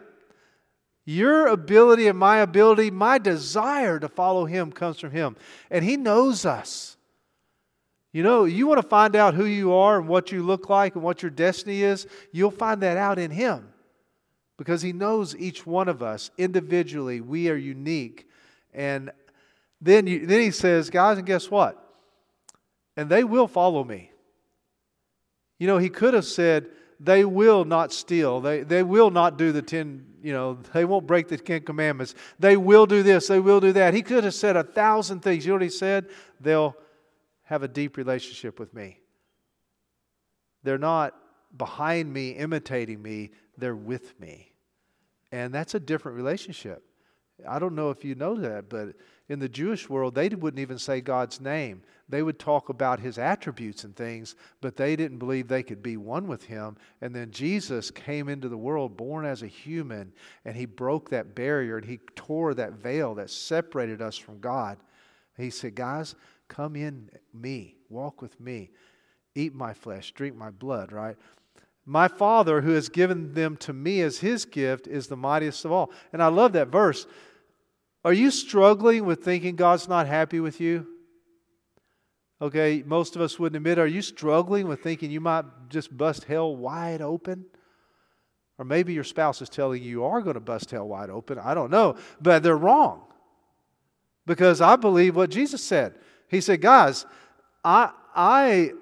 Your 1.04 1.48
ability 1.48 2.08
and 2.08 2.18
my 2.18 2.38
ability, 2.38 2.90
my 2.90 3.18
desire 3.18 3.98
to 3.98 4.08
follow 4.08 4.46
Him 4.46 4.72
comes 4.72 4.98
from 4.98 5.10
Him. 5.10 5.36
And 5.70 5.84
He 5.84 5.96
knows 5.96 6.46
us. 6.46 6.96
You 8.12 8.22
know, 8.22 8.44
you 8.44 8.66
want 8.66 8.80
to 8.80 8.88
find 8.88 9.16
out 9.16 9.34
who 9.34 9.44
you 9.44 9.74
are 9.74 9.98
and 9.98 10.08
what 10.08 10.30
you 10.32 10.42
look 10.42 10.70
like 10.70 10.94
and 10.94 11.02
what 11.02 11.20
your 11.22 11.30
destiny 11.30 11.82
is, 11.82 12.06
you'll 12.32 12.52
find 12.52 12.80
that 12.82 12.96
out 12.96 13.18
in 13.18 13.30
Him 13.30 13.68
because 14.56 14.82
He 14.82 14.92
knows 14.92 15.36
each 15.36 15.66
one 15.66 15.88
of 15.88 16.02
us 16.02 16.30
individually. 16.38 17.20
We 17.20 17.50
are 17.50 17.56
unique. 17.56 18.28
And 18.72 19.10
then, 19.80 20.06
you, 20.06 20.26
then 20.26 20.40
He 20.40 20.52
says, 20.52 20.90
guys, 20.90 21.18
and 21.18 21.26
guess 21.26 21.50
what? 21.50 21.80
And 22.96 23.10
they 23.10 23.24
will 23.24 23.48
follow 23.48 23.84
me. 23.84 24.10
You 25.58 25.66
know, 25.66 25.78
He 25.78 25.88
could 25.88 26.14
have 26.14 26.24
said, 26.24 26.68
they 27.00 27.24
will 27.24 27.64
not 27.64 27.92
steal. 27.92 28.40
They, 28.40 28.62
they 28.62 28.82
will 28.82 29.10
not 29.10 29.36
do 29.36 29.52
the 29.52 29.60
ten, 29.60 30.06
you 30.24 30.32
know, 30.32 30.54
they 30.72 30.86
won't 30.86 31.06
break 31.06 31.28
the 31.28 31.36
Ten 31.36 31.60
Commandments. 31.60 32.14
They 32.38 32.56
will 32.56 32.86
do 32.86 33.02
this, 33.02 33.28
they 33.28 33.40
will 33.40 33.60
do 33.60 33.72
that. 33.74 33.92
He 33.92 34.00
could 34.00 34.24
have 34.24 34.34
said 34.34 34.56
a 34.56 34.64
thousand 34.64 35.20
things. 35.20 35.44
You 35.44 35.50
know 35.50 35.56
what 35.56 35.62
he 35.62 35.68
said? 35.68 36.08
They'll 36.40 36.74
have 37.42 37.62
a 37.62 37.68
deep 37.68 37.98
relationship 37.98 38.58
with 38.58 38.72
me. 38.72 39.00
They're 40.62 40.78
not 40.78 41.14
behind 41.54 42.10
me, 42.10 42.30
imitating 42.30 43.02
me, 43.02 43.32
they're 43.58 43.76
with 43.76 44.18
me. 44.18 44.52
And 45.30 45.52
that's 45.52 45.74
a 45.74 45.80
different 45.80 46.16
relationship. 46.16 46.82
I 47.46 47.58
don't 47.58 47.74
know 47.74 47.90
if 47.90 48.02
you 48.02 48.14
know 48.14 48.34
that, 48.36 48.70
but 48.70 48.94
in 49.28 49.40
the 49.40 49.48
Jewish 49.48 49.90
world, 49.90 50.14
they 50.14 50.28
wouldn't 50.28 50.60
even 50.60 50.78
say 50.78 51.02
God's 51.02 51.38
name. 51.38 51.82
They 52.08 52.22
would 52.22 52.38
talk 52.38 52.68
about 52.68 53.00
his 53.00 53.18
attributes 53.18 53.84
and 53.84 53.96
things, 53.96 54.36
but 54.60 54.76
they 54.76 54.94
didn't 54.94 55.18
believe 55.18 55.48
they 55.48 55.62
could 55.62 55.82
be 55.82 55.96
one 55.96 56.26
with 56.26 56.44
him. 56.44 56.76
And 57.00 57.14
then 57.14 57.30
Jesus 57.30 57.90
came 57.90 58.28
into 58.28 58.48
the 58.48 58.58
world 58.58 58.96
born 58.96 59.24
as 59.24 59.42
a 59.42 59.46
human, 59.46 60.12
and 60.44 60.54
he 60.54 60.66
broke 60.66 61.10
that 61.10 61.34
barrier 61.34 61.78
and 61.78 61.86
he 61.86 61.98
tore 62.14 62.52
that 62.54 62.74
veil 62.74 63.14
that 63.14 63.30
separated 63.30 64.02
us 64.02 64.18
from 64.18 64.40
God. 64.40 64.78
He 65.36 65.50
said, 65.50 65.74
Guys, 65.74 66.14
Come 66.48 66.76
in 66.76 67.10
me, 67.32 67.76
walk 67.88 68.20
with 68.20 68.38
me, 68.38 68.70
eat 69.34 69.54
my 69.54 69.72
flesh, 69.72 70.12
drink 70.12 70.36
my 70.36 70.50
blood, 70.50 70.92
right? 70.92 71.16
My 71.86 72.08
Father, 72.08 72.60
who 72.60 72.72
has 72.72 72.88
given 72.88 73.34
them 73.34 73.56
to 73.58 73.72
me 73.72 74.00
as 74.00 74.18
his 74.18 74.44
gift, 74.44 74.86
is 74.86 75.06
the 75.06 75.16
mightiest 75.16 75.64
of 75.64 75.72
all. 75.72 75.90
And 76.12 76.22
I 76.22 76.28
love 76.28 76.52
that 76.52 76.68
verse. 76.68 77.06
Are 78.04 78.12
you 78.12 78.30
struggling 78.30 79.04
with 79.04 79.24
thinking 79.24 79.56
God's 79.56 79.88
not 79.88 80.06
happy 80.06 80.40
with 80.40 80.60
you? 80.60 80.86
Okay, 82.42 82.82
most 82.84 83.16
of 83.16 83.22
us 83.22 83.38
wouldn't 83.38 83.56
admit. 83.56 83.78
Are 83.78 83.86
you 83.86 84.02
struggling 84.02 84.66
with 84.66 84.82
thinking 84.82 85.10
you 85.10 85.20
might 85.20 85.44
just 85.68 85.96
bust 85.96 86.24
hell 86.24 86.54
wide 86.54 87.00
open? 87.00 87.46
Or 88.58 88.64
maybe 88.64 88.92
your 88.92 89.04
spouse 89.04 89.40
is 89.42 89.48
telling 89.48 89.82
you 89.82 89.88
you 89.88 90.04
are 90.04 90.20
going 90.20 90.34
to 90.34 90.40
bust 90.40 90.70
hell 90.70 90.86
wide 90.86 91.10
open. 91.10 91.38
I 91.38 91.54
don't 91.54 91.70
know. 91.70 91.96
But 92.20 92.42
they're 92.42 92.56
wrong. 92.56 93.02
Because 94.26 94.60
I 94.60 94.76
believe 94.76 95.16
what 95.16 95.30
Jesus 95.30 95.62
said. 95.62 95.96
He 96.28 96.40
said, 96.40 96.60
Guys, 96.60 97.06
I, 97.64 97.90
I 98.14 98.72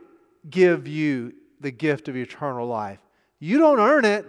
give 0.49 0.87
you 0.89 1.35
the 1.61 1.71
gift 1.71 2.09
of 2.09 2.17
eternal 2.17 2.67
life. 2.67 3.01
You 3.39 3.59
don't 3.59 3.81
earn 3.81 4.05
it. 4.05 4.27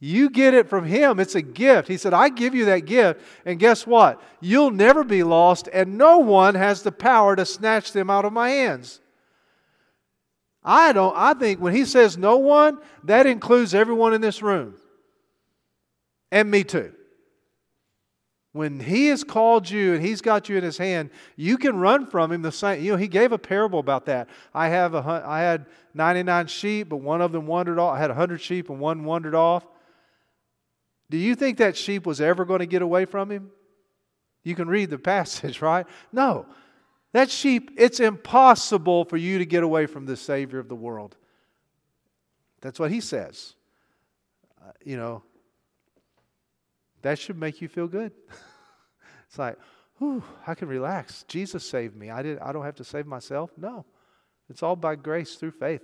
You 0.00 0.30
get 0.30 0.54
it 0.54 0.68
from 0.68 0.86
Him. 0.86 1.20
It's 1.20 1.34
a 1.34 1.42
gift. 1.42 1.86
He 1.86 1.98
said, 1.98 2.14
I 2.14 2.30
give 2.30 2.54
you 2.54 2.64
that 2.64 2.86
gift. 2.86 3.20
And 3.44 3.60
guess 3.60 3.86
what? 3.86 4.20
You'll 4.40 4.70
never 4.70 5.04
be 5.04 5.22
lost, 5.22 5.68
and 5.72 5.98
no 5.98 6.18
one 6.18 6.54
has 6.54 6.82
the 6.82 6.90
power 6.90 7.36
to 7.36 7.44
snatch 7.44 7.92
them 7.92 8.08
out 8.08 8.24
of 8.24 8.32
my 8.32 8.48
hands. 8.48 9.00
I 10.64 10.92
don't, 10.92 11.14
I 11.16 11.34
think 11.34 11.60
when 11.60 11.74
He 11.74 11.84
says 11.84 12.16
no 12.16 12.38
one, 12.38 12.78
that 13.04 13.26
includes 13.26 13.74
everyone 13.74 14.14
in 14.14 14.22
this 14.22 14.42
room. 14.42 14.74
And 16.32 16.50
me 16.50 16.64
too. 16.64 16.92
When 18.52 18.80
he 18.80 19.06
has 19.08 19.22
called 19.22 19.70
you 19.70 19.94
and 19.94 20.04
he's 20.04 20.20
got 20.20 20.48
you 20.48 20.56
in 20.56 20.64
his 20.64 20.76
hand, 20.76 21.10
you 21.36 21.56
can 21.56 21.76
run 21.76 22.06
from 22.06 22.32
him 22.32 22.42
the 22.42 22.50
same. 22.50 22.82
You 22.82 22.92
know, 22.92 22.96
he 22.96 23.06
gave 23.06 23.30
a 23.30 23.38
parable 23.38 23.78
about 23.78 24.06
that. 24.06 24.28
I 24.52 24.68
have 24.68 24.94
a, 24.94 25.22
I 25.24 25.40
had 25.40 25.66
99 25.94 26.48
sheep, 26.48 26.88
but 26.88 26.96
one 26.96 27.22
of 27.22 27.30
them 27.30 27.46
wandered 27.46 27.78
off. 27.78 27.94
I 27.94 28.00
had 28.00 28.10
100 28.10 28.40
sheep 28.40 28.68
and 28.68 28.80
one 28.80 29.04
wandered 29.04 29.36
off. 29.36 29.64
Do 31.10 31.18
you 31.18 31.34
think 31.34 31.58
that 31.58 31.76
sheep 31.76 32.06
was 32.06 32.20
ever 32.20 32.44
going 32.44 32.60
to 32.60 32.66
get 32.66 32.82
away 32.82 33.04
from 33.04 33.30
him? 33.30 33.50
You 34.44 34.54
can 34.54 34.68
read 34.68 34.90
the 34.90 34.98
passage, 34.98 35.60
right? 35.62 35.86
No. 36.12 36.46
That 37.12 37.30
sheep, 37.30 37.72
it's 37.76 38.00
impossible 38.00 39.04
for 39.04 39.16
you 39.16 39.38
to 39.38 39.44
get 39.44 39.64
away 39.64 39.86
from 39.86 40.06
the 40.06 40.16
Savior 40.16 40.60
of 40.60 40.68
the 40.68 40.76
world. 40.76 41.16
That's 42.60 42.78
what 42.78 42.92
he 42.92 43.00
says. 43.00 43.54
Uh, 44.62 44.70
you 44.84 44.96
know, 44.96 45.24
that 47.02 47.18
should 47.18 47.36
make 47.36 47.60
you 47.60 47.68
feel 47.68 47.88
good. 47.88 48.12
it's 49.28 49.38
like, 49.38 49.58
whew, 49.98 50.22
I 50.46 50.54
can 50.54 50.68
relax. 50.68 51.24
Jesus 51.26 51.68
saved 51.68 51.96
me. 51.96 52.10
I, 52.10 52.22
did, 52.22 52.38
I 52.38 52.52
don't 52.52 52.64
have 52.64 52.76
to 52.76 52.84
save 52.84 53.06
myself. 53.06 53.50
No, 53.56 53.84
it's 54.48 54.62
all 54.62 54.76
by 54.76 54.94
grace 54.94 55.34
through 55.34 55.52
faith. 55.52 55.82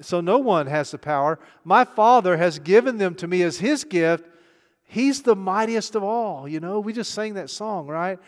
So 0.00 0.20
no 0.20 0.38
one 0.38 0.66
has 0.66 0.90
the 0.90 0.98
power. 0.98 1.38
My 1.64 1.84
Father 1.84 2.36
has 2.36 2.58
given 2.58 2.98
them 2.98 3.14
to 3.16 3.28
me 3.28 3.42
as 3.42 3.58
His 3.58 3.84
gift. 3.84 4.28
He's 4.86 5.22
the 5.22 5.36
mightiest 5.36 5.94
of 5.94 6.02
all. 6.02 6.48
You 6.48 6.60
know, 6.60 6.80
we 6.80 6.92
just 6.92 7.12
sang 7.12 7.34
that 7.34 7.50
song, 7.50 7.86
right? 7.86 8.18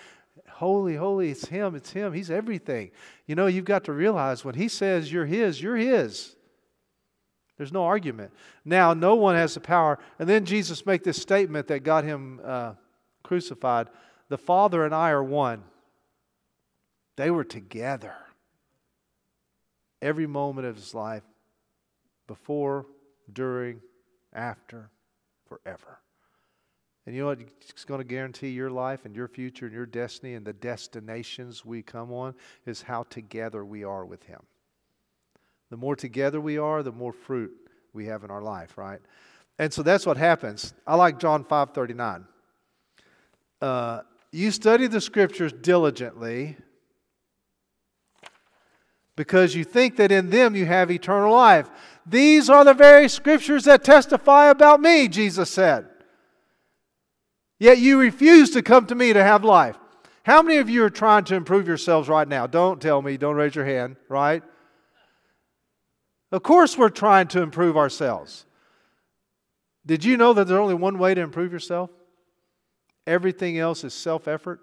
Holy, 0.50 0.96
holy, 0.96 1.30
it's 1.30 1.46
Him, 1.46 1.74
it's 1.74 1.92
Him. 1.92 2.12
He's 2.12 2.30
everything. 2.30 2.90
You 3.26 3.36
know, 3.36 3.46
you've 3.46 3.64
got 3.64 3.84
to 3.84 3.92
realize 3.92 4.44
when 4.44 4.56
He 4.56 4.68
says 4.68 5.12
you're 5.12 5.26
His, 5.26 5.62
you're 5.62 5.76
His. 5.76 6.34
There's 7.58 7.72
no 7.72 7.84
argument. 7.84 8.32
Now, 8.64 8.94
no 8.94 9.16
one 9.16 9.34
has 9.34 9.54
the 9.54 9.60
power. 9.60 9.98
And 10.18 10.28
then 10.28 10.44
Jesus 10.44 10.86
make 10.86 11.02
this 11.02 11.20
statement 11.20 11.66
that 11.68 11.82
got 11.82 12.04
him 12.04 12.40
uh, 12.44 12.74
crucified. 13.24 13.88
The 14.28 14.38
Father 14.38 14.84
and 14.84 14.94
I 14.94 15.10
are 15.10 15.24
one. 15.24 15.64
They 17.16 17.32
were 17.32 17.44
together 17.44 18.14
every 20.00 20.28
moment 20.28 20.68
of 20.68 20.76
his 20.76 20.94
life, 20.94 21.24
before, 22.28 22.86
during, 23.32 23.80
after, 24.32 24.90
forever. 25.48 25.98
And 27.08 27.16
you 27.16 27.22
know 27.22 27.28
what? 27.28 27.40
It's 27.62 27.86
going 27.86 28.00
to 28.00 28.04
guarantee 28.04 28.50
your 28.50 28.68
life 28.68 29.06
and 29.06 29.16
your 29.16 29.28
future 29.28 29.64
and 29.64 29.74
your 29.74 29.86
destiny 29.86 30.34
and 30.34 30.46
the 30.46 30.52
destinations 30.52 31.64
we 31.64 31.80
come 31.80 32.12
on 32.12 32.34
is 32.66 32.82
how 32.82 33.04
together 33.04 33.64
we 33.64 33.82
are 33.82 34.04
with 34.04 34.24
him. 34.24 34.40
The 35.70 35.78
more 35.78 35.96
together 35.96 36.38
we 36.38 36.58
are, 36.58 36.82
the 36.82 36.92
more 36.92 37.14
fruit 37.14 37.50
we 37.94 38.04
have 38.04 38.24
in 38.24 38.30
our 38.30 38.42
life, 38.42 38.76
right? 38.76 39.00
And 39.58 39.72
so 39.72 39.82
that's 39.82 40.04
what 40.04 40.18
happens. 40.18 40.74
I 40.86 40.96
like 40.96 41.18
John 41.18 41.44
5 41.44 41.70
39. 41.70 42.26
Uh, 43.62 44.00
you 44.30 44.50
study 44.50 44.86
the 44.86 45.00
scriptures 45.00 45.54
diligently 45.54 46.58
because 49.16 49.54
you 49.54 49.64
think 49.64 49.96
that 49.96 50.12
in 50.12 50.28
them 50.28 50.54
you 50.54 50.66
have 50.66 50.90
eternal 50.90 51.32
life. 51.32 51.70
These 52.04 52.50
are 52.50 52.66
the 52.66 52.74
very 52.74 53.08
scriptures 53.08 53.64
that 53.64 53.82
testify 53.82 54.50
about 54.50 54.82
me, 54.82 55.08
Jesus 55.08 55.48
said. 55.48 55.88
Yet 57.58 57.78
you 57.78 57.98
refuse 57.98 58.50
to 58.50 58.62
come 58.62 58.86
to 58.86 58.94
me 58.94 59.12
to 59.12 59.22
have 59.22 59.44
life. 59.44 59.76
How 60.22 60.42
many 60.42 60.58
of 60.58 60.68
you 60.68 60.84
are 60.84 60.90
trying 60.90 61.24
to 61.24 61.34
improve 61.34 61.66
yourselves 61.66 62.08
right 62.08 62.28
now? 62.28 62.46
Don't 62.46 62.80
tell 62.80 63.02
me, 63.02 63.16
don't 63.16 63.36
raise 63.36 63.54
your 63.54 63.64
hand, 63.64 63.96
right? 64.08 64.42
Of 66.30 66.42
course, 66.42 66.76
we're 66.76 66.90
trying 66.90 67.28
to 67.28 67.42
improve 67.42 67.76
ourselves. 67.76 68.44
Did 69.86 70.04
you 70.04 70.16
know 70.18 70.34
that 70.34 70.46
there's 70.46 70.60
only 70.60 70.74
one 70.74 70.98
way 70.98 71.14
to 71.14 71.20
improve 71.22 71.52
yourself? 71.52 71.90
Everything 73.06 73.58
else 73.58 73.84
is 73.84 73.94
self 73.94 74.28
effort. 74.28 74.60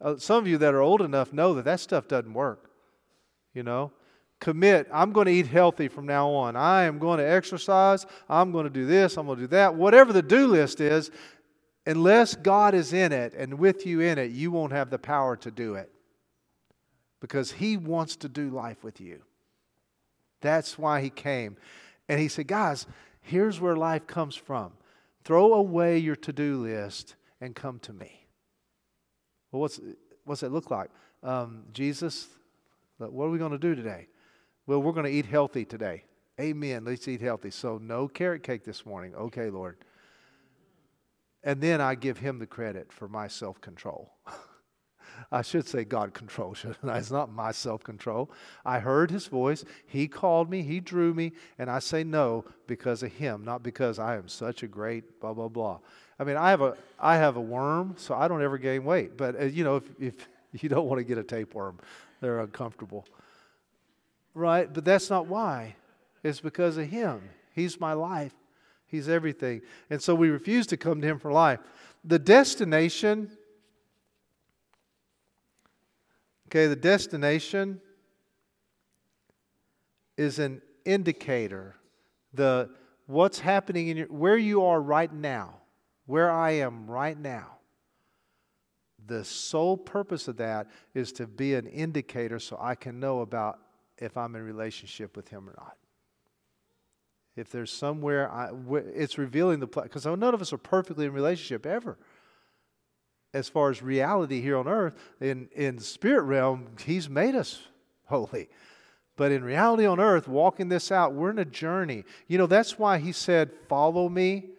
Uh, 0.00 0.16
some 0.16 0.38
of 0.38 0.48
you 0.48 0.58
that 0.58 0.74
are 0.74 0.80
old 0.80 1.02
enough 1.02 1.32
know 1.32 1.54
that 1.54 1.66
that 1.66 1.78
stuff 1.78 2.08
doesn't 2.08 2.34
work. 2.34 2.70
You 3.54 3.62
know, 3.62 3.92
commit. 4.40 4.88
I'm 4.92 5.12
going 5.12 5.26
to 5.26 5.32
eat 5.32 5.46
healthy 5.46 5.86
from 5.86 6.06
now 6.06 6.30
on. 6.30 6.56
I 6.56 6.84
am 6.84 6.98
going 6.98 7.18
to 7.18 7.30
exercise. 7.30 8.06
I'm 8.28 8.50
going 8.50 8.64
to 8.64 8.70
do 8.70 8.86
this. 8.86 9.16
I'm 9.16 9.26
going 9.26 9.38
to 9.38 9.44
do 9.44 9.48
that. 9.48 9.76
Whatever 9.76 10.12
the 10.12 10.22
do 10.22 10.48
list 10.48 10.80
is, 10.80 11.12
unless 11.86 12.34
God 12.34 12.74
is 12.74 12.92
in 12.92 13.12
it 13.12 13.34
and 13.34 13.58
with 13.58 13.86
you 13.86 14.00
in 14.00 14.18
it, 14.18 14.30
you 14.30 14.50
won't 14.50 14.72
have 14.72 14.90
the 14.90 14.98
power 14.98 15.36
to 15.36 15.50
do 15.50 15.74
it 15.74 15.90
because 17.20 17.52
He 17.52 17.76
wants 17.76 18.16
to 18.16 18.28
do 18.28 18.50
life 18.50 18.84
with 18.84 19.00
you. 19.00 19.22
That's 20.40 20.78
why 20.78 21.00
he 21.00 21.10
came. 21.10 21.56
And 22.08 22.18
he 22.20 22.28
said, 22.28 22.46
Guys, 22.46 22.86
here's 23.20 23.60
where 23.60 23.76
life 23.76 24.06
comes 24.06 24.34
from. 24.34 24.72
Throw 25.24 25.54
away 25.54 25.98
your 25.98 26.16
to 26.16 26.32
do 26.32 26.62
list 26.62 27.14
and 27.40 27.54
come 27.54 27.78
to 27.80 27.92
me. 27.92 28.26
Well, 29.52 29.60
what's, 29.60 29.80
what's 30.24 30.40
that 30.40 30.52
look 30.52 30.70
like? 30.70 30.90
Um, 31.22 31.64
Jesus, 31.72 32.26
what 32.98 33.26
are 33.26 33.30
we 33.30 33.38
going 33.38 33.52
to 33.52 33.58
do 33.58 33.74
today? 33.74 34.08
Well, 34.66 34.82
we're 34.82 34.92
going 34.92 35.06
to 35.06 35.12
eat 35.12 35.26
healthy 35.26 35.64
today. 35.64 36.04
Amen. 36.40 36.84
Let's 36.84 37.06
eat 37.06 37.20
healthy. 37.20 37.50
So, 37.50 37.78
no 37.78 38.08
carrot 38.08 38.42
cake 38.42 38.64
this 38.64 38.86
morning. 38.86 39.14
Okay, 39.14 39.50
Lord. 39.50 39.76
And 41.42 41.60
then 41.60 41.80
I 41.80 41.94
give 41.94 42.18
him 42.18 42.38
the 42.38 42.46
credit 42.46 42.92
for 42.92 43.08
my 43.08 43.28
self 43.28 43.60
control. 43.60 44.12
I 45.32 45.42
should 45.42 45.66
say 45.66 45.84
God 45.84 46.14
control, 46.14 46.54
shouldn't 46.54 46.88
I? 46.88 46.98
It's 46.98 47.10
not 47.10 47.32
my 47.32 47.52
self 47.52 47.82
control. 47.82 48.30
I 48.64 48.78
heard 48.78 49.10
his 49.10 49.26
voice. 49.26 49.64
He 49.86 50.08
called 50.08 50.50
me. 50.50 50.62
He 50.62 50.80
drew 50.80 51.14
me. 51.14 51.32
And 51.58 51.70
I 51.70 51.78
say 51.78 52.04
no 52.04 52.44
because 52.66 53.02
of 53.02 53.12
him, 53.12 53.44
not 53.44 53.62
because 53.62 53.98
I 53.98 54.16
am 54.16 54.28
such 54.28 54.62
a 54.62 54.66
great 54.66 55.20
blah, 55.20 55.32
blah, 55.32 55.48
blah. 55.48 55.78
I 56.18 56.24
mean, 56.24 56.36
I 56.36 56.50
have 56.50 56.60
a, 56.60 56.76
I 56.98 57.16
have 57.16 57.36
a 57.36 57.40
worm, 57.40 57.94
so 57.96 58.14
I 58.14 58.28
don't 58.28 58.42
ever 58.42 58.58
gain 58.58 58.84
weight. 58.84 59.16
But, 59.16 59.40
uh, 59.40 59.44
you 59.44 59.64
know, 59.64 59.76
if, 59.76 59.84
if 59.98 60.28
you 60.62 60.68
don't 60.68 60.86
want 60.86 60.98
to 60.98 61.04
get 61.04 61.18
a 61.18 61.24
tapeworm, 61.24 61.78
they're 62.20 62.40
uncomfortable. 62.40 63.06
Right? 64.34 64.72
But 64.72 64.84
that's 64.84 65.10
not 65.10 65.26
why. 65.26 65.76
It's 66.22 66.40
because 66.40 66.76
of 66.76 66.86
Him. 66.86 67.22
He's 67.54 67.80
my 67.80 67.94
life, 67.94 68.34
He's 68.90 69.08
everything. 69.08 69.62
And 69.88 70.02
so 70.02 70.14
we 70.14 70.30
refuse 70.30 70.66
to 70.68 70.76
come 70.76 71.00
to 71.00 71.06
Him 71.06 71.18
for 71.18 71.32
life. 71.32 71.60
The 72.04 72.18
destination, 72.18 73.30
okay, 76.48 76.66
the 76.66 76.76
destination 76.76 77.80
is 80.16 80.38
an 80.38 80.60
indicator. 80.84 81.76
The 82.34 82.70
what's 83.06 83.38
happening 83.38 83.88
in 83.88 83.96
your 83.96 84.06
where 84.06 84.36
you 84.36 84.64
are 84.64 84.80
right 84.80 85.12
now, 85.12 85.54
where 86.06 86.30
I 86.30 86.52
am 86.52 86.90
right 86.90 87.18
now. 87.18 87.58
The 89.06 89.24
sole 89.24 89.76
purpose 89.76 90.28
of 90.28 90.36
that 90.36 90.68
is 90.94 91.12
to 91.12 91.26
be 91.26 91.54
an 91.54 91.66
indicator 91.66 92.38
so 92.38 92.56
I 92.60 92.74
can 92.74 93.00
know 93.00 93.20
about 93.20 93.58
if 93.98 94.16
I'm 94.16 94.36
in 94.36 94.42
relationship 94.42 95.16
with 95.16 95.28
Him 95.28 95.48
or 95.48 95.54
not. 95.56 95.76
If 97.36 97.50
there's 97.50 97.72
somewhere, 97.72 98.30
I, 98.30 98.50
it's 98.94 99.16
revealing 99.16 99.60
the 99.60 99.66
place, 99.66 99.84
because 99.84 100.04
none 100.04 100.34
of 100.34 100.42
us 100.42 100.52
are 100.52 100.58
perfectly 100.58 101.06
in 101.06 101.12
relationship 101.12 101.64
ever. 101.64 101.96
As 103.32 103.48
far 103.48 103.70
as 103.70 103.80
reality 103.80 104.40
here 104.40 104.56
on 104.56 104.66
earth, 104.66 104.94
in 105.20 105.48
in 105.54 105.78
spirit 105.78 106.22
realm, 106.22 106.66
He's 106.84 107.08
made 107.08 107.36
us 107.36 107.60
holy. 108.06 108.48
But 109.16 109.30
in 109.30 109.44
reality 109.44 109.86
on 109.86 110.00
earth, 110.00 110.26
walking 110.26 110.68
this 110.68 110.90
out, 110.90 111.14
we're 111.14 111.30
in 111.30 111.38
a 111.38 111.44
journey. 111.44 112.04
You 112.26 112.38
know, 112.38 112.46
that's 112.46 112.78
why 112.78 112.98
He 112.98 113.12
said, 113.12 113.52
"Follow 113.68 114.08
me." 114.08 114.50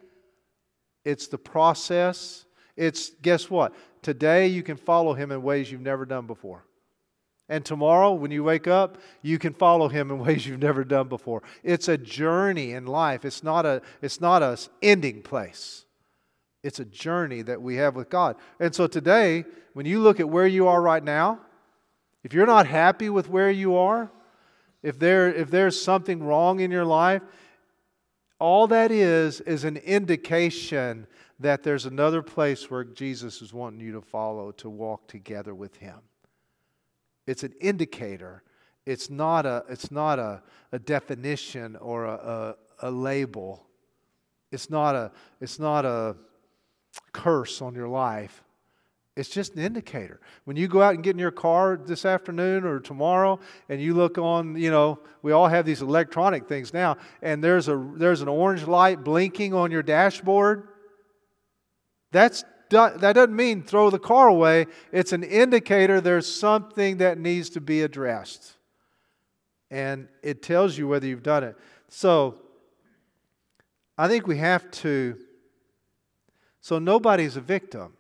It's 1.04 1.28
the 1.28 1.38
process. 1.38 2.46
It's 2.78 3.10
guess 3.22 3.50
what? 3.50 3.74
Today 4.02 4.48
you 4.48 4.64
can 4.64 4.78
follow 4.78 5.14
Him 5.14 5.32
in 5.32 5.44
ways 5.44 5.72
you've 5.72 5.82
never 5.82 6.06
done 6.06 6.26
before. 6.26 6.64
And 7.52 7.66
tomorrow, 7.66 8.14
when 8.14 8.32
you 8.32 8.46
wake 8.46 8.66
up, 8.66 8.98
you 9.22 9.38
can 9.38 9.54
follow 9.54 9.90
him 9.90 10.10
in 10.10 10.20
ways 10.26 10.48
you've 10.48 10.62
never 10.62 10.86
done 10.86 11.10
before. 11.10 11.44
It's 11.64 11.90
a 11.90 11.98
journey 11.98 12.72
in 12.72 12.86
life. 12.86 13.26
It's 13.26 13.44
not 13.44 13.66
a, 13.66 13.82
it's 14.02 14.22
not 14.22 14.42
a 14.42 14.58
ending 14.82 15.22
place. 15.22 15.86
It's 16.64 16.80
a 16.80 16.86
journey 16.86 17.42
that 17.42 17.62
we 17.62 17.76
have 17.76 17.94
with 17.94 18.10
God. 18.10 18.38
And 18.58 18.74
so 18.74 18.88
today, 18.88 19.44
when 19.74 19.86
you 19.86 20.00
look 20.00 20.22
at 20.22 20.30
where 20.30 20.48
you 20.48 20.70
are 20.70 20.82
right 20.82 21.04
now, 21.04 21.42
if 22.24 22.34
you're 22.34 22.46
not 22.46 22.68
happy 22.68 23.10
with 23.10 23.28
where 23.28 23.52
you 23.52 23.76
are, 23.76 24.10
if, 24.82 24.98
there, 24.98 25.28
if 25.28 25.52
there's 25.52 25.80
something 25.80 26.24
wrong 26.24 26.62
in 26.62 26.72
your 26.72 26.86
life, 26.86 27.22
all 28.40 28.66
that 28.68 28.92
is 28.92 29.42
is 29.42 29.66
an 29.66 29.76
indication 29.76 31.06
that 31.40 31.64
there's 31.64 31.86
another 31.86 32.22
place 32.22 32.72
where 32.72 32.86
Jesus 32.86 33.42
is 33.42 33.52
wanting 33.52 33.82
you 33.82 33.92
to 33.92 34.02
follow, 34.02 34.52
to 34.54 34.70
walk 34.70 35.08
together 35.08 35.54
with 35.54 35.76
Him. 35.76 36.00
It's 37.28 37.44
an 37.44 37.54
indicator. 37.62 38.44
It's 38.86 39.10
not 39.10 39.46
a, 39.46 39.64
it's 39.70 39.92
not 39.92 40.20
a, 40.20 40.42
a 40.72 40.80
definition 40.80 41.76
or 41.76 42.06
a, 42.06 42.56
a, 42.82 42.88
a 42.88 42.92
label. 42.92 43.68
It's 44.52 44.70
not 44.70 44.96
a, 44.96 45.12
it's 45.40 45.60
not 45.60 45.86
a 45.86 46.16
curse 47.14 47.62
on 47.62 47.76
your 47.76 47.88
life. 47.88 48.44
It's 49.18 49.30
just 49.30 49.56
an 49.56 49.62
indicator. 49.62 50.22
When 50.46 50.56
you 50.56 50.68
go 50.68 50.82
out 50.82 50.96
and 50.96 51.04
get 51.04 51.12
in 51.12 51.20
your 51.20 51.32
car 51.32 51.78
this 51.78 52.06
afternoon 52.06 52.64
or 52.64 52.80
tomorrow 52.80 53.40
and 53.68 53.82
you 53.82 53.94
look 53.94 54.18
on, 54.18 54.56
you 54.56 54.72
know, 54.72 55.00
we 55.22 55.34
all 55.34 55.48
have 55.48 55.66
these 55.66 55.82
electronic 55.82 56.48
things 56.48 56.74
now, 56.74 56.96
and 57.22 57.44
there's, 57.44 57.68
a, 57.68 57.92
there's 57.98 58.22
an 58.22 58.30
orange 58.30 58.64
light 58.64 59.04
blinking 59.04 59.54
on 59.54 59.70
your 59.70 59.84
dashboard, 59.84 60.70
that's 62.12 62.46
that 62.72 63.14
doesn't 63.14 63.36
mean 63.36 63.64
throw 63.64 63.90
the 63.90 64.00
car 64.00 64.28
away. 64.28 64.66
It's 64.92 65.12
an 65.12 65.24
indicator 65.24 66.02
there's 66.02 66.34
something 66.34 66.98
that 66.98 67.18
needs 67.18 67.50
to 67.52 67.62
be 67.62 67.82
addressed. 67.82 68.54
And 69.70 70.08
it 70.24 70.42
tells 70.42 70.78
you 70.78 70.88
whether 70.88 71.06
you've 71.06 71.24
done 71.24 71.44
it. 71.44 71.56
So, 71.88 72.40
I 73.98 74.08
think 74.08 74.28
we 74.28 74.38
have 74.38 74.70
to. 74.72 75.18
So, 76.62 76.80
nobody's 76.80 77.38
a 77.38 77.42
victim, 77.42 77.94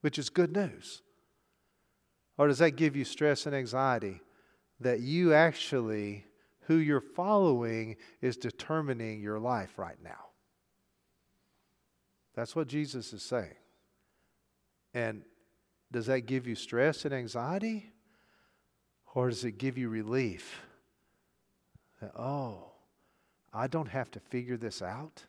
which 0.00 0.18
is 0.18 0.28
good 0.28 0.52
news. 0.54 1.02
Or 2.38 2.48
does 2.48 2.58
that 2.58 2.72
give 2.72 2.96
you 2.96 3.04
stress 3.04 3.46
and 3.46 3.54
anxiety? 3.54 4.20
That 4.80 5.00
you 5.00 5.32
actually, 5.32 6.26
who 6.62 6.76
you're 6.76 7.00
following, 7.00 7.96
is 8.20 8.36
determining 8.36 9.22
your 9.22 9.38
life 9.38 9.78
right 9.78 9.96
now. 10.02 10.26
That's 12.34 12.54
what 12.54 12.68
Jesus 12.68 13.14
is 13.14 13.22
saying. 13.22 13.54
And 14.96 15.24
does 15.92 16.06
that 16.06 16.22
give 16.22 16.46
you 16.46 16.54
stress 16.54 17.04
and 17.04 17.12
anxiety? 17.12 17.92
Or 19.14 19.28
does 19.28 19.44
it 19.44 19.58
give 19.58 19.76
you 19.76 19.90
relief? 19.90 20.62
That, 22.00 22.12
oh, 22.18 22.70
I 23.52 23.66
don't 23.66 23.88
have 23.88 24.10
to 24.12 24.20
figure 24.20 24.56
this 24.56 24.80
out. 24.80 25.22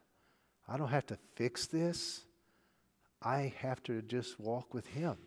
I 0.69 0.77
don't 0.77 0.87
have 0.87 1.05
to 1.07 1.17
fix 1.35 1.67
this. 1.67 2.21
I 3.21 3.53
have 3.59 3.83
to 3.83 4.01
just 4.01 4.39
walk 4.39 4.73
with 4.73 4.87
Him. 4.87 5.17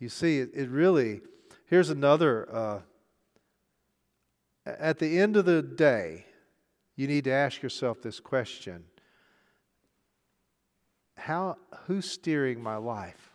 You 0.00 0.08
see, 0.08 0.40
it, 0.40 0.50
it 0.52 0.68
really, 0.68 1.20
here's 1.66 1.90
another, 1.90 2.52
uh, 2.52 2.80
at 4.66 4.98
the 4.98 5.20
end 5.20 5.36
of 5.36 5.44
the 5.44 5.62
day, 5.62 6.26
you 6.96 7.06
need 7.06 7.22
to 7.24 7.32
ask 7.32 7.62
yourself 7.62 8.02
this 8.02 8.18
question 8.18 8.84
How, 11.16 11.56
Who's 11.86 12.10
steering 12.10 12.60
my 12.60 12.78
life? 12.78 13.30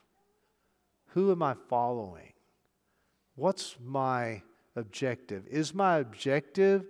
Who 1.14 1.32
am 1.32 1.42
I 1.42 1.56
following? 1.70 2.34
What's 3.36 3.78
my 3.84 4.42
objective? 4.76 5.48
Is 5.48 5.74
my 5.74 5.98
objective 5.98 6.86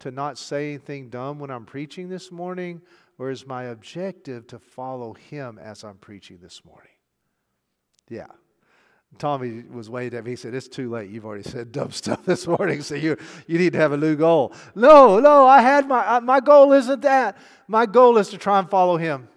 to 0.00 0.10
not 0.10 0.38
say 0.38 0.70
anything 0.70 1.08
dumb 1.08 1.38
when 1.38 1.50
I'm 1.50 1.64
preaching 1.64 2.08
this 2.08 2.30
morning? 2.30 2.82
Or 3.18 3.30
is 3.30 3.46
my 3.46 3.64
objective 3.64 4.46
to 4.48 4.58
follow 4.58 5.14
him 5.14 5.58
as 5.58 5.84
I'm 5.84 5.96
preaching 5.96 6.38
this 6.42 6.64
morning? 6.64 6.90
Yeah. 8.08 8.26
Tommy 9.18 9.62
was 9.70 9.88
waiting 9.88 10.18
at 10.18 10.24
me. 10.24 10.32
He 10.32 10.36
said, 10.36 10.54
It's 10.54 10.66
too 10.66 10.90
late. 10.90 11.10
You've 11.10 11.24
already 11.24 11.48
said 11.48 11.70
dumb 11.70 11.90
stuff 11.92 12.24
this 12.24 12.46
morning, 12.46 12.82
so 12.82 12.96
you, 12.96 13.16
you 13.46 13.58
need 13.58 13.72
to 13.72 13.78
have 13.78 13.92
a 13.92 13.96
new 13.96 14.16
goal. 14.16 14.52
No, 14.74 15.20
no, 15.20 15.46
I 15.46 15.62
had 15.62 15.86
my, 15.86 16.18
my 16.20 16.40
goal 16.40 16.72
isn't 16.72 17.02
that. 17.02 17.36
My 17.68 17.86
goal 17.86 18.18
is 18.18 18.28
to 18.30 18.38
try 18.38 18.58
and 18.58 18.68
follow 18.68 18.96
him. 18.96 19.28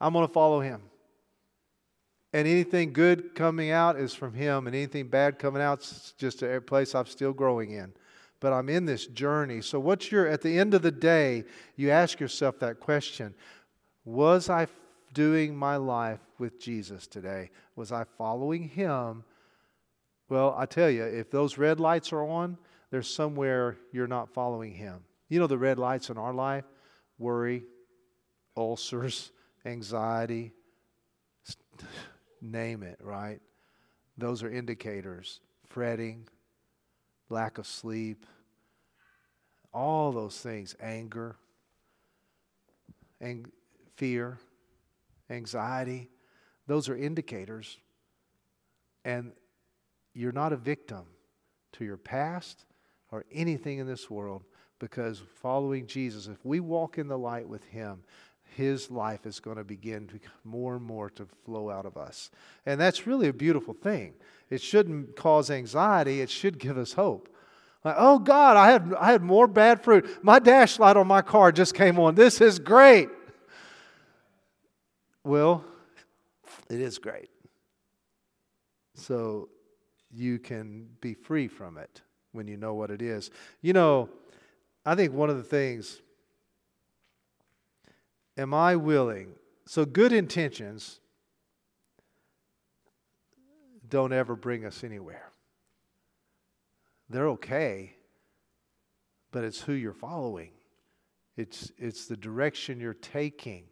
I'm 0.00 0.14
going 0.14 0.26
to 0.26 0.32
follow 0.32 0.60
him. 0.60 0.82
And 2.32 2.46
anything 2.46 2.92
good 2.92 3.34
coming 3.34 3.70
out 3.70 3.98
is 3.98 4.14
from 4.14 4.34
Him, 4.34 4.66
and 4.66 4.76
anything 4.76 5.08
bad 5.08 5.38
coming 5.38 5.62
out 5.62 5.80
is 5.80 6.14
just 6.16 6.42
a 6.42 6.60
place 6.60 6.94
I'm 6.94 7.06
still 7.06 7.32
growing 7.32 7.72
in. 7.72 7.92
But 8.38 8.52
I'm 8.52 8.68
in 8.68 8.86
this 8.86 9.06
journey. 9.06 9.60
So, 9.62 9.80
what's 9.80 10.12
your, 10.12 10.26
at 10.26 10.40
the 10.40 10.58
end 10.58 10.72
of 10.72 10.82
the 10.82 10.92
day, 10.92 11.44
you 11.76 11.90
ask 11.90 12.20
yourself 12.20 12.58
that 12.60 12.78
question 12.78 13.34
Was 14.04 14.48
I 14.48 14.68
doing 15.12 15.56
my 15.56 15.76
life 15.76 16.20
with 16.38 16.60
Jesus 16.60 17.06
today? 17.06 17.50
Was 17.74 17.90
I 17.90 18.04
following 18.16 18.68
Him? 18.68 19.24
Well, 20.28 20.54
I 20.56 20.66
tell 20.66 20.88
you, 20.88 21.02
if 21.02 21.30
those 21.32 21.58
red 21.58 21.80
lights 21.80 22.12
are 22.12 22.22
on, 22.22 22.56
there's 22.92 23.12
somewhere 23.12 23.76
you're 23.92 24.06
not 24.06 24.32
following 24.32 24.72
Him. 24.72 25.00
You 25.28 25.40
know 25.40 25.48
the 25.48 25.58
red 25.58 25.78
lights 25.78 26.10
in 26.10 26.16
our 26.16 26.32
life? 26.32 26.64
Worry, 27.18 27.64
ulcers, 28.56 29.32
anxiety 29.66 30.52
name 32.40 32.82
it, 32.82 32.98
right? 33.02 33.40
Those 34.16 34.42
are 34.42 34.50
indicators. 34.50 35.40
Fretting, 35.68 36.26
lack 37.28 37.58
of 37.58 37.66
sleep, 37.66 38.26
all 39.72 40.12
those 40.12 40.36
things, 40.38 40.74
anger, 40.80 41.36
and 43.20 43.50
fear, 43.96 44.38
anxiety, 45.28 46.08
those 46.66 46.88
are 46.88 46.96
indicators. 46.96 47.78
And 49.04 49.32
you're 50.12 50.32
not 50.32 50.52
a 50.52 50.56
victim 50.56 51.04
to 51.72 51.84
your 51.84 51.96
past 51.96 52.64
or 53.12 53.24
anything 53.32 53.78
in 53.78 53.86
this 53.86 54.10
world 54.10 54.44
because 54.78 55.22
following 55.40 55.86
Jesus, 55.86 56.26
if 56.26 56.44
we 56.44 56.58
walk 56.60 56.98
in 56.98 57.06
the 57.06 57.18
light 57.18 57.48
with 57.48 57.64
Him, 57.64 58.02
his 58.56 58.90
life 58.90 59.26
is 59.26 59.40
going 59.40 59.56
to 59.56 59.64
begin 59.64 60.06
to 60.08 60.18
more 60.44 60.76
and 60.76 60.84
more 60.84 61.10
to 61.10 61.26
flow 61.44 61.70
out 61.70 61.86
of 61.86 61.96
us. 61.96 62.30
And 62.66 62.80
that's 62.80 63.06
really 63.06 63.28
a 63.28 63.32
beautiful 63.32 63.74
thing. 63.74 64.14
It 64.48 64.60
shouldn't 64.60 65.16
cause 65.16 65.50
anxiety, 65.50 66.20
it 66.20 66.30
should 66.30 66.58
give 66.58 66.78
us 66.78 66.92
hope. 66.92 67.28
Like, 67.84 67.96
oh 67.98 68.18
God, 68.18 68.56
I 68.56 68.70
had, 68.70 68.94
I 68.98 69.12
had 69.12 69.22
more 69.22 69.46
bad 69.46 69.82
fruit. 69.82 70.22
My 70.22 70.38
dash 70.38 70.78
light 70.78 70.96
on 70.96 71.06
my 71.06 71.22
car 71.22 71.50
just 71.50 71.74
came 71.74 71.98
on. 71.98 72.14
This 72.14 72.40
is 72.40 72.58
great. 72.58 73.08
Well, 75.24 75.64
it 76.68 76.80
is 76.80 76.98
great. 76.98 77.30
So 78.94 79.48
you 80.12 80.38
can 80.38 80.88
be 81.00 81.14
free 81.14 81.48
from 81.48 81.78
it 81.78 82.02
when 82.32 82.46
you 82.46 82.56
know 82.56 82.74
what 82.74 82.90
it 82.90 83.00
is. 83.00 83.30
You 83.62 83.72
know, 83.72 84.10
I 84.84 84.94
think 84.94 85.12
one 85.12 85.30
of 85.30 85.36
the 85.36 85.42
things 85.42 86.02
Am 88.40 88.54
I 88.54 88.74
willing? 88.74 89.34
So, 89.66 89.84
good 89.84 90.14
intentions 90.14 90.98
don't 93.86 94.14
ever 94.14 94.34
bring 94.34 94.64
us 94.64 94.82
anywhere. 94.82 95.30
they're 97.10 97.28
okay, 97.28 97.96
but 99.30 99.44
it's 99.44 99.60
who 99.60 99.74
you're 99.74 99.92
following. 99.92 100.52
It's, 101.36 101.70
it's 101.76 102.06
the 102.06 102.16
direction 102.16 102.80
you're 102.80 102.94
taking. 102.94 103.64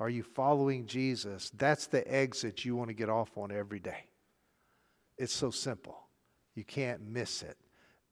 Are 0.00 0.10
you 0.10 0.24
following 0.24 0.86
Jesus? 0.86 1.50
That's 1.56 1.86
the 1.86 2.02
exit 2.12 2.64
you 2.64 2.74
want 2.74 2.88
to 2.88 2.94
get 2.94 3.10
off 3.10 3.38
on 3.38 3.52
every 3.52 3.78
day. 3.78 4.06
It's 5.18 5.32
so 5.32 5.50
simple. 5.50 6.00
You 6.56 6.64
can't 6.64 7.02
miss 7.02 7.42
it. 7.42 7.56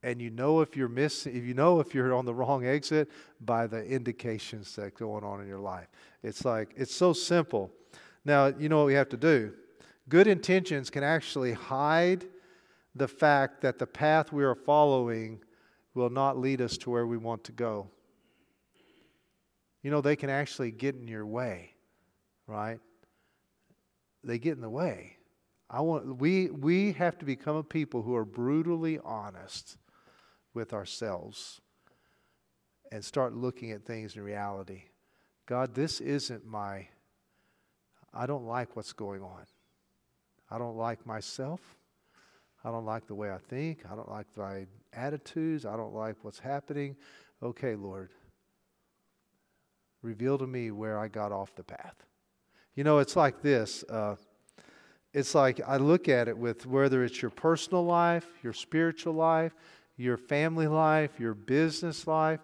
And 0.03 0.23
you 0.23 0.31
know 0.31 0.61
if 0.61 0.77
you're 0.77 0.89
missing, 0.89 1.35
if 1.35 1.45
you 1.45 1.55
know 1.55 1.81
if 1.81 1.95
you're 1.95 2.15
on 2.15 2.25
the 2.25 2.35
wrong 2.35 2.65
exit 2.65 3.11
by 3.41 3.67
the 3.67 3.85
indications 3.85 4.77
that 4.77 4.95
going 4.95 5.25
on 5.25 5.41
in 5.41 5.49
your 5.49 5.59
life. 5.59 5.89
It's 6.23 6.45
like 6.45 6.73
it's 6.77 6.95
so 6.95 7.13
simple. 7.13 7.73
Now 8.25 8.47
you 8.47 8.69
know 8.69 8.79
what 8.79 8.87
we 8.87 8.95
have 8.95 9.09
to 9.11 9.17
do. 9.17 9.53
Good 10.09 10.27
intentions 10.27 10.89
can 10.89 11.03
actually 11.03 11.53
hide 11.53 12.25
the 12.95 13.09
fact 13.09 13.61
that 13.63 13.79
the 13.79 13.87
path 13.87 14.33
we 14.33 14.45
are 14.45 14.55
following 14.55 15.41
will 15.95 16.11
not 16.11 16.39
lead 16.39 16.61
us 16.61 16.79
to 16.79 16.91
where 16.91 17.07
we 17.07 17.17
want 17.17 17.45
to 17.45 17.53
go. 17.53 17.89
You 19.83 19.91
know, 19.91 20.01
they 20.01 20.17
can 20.17 20.31
actually 20.31 20.71
get 20.71 20.95
in 20.95 21.09
your 21.09 21.27
way, 21.27 21.75
right? 22.47 22.79
They 24.25 24.39
get 24.39 24.53
in 24.53 24.61
the 24.61 24.71
way. 24.71 25.17
I 25.71 25.81
want 25.81 26.17
we 26.17 26.51
we 26.51 26.93
have 26.93 27.19
to 27.19 27.25
become 27.25 27.57
a 27.57 27.63
people 27.63 28.03
who 28.03 28.15
are 28.15 28.25
brutally 28.25 28.99
honest 29.05 29.77
with 30.59 30.73
ourselves 30.73 31.61
and 32.91 33.05
start 33.05 33.33
looking 33.33 33.71
at 33.71 33.85
things 33.85 34.17
in 34.17 34.23
reality. 34.23 34.83
God, 35.47 35.73
this 35.73 36.01
isn't 36.01 36.45
my 36.45 36.89
I 38.13 38.27
don't 38.27 38.45
like 38.45 38.75
what's 38.75 38.93
going 38.93 39.23
on. 39.23 39.47
I 40.51 40.59
don't 40.59 40.77
like 40.77 41.07
myself. 41.07 41.61
I 42.65 42.73
don't 42.73 42.85
like 42.85 43.07
the 43.07 43.15
way 43.15 43.31
I 43.31 43.39
think. 43.39 43.85
I 43.89 43.95
don't 43.95 44.11
like 44.11 44.27
my 44.37 44.67
attitudes. 44.93 45.65
I 45.65 45.77
don't 45.77 45.95
like 45.95 46.17
what's 46.23 46.41
happening. 46.41 46.97
Okay, 47.41 47.77
Lord, 47.77 48.09
reveal 50.03 50.39
to 50.39 50.47
me 50.49 50.73
where 50.73 50.99
I 50.99 51.07
got 51.07 51.31
off 51.31 51.55
the 51.55 51.63
path. 51.63 51.95
You 52.75 52.83
know, 52.83 52.99
it's 52.99 53.15
like 53.15 53.43
this. 53.43 53.85
Uh, 53.85 54.17
it's 55.13 55.37
like 55.37 55.61
I 55.65 55.77
look 55.77 56.09
at 56.09 56.27
it 56.27 56.37
with 56.37 56.67
whether 56.67 57.05
it's 57.05 57.23
your 57.23 57.31
personal 57.31 57.85
life, 57.85 58.27
your 58.43 58.53
spiritual 58.53 59.15
life, 59.15 59.53
your 59.99 60.17
family 60.17 60.67
life, 60.67 61.21
your 61.21 61.35
business 61.35 62.07
life. 62.07 62.41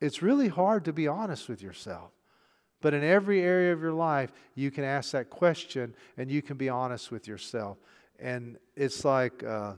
It's 0.00 0.22
really 0.22 0.48
hard 0.48 0.84
to 0.84 0.92
be 0.92 1.08
honest 1.08 1.48
with 1.48 1.62
yourself. 1.62 2.12
But 2.80 2.94
in 2.94 3.02
every 3.02 3.42
area 3.42 3.72
of 3.72 3.80
your 3.80 3.92
life, 3.92 4.30
you 4.54 4.70
can 4.70 4.84
ask 4.84 5.10
that 5.10 5.30
question 5.30 5.94
and 6.16 6.30
you 6.30 6.42
can 6.42 6.56
be 6.56 6.68
honest 6.68 7.10
with 7.10 7.26
yourself. 7.26 7.78
And 8.20 8.58
it's 8.76 9.04
like, 9.04 9.42
uh, 9.42 9.74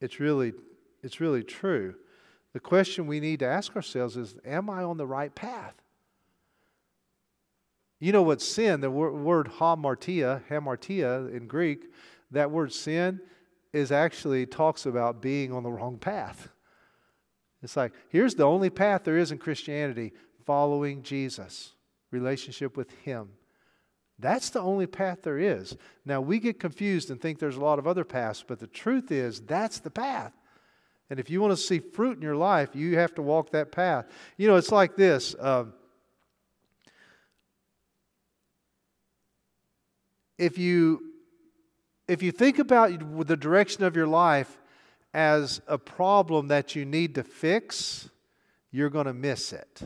it's, 0.00 0.20
really, 0.20 0.54
it's 1.02 1.20
really 1.20 1.42
true. 1.42 1.94
The 2.54 2.60
question 2.60 3.06
we 3.06 3.20
need 3.20 3.40
to 3.40 3.46
ask 3.46 3.76
ourselves 3.76 4.16
is 4.16 4.36
Am 4.44 4.70
I 4.70 4.82
on 4.82 4.96
the 4.96 5.06
right 5.06 5.34
path? 5.34 5.74
You 7.98 8.12
know 8.12 8.22
what 8.22 8.40
sin, 8.40 8.80
the 8.80 8.90
word 8.90 9.50
hamartia, 9.58 10.42
hamartia 10.48 11.30
in 11.34 11.46
Greek, 11.46 11.92
that 12.30 12.50
word 12.50 12.72
sin 12.72 13.20
is 13.74 13.92
actually 13.92 14.46
talks 14.46 14.86
about 14.86 15.20
being 15.20 15.52
on 15.52 15.62
the 15.62 15.70
wrong 15.70 15.98
path. 15.98 16.48
It's 17.62 17.76
like, 17.76 17.92
here's 18.08 18.34
the 18.34 18.44
only 18.44 18.70
path 18.70 19.04
there 19.04 19.18
is 19.18 19.32
in 19.32 19.38
Christianity 19.38 20.12
following 20.46 21.02
Jesus, 21.02 21.72
relationship 22.10 22.76
with 22.76 22.90
Him. 23.02 23.30
That's 24.18 24.50
the 24.50 24.60
only 24.60 24.86
path 24.86 25.22
there 25.22 25.38
is. 25.38 25.76
Now, 26.04 26.20
we 26.20 26.38
get 26.38 26.60
confused 26.60 27.10
and 27.10 27.20
think 27.20 27.38
there's 27.38 27.56
a 27.56 27.60
lot 27.60 27.78
of 27.78 27.86
other 27.86 28.04
paths, 28.04 28.44
but 28.46 28.58
the 28.58 28.66
truth 28.66 29.10
is 29.10 29.40
that's 29.40 29.78
the 29.78 29.90
path. 29.90 30.32
And 31.08 31.18
if 31.18 31.28
you 31.28 31.40
want 31.40 31.52
to 31.52 31.56
see 31.56 31.80
fruit 31.80 32.16
in 32.16 32.22
your 32.22 32.36
life, 32.36 32.70
you 32.74 32.96
have 32.96 33.14
to 33.16 33.22
walk 33.22 33.50
that 33.50 33.72
path. 33.72 34.06
You 34.36 34.46
know, 34.46 34.56
it's 34.56 34.70
like 34.70 34.96
this. 34.96 35.34
Um, 35.38 35.72
if 40.38 40.56
you 40.56 41.02
if 42.08 42.22
you 42.22 42.32
think 42.32 42.58
about 42.58 43.26
the 43.26 43.36
direction 43.36 43.84
of 43.84 43.94
your 43.94 44.06
life 44.06 44.58
as 45.12 45.60
a 45.66 45.78
problem 45.78 46.48
that 46.48 46.76
you 46.76 46.84
need 46.84 47.14
to 47.16 47.24
fix, 47.24 48.08
you're 48.70 48.90
going 48.90 49.06
to 49.06 49.14
miss 49.14 49.52
it. 49.52 49.82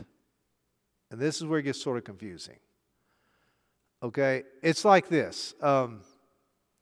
And 1.09 1.19
this 1.19 1.37
is 1.37 1.45
where 1.45 1.59
it 1.59 1.63
gets 1.63 1.81
sort 1.81 1.97
of 1.97 2.03
confusing. 2.03 2.57
Okay? 4.03 4.43
It's 4.61 4.85
like 4.85 5.07
this. 5.07 5.53
Um, 5.61 6.01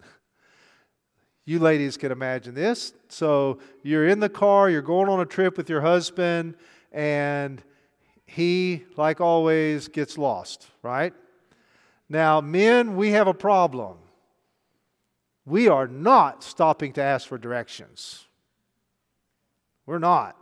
you 1.45 1.59
ladies 1.59 1.97
can 1.97 2.11
imagine 2.11 2.53
this. 2.53 2.93
So 3.09 3.59
you're 3.81 4.07
in 4.07 4.19
the 4.19 4.29
car, 4.29 4.69
you're 4.69 4.81
going 4.81 5.09
on 5.09 5.19
a 5.19 5.25
trip 5.25 5.57
with 5.57 5.69
your 5.69 5.81
husband, 5.81 6.55
and 6.91 7.63
he, 8.25 8.83
like 8.97 9.21
always, 9.21 9.87
gets 9.87 10.17
lost, 10.17 10.67
right? 10.81 11.13
Now, 12.09 12.41
men, 12.41 12.95
we 12.95 13.11
have 13.11 13.27
a 13.27 13.33
problem. 13.33 13.97
We 15.45 15.67
are 15.67 15.87
not 15.87 16.43
stopping 16.43 16.93
to 16.93 17.01
ask 17.01 17.27
for 17.27 17.37
directions. 17.37 18.25
We're 19.85 19.99
not. 19.99 20.37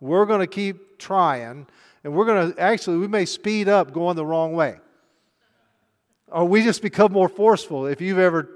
We're 0.00 0.26
going 0.26 0.40
to 0.40 0.46
keep 0.46 0.98
trying, 0.98 1.66
and 2.02 2.12
we're 2.12 2.26
going 2.26 2.52
to 2.52 2.60
actually, 2.60 2.98
we 2.98 3.08
may 3.08 3.24
speed 3.24 3.68
up 3.68 3.92
going 3.92 4.16
the 4.16 4.26
wrong 4.26 4.52
way. 4.54 4.76
Or 6.28 6.44
we 6.44 6.62
just 6.62 6.82
become 6.82 7.12
more 7.12 7.28
forceful. 7.28 7.86
If 7.86 8.00
you've 8.00 8.18
ever, 8.18 8.48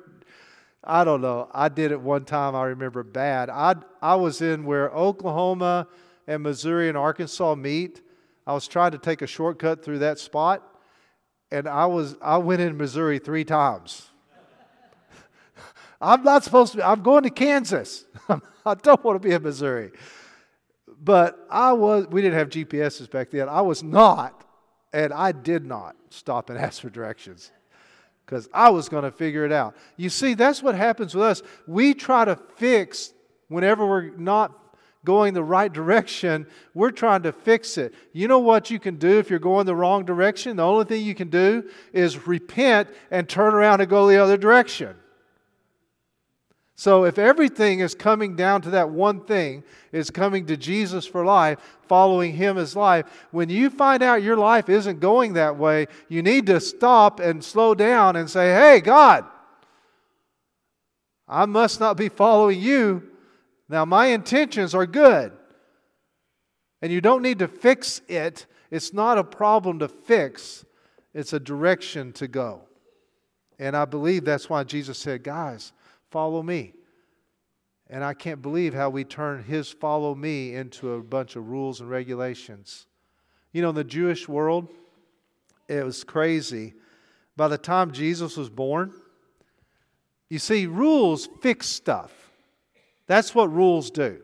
I 0.82 1.04
don't 1.04 1.20
know, 1.20 1.48
I 1.52 1.68
did 1.68 1.92
it 1.92 2.00
one 2.00 2.24
time, 2.24 2.54
I 2.54 2.64
remember 2.64 3.02
bad. 3.02 3.50
I, 3.50 3.76
I 4.00 4.14
was 4.14 4.40
in 4.40 4.64
where 4.64 4.90
Oklahoma 4.90 5.88
and 6.26 6.42
Missouri 6.42 6.88
and 6.88 6.96
Arkansas 6.96 7.54
meet. 7.54 8.02
I 8.46 8.54
was 8.54 8.66
trying 8.66 8.92
to 8.92 8.98
take 8.98 9.22
a 9.22 9.26
shortcut 9.26 9.84
through 9.84 10.00
that 10.00 10.18
spot 10.18 10.62
and 11.50 11.68
I 11.68 11.86
was 11.86 12.16
I 12.20 12.38
went 12.38 12.60
in 12.60 12.76
Missouri 12.76 13.18
three 13.18 13.44
times. 13.44 14.08
I'm 16.00 16.22
not 16.22 16.44
supposed 16.44 16.72
to. 16.72 16.78
Be, 16.78 16.82
I'm 16.82 17.02
going 17.02 17.22
to 17.22 17.30
Kansas. 17.30 18.04
I 18.66 18.74
don't 18.74 19.02
want 19.04 19.20
to 19.20 19.28
be 19.28 19.34
in 19.34 19.42
Missouri. 19.42 19.92
But 21.06 21.46
I 21.48 21.72
was. 21.72 22.08
We 22.08 22.20
didn't 22.20 22.36
have 22.36 22.48
GPSs 22.48 23.08
back 23.08 23.30
then. 23.30 23.48
I 23.48 23.60
was 23.60 23.80
not, 23.84 24.44
and 24.92 25.12
I 25.12 25.30
did 25.30 25.64
not 25.64 25.94
stop 26.10 26.50
and 26.50 26.58
ask 26.66 26.82
for 26.82 26.90
directions 26.90 27.52
because 28.24 28.48
I 28.52 28.70
was 28.70 28.88
going 28.88 29.04
to 29.04 29.12
figure 29.12 29.44
it 29.44 29.52
out. 29.52 29.76
You 29.96 30.08
see, 30.10 30.34
that's 30.34 30.64
what 30.64 30.74
happens 30.74 31.14
with 31.14 31.24
us. 31.24 31.42
We 31.68 31.94
try 31.94 32.24
to 32.24 32.34
fix 32.56 33.14
whenever 33.46 33.86
we're 33.86 34.16
not 34.16 34.58
going 35.04 35.32
the 35.32 35.44
right 35.44 35.72
direction, 35.72 36.44
we're 36.74 36.90
trying 36.90 37.22
to 37.22 37.30
fix 37.30 37.78
it. 37.78 37.94
You 38.12 38.26
know 38.26 38.40
what 38.40 38.72
you 38.72 38.80
can 38.80 38.96
do 38.96 39.20
if 39.20 39.30
you're 39.30 39.38
going 39.38 39.64
the 39.64 39.76
wrong 39.76 40.04
direction? 40.04 40.56
The 40.56 40.64
only 40.64 40.86
thing 40.86 41.04
you 41.04 41.14
can 41.14 41.30
do 41.30 41.70
is 41.92 42.26
repent 42.26 42.88
and 43.12 43.28
turn 43.28 43.54
around 43.54 43.80
and 43.80 43.88
go 43.88 44.08
the 44.08 44.20
other 44.20 44.36
direction. 44.36 44.96
So 46.78 47.04
if 47.04 47.18
everything 47.18 47.80
is 47.80 47.94
coming 47.94 48.36
down 48.36 48.60
to 48.62 48.70
that 48.70 48.90
one 48.90 49.20
thing, 49.24 49.64
is 49.92 50.10
coming 50.10 50.44
to 50.46 50.58
Jesus 50.58 51.06
for 51.06 51.24
life, 51.24 51.58
following 51.88 52.34
him 52.34 52.58
as 52.58 52.76
life, 52.76 53.06
when 53.30 53.48
you 53.48 53.70
find 53.70 54.02
out 54.02 54.22
your 54.22 54.36
life 54.36 54.68
isn't 54.68 55.00
going 55.00 55.32
that 55.32 55.56
way, 55.56 55.86
you 56.08 56.22
need 56.22 56.46
to 56.46 56.60
stop 56.60 57.18
and 57.18 57.42
slow 57.42 57.74
down 57.74 58.14
and 58.14 58.28
say, 58.28 58.52
"Hey, 58.52 58.80
God, 58.80 59.24
I 61.26 61.46
must 61.46 61.80
not 61.80 61.96
be 61.96 62.08
following 62.08 62.60
you. 62.60 63.02
Now, 63.68 63.84
my 63.84 64.06
intentions 64.06 64.74
are 64.74 64.86
good. 64.86 65.32
And 66.82 66.92
you 66.92 67.00
don't 67.00 67.22
need 67.22 67.40
to 67.40 67.48
fix 67.48 68.00
it. 68.06 68.46
It's 68.70 68.92
not 68.92 69.18
a 69.18 69.24
problem 69.24 69.78
to 69.80 69.88
fix, 69.88 70.64
it's 71.14 71.32
a 71.32 71.40
direction 71.40 72.12
to 72.14 72.28
go. 72.28 72.62
And 73.58 73.74
I 73.74 73.86
believe 73.86 74.24
that's 74.24 74.50
why 74.50 74.64
Jesus 74.64 74.98
said, 74.98 75.22
Guys, 75.22 75.72
follow 76.16 76.42
me. 76.42 76.72
And 77.90 78.02
I 78.02 78.14
can't 78.14 78.40
believe 78.40 78.72
how 78.72 78.88
we 78.88 79.04
turn 79.04 79.44
his 79.44 79.68
follow 79.68 80.14
me 80.14 80.54
into 80.54 80.94
a 80.94 81.02
bunch 81.02 81.36
of 81.36 81.46
rules 81.46 81.82
and 81.82 81.90
regulations. 81.90 82.86
You 83.52 83.60
know, 83.60 83.68
in 83.68 83.74
the 83.74 83.84
Jewish 83.84 84.26
world, 84.26 84.66
it 85.68 85.84
was 85.84 86.04
crazy. 86.04 86.72
By 87.36 87.48
the 87.48 87.58
time 87.58 87.92
Jesus 87.92 88.38
was 88.38 88.48
born, 88.48 88.94
you 90.30 90.38
see, 90.38 90.66
rules 90.66 91.28
fix 91.42 91.66
stuff. 91.66 92.14
That's 93.06 93.34
what 93.34 93.52
rules 93.52 93.90
do. 93.90 94.22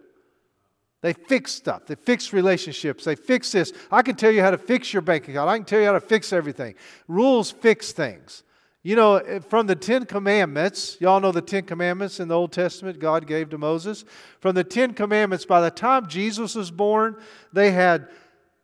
They 1.03 1.13
fix 1.13 1.53
stuff. 1.53 1.85
They 1.85 1.97
fix 1.97 2.33
relationships. 2.33 3.05
They 3.05 3.17
fix 3.17 3.53
this. 3.53 3.71
I 3.91 4.01
can 4.01 4.17
tell 4.17 4.31
you 4.31 4.41
how 4.41 4.53
to 4.53 4.57
fix 4.57 4.95
your 4.95 5.03
bank 5.03 5.29
account. 5.29 5.51
I 5.51 5.59
can 5.59 5.67
tell 5.67 5.81
you 5.81 5.87
how 5.87 5.93
to 5.93 6.01
fix 6.01 6.33
everything. 6.33 6.75
Rules 7.07 7.51
fix 7.51 7.93
things. 7.93 8.45
You 8.83 8.97
know, 8.97 9.17
eh, 9.17 9.39
from 9.39 9.69
the 9.69 9.77
Ten 9.77 10.05
Commandments, 10.07 10.97
y'all 11.01 11.21
know 11.21 11.31
the 11.31 11.41
Ten 11.41 11.63
Commandments 11.65 12.19
in 12.19 12.27
the 12.29 12.35
Old 12.35 12.51
Testament 12.53 12.99
God 12.99 13.27
gave 13.27 13.51
to 13.51 13.59
Moses. 13.59 14.05
From 14.41 14.57
the 14.57 14.65
Ten 14.65 14.95
Commandments, 14.95 15.45
by 15.45 15.61
the 15.61 15.71
time 15.71 16.09
Jesus 16.09 16.57
was 16.57 16.73
born, 16.73 17.17
they 17.53 17.71
had 17.71 18.09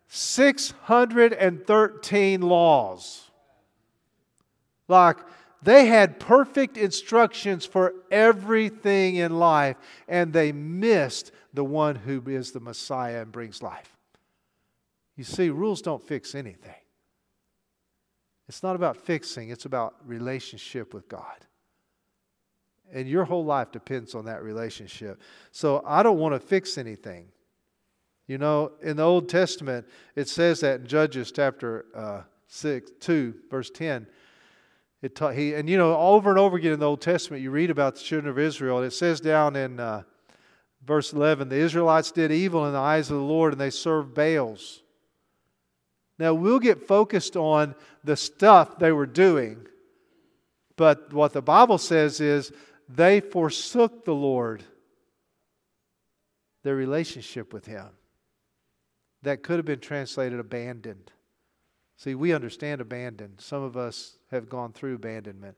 613 0.09 2.41
laws. 2.41 3.31
Like, 4.89 5.19
they 5.62 5.87
had 5.87 6.19
perfect 6.19 6.77
instructions 6.77 7.64
for 7.64 7.95
everything 8.11 9.14
in 9.16 9.39
life, 9.39 9.77
and 10.09 10.33
they 10.33 10.51
missed 10.53 11.31
the 11.53 11.64
one 11.64 11.97
who 11.97 12.23
is 12.27 12.53
the 12.53 12.61
Messiah 12.61 13.23
and 13.23 13.33
brings 13.33 13.62
life. 13.62 13.97
You 15.16 15.25
see, 15.25 15.51
rules 15.51 15.83
don't 15.83 16.03
fix 16.03 16.35
anything. 16.35 16.75
It's 18.49 18.62
not 18.62 18.76
about 18.76 18.96
fixing, 18.96 19.51
it's 19.51 19.66
about 19.66 19.94
relationship 20.07 20.94
with 20.94 21.09
God. 21.09 21.36
And 22.92 23.07
your 23.07 23.24
whole 23.24 23.44
life 23.44 23.70
depends 23.70 24.14
on 24.14 24.24
that 24.24 24.42
relationship. 24.42 25.20
So 25.53 25.82
I 25.86 26.03
don't 26.03 26.18
want 26.18 26.34
to 26.34 26.40
fix 26.40 26.78
anything. 26.78 27.28
You 28.26 28.38
know, 28.38 28.72
in 28.82 28.96
the 28.96 29.03
Old 29.03 29.28
Testament, 29.28 29.86
it 30.16 30.28
says 30.28 30.61
that 30.61 30.80
in 30.80 30.86
Judges 30.86 31.30
chapter 31.30 31.86
uh, 31.94 32.22
6, 32.46 32.92
2, 33.01 33.34
verse 33.51 33.70
10. 33.70 34.07
It 35.03 35.14
ta- 35.14 35.30
he, 35.30 35.55
and 35.55 35.68
you 35.68 35.76
know, 35.76 35.96
over 35.96 36.30
and 36.30 36.38
over 36.38 36.57
again 36.57 36.72
in 36.72 36.80
the 36.80 36.86
Old 36.86 37.03
Testament, 37.03 37.42
you 37.42 37.51
read 37.51 37.70
about 37.70 37.94
the 37.94 38.01
children 38.01 38.30
of 38.30 38.38
Israel. 38.38 38.78
And 38.78 38.86
it 38.86 38.92
says 38.92 39.20
down 39.20 39.55
in 39.55 39.78
uh, 39.78 40.03
verse 40.84 41.12
11 41.12 41.51
the 41.51 41.57
Israelites 41.57 42.11
did 42.11 42.32
evil 42.32 42.66
in 42.66 42.72
the 42.72 42.78
eyes 42.78 43.11
of 43.11 43.18
the 43.18 43.22
Lord 43.22 43.53
and 43.53 43.61
they 43.61 43.70
served 43.70 44.14
Baals. 44.14 44.82
Now, 46.19 46.35
we'll 46.35 46.59
get 46.59 46.89
focused 46.89 47.37
on 47.37 47.75
the 48.03 48.16
stuff 48.16 48.79
they 48.79 48.93
were 48.93 49.07
doing, 49.07 49.66
but 50.77 51.12
what 51.12 51.33
the 51.33 51.43
Bible 51.43 51.79
says 51.79 52.21
is 52.21 52.53
they 52.89 53.21
forsook 53.21 54.05
the 54.05 54.14
Lord, 54.14 54.64
their 56.64 56.75
relationship 56.75 57.53
with 57.53 57.66
Him. 57.66 57.87
That 59.23 59.43
could 59.43 59.57
have 59.57 59.66
been 59.66 59.81
translated 59.81 60.39
abandoned. 60.39 61.12
See, 61.97 62.14
we 62.14 62.33
understand 62.33 62.81
abandoned. 62.81 63.41
Some 63.41 63.62
of 63.62 63.77
us 63.77 64.19
have 64.31 64.49
gone 64.49 64.73
through 64.73 64.95
abandonment. 64.95 65.57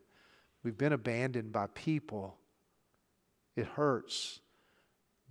We've 0.63 0.77
been 0.77 0.95
abandoned 0.95 1.53
by 1.53 1.67
people. 1.75 2.39
It 3.57 3.67
hurts. 3.67 4.41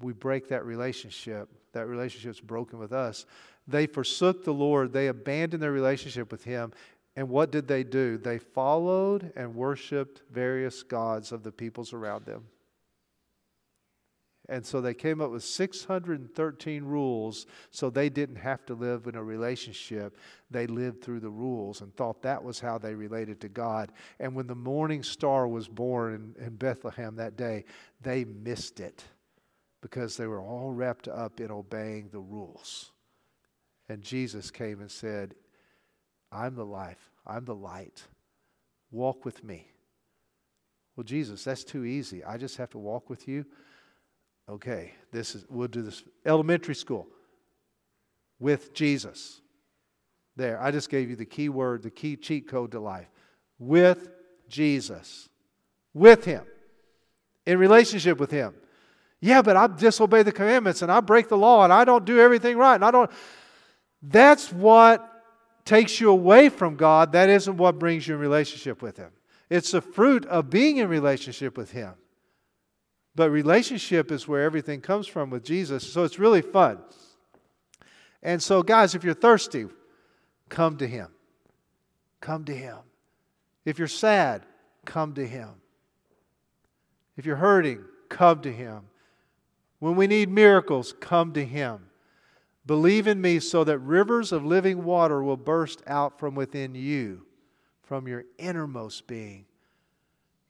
We 0.02 0.14
break 0.14 0.50
that 0.50 0.66
relationship. 0.66 1.50
That 1.74 1.88
relationship's 1.88 2.40
broken 2.40 2.80
with 2.80 2.94
us. 2.94 3.26
They 3.70 3.86
forsook 3.86 4.44
the 4.44 4.54
Lord, 4.54 4.94
they 4.94 5.08
abandoned 5.08 5.62
their 5.62 5.72
relationship 5.72 6.32
with 6.32 6.44
Him. 6.44 6.74
And 7.16 7.30
what 7.30 7.52
did 7.52 7.68
they 7.68 7.84
do? 7.84 8.18
They 8.18 8.40
followed 8.40 9.32
and 9.36 9.56
worshiped 9.56 10.22
various 10.32 10.84
gods 10.84 11.32
of 11.32 11.44
the 11.44 11.52
peoples 11.52 11.94
around 11.94 12.26
them. 12.26 12.46
And 14.48 14.66
so 14.66 14.82
they 14.82 14.96
came 14.96 15.22
up 15.22 15.30
with 15.30 15.44
613 15.44 16.84
rules 16.84 17.46
so 17.70 17.90
they 17.92 18.10
didn't 18.10 18.38
have 18.38 18.66
to 18.66 18.74
live 18.74 19.06
in 19.06 19.16
a 19.16 19.24
relationship. 19.24 20.18
They 20.50 20.66
lived 20.66 21.04
through 21.04 21.20
the 21.20 21.30
rules 21.30 21.82
and 21.82 21.96
thought 21.96 22.24
that 22.24 22.44
was 22.44 22.60
how 22.60 22.80
they 22.80 22.96
related 22.96 23.40
to 23.42 23.50
God. 23.50 23.92
And 24.20 24.34
when 24.34 24.48
the 24.48 24.56
morning 24.56 25.04
star 25.04 25.48
was 25.48 25.68
born 25.68 26.34
in, 26.40 26.46
in 26.46 26.56
Bethlehem 26.56 27.16
that 27.18 27.38
day, 27.38 27.66
they 28.02 28.26
missed 28.26 28.80
it 28.80 29.04
because 29.82 30.18
they 30.18 30.26
were 30.26 30.42
all 30.42 30.72
wrapped 30.72 31.08
up 31.08 31.40
in 31.40 31.52
obeying 31.52 32.10
the 32.12 32.20
rules. 32.20 32.92
And 33.90 34.04
Jesus 34.04 34.52
came 34.52 34.80
and 34.80 34.90
said, 34.90 35.34
I'm 36.32 36.56
the 36.56 36.66
life, 36.66 37.12
I'm 37.26 37.46
the 37.46 37.56
light. 37.56 38.04
Walk 38.92 39.26
with 39.26 39.44
me. 39.44 39.68
Well, 40.96 41.04
Jesus, 41.04 41.44
that's 41.44 41.64
too 41.64 41.86
easy. 41.86 42.24
I 42.24 42.38
just 42.38 42.58
have 42.58 42.70
to 42.72 42.78
walk 42.78 43.10
with 43.10 43.28
you. 43.28 43.46
Okay, 44.48 44.94
this 45.12 45.36
is 45.36 45.46
we'll 45.50 45.68
do 45.68 45.82
this 45.82 46.04
elementary 46.26 46.76
school 46.76 47.08
with 48.40 48.74
Jesus. 48.74 49.42
There, 50.36 50.62
I 50.62 50.72
just 50.72 50.90
gave 50.90 51.10
you 51.10 51.16
the 51.16 51.26
key 51.26 51.50
word, 51.50 51.84
the 51.84 51.90
key 51.90 52.16
cheat 52.16 52.48
code 52.48 52.72
to 52.72 52.80
life. 52.80 53.10
With 53.60 54.10
Jesus. 54.48 55.30
With 55.94 56.26
him. 56.26 56.44
In 57.46 57.60
relationship 57.60 58.20
with 58.20 58.32
him. 58.32 58.54
Yeah, 59.22 59.42
but 59.42 59.58
I 59.58 59.68
disobey 59.68 60.24
the 60.24 60.32
commandments 60.32 60.82
and 60.82 60.92
I 60.92 61.02
break 61.02 61.28
the 61.28 61.38
law 61.38 61.64
and 61.64 61.74
I 61.74 61.84
don't 61.84 62.06
do 62.06 62.20
everything 62.20 62.58
right 62.58 62.76
and 62.76 62.86
I 62.86 62.92
don't 62.92 63.12
that's 64.02 64.52
what 64.52 65.06
takes 65.66 66.00
you 66.00 66.10
away 66.10 66.50
from 66.50 66.76
God. 66.76 67.12
That 67.12 67.30
isn't 67.30 67.58
what 67.58 67.80
brings 67.80 68.08
you 68.08 68.16
in 68.16 68.22
relationship 68.22 68.82
with 68.82 68.98
Him. 68.98 69.12
It's 69.50 69.72
the 69.72 69.82
fruit 69.82 70.26
of 70.26 70.50
being 70.50 70.78
in 70.78 70.88
relationship 70.88 71.58
with 71.58 71.72
Him. 71.72 71.94
But 73.16 73.32
relationship 73.32 74.12
is 74.12 74.28
where 74.28 74.44
everything 74.44 74.82
comes 74.82 75.08
from 75.08 75.30
with 75.30 75.44
Jesus. 75.44 75.92
So 75.92 76.04
it's 76.04 76.20
really 76.20 76.42
fun. 76.42 76.80
And 78.24 78.42
so, 78.42 78.64
guys, 78.64 78.96
if 78.96 79.04
you're 79.04 79.14
thirsty, 79.14 79.66
come 80.48 80.78
to 80.78 80.88
Him. 80.88 81.08
Come 82.22 82.46
to 82.46 82.56
Him. 82.56 82.78
If 83.66 83.80
you're 83.80 83.88
sad, 83.88 84.44
come 84.86 85.14
to 85.16 85.28
Him. 85.28 85.50
If 87.18 87.26
you're 87.26 87.36
hurting, 87.36 87.84
come 88.08 88.42
to 88.42 88.52
Him. 88.52 88.84
When 89.80 89.96
we 89.96 90.08
need 90.08 90.30
miracles, 90.30 90.94
come 91.00 91.34
to 91.34 91.44
Him. 91.44 91.89
Believe 92.66 93.08
in 93.08 93.22
me 93.22 93.40
so 93.40 93.64
that 93.64 93.80
rivers 93.80 94.32
of 94.32 94.46
living 94.46 94.84
water 94.84 95.24
will 95.24 95.38
burst 95.38 95.82
out 95.88 96.20
from 96.20 96.36
within 96.36 96.76
you, 96.76 97.26
from 97.82 98.08
your 98.08 98.26
innermost 98.38 99.08
being. 99.08 99.46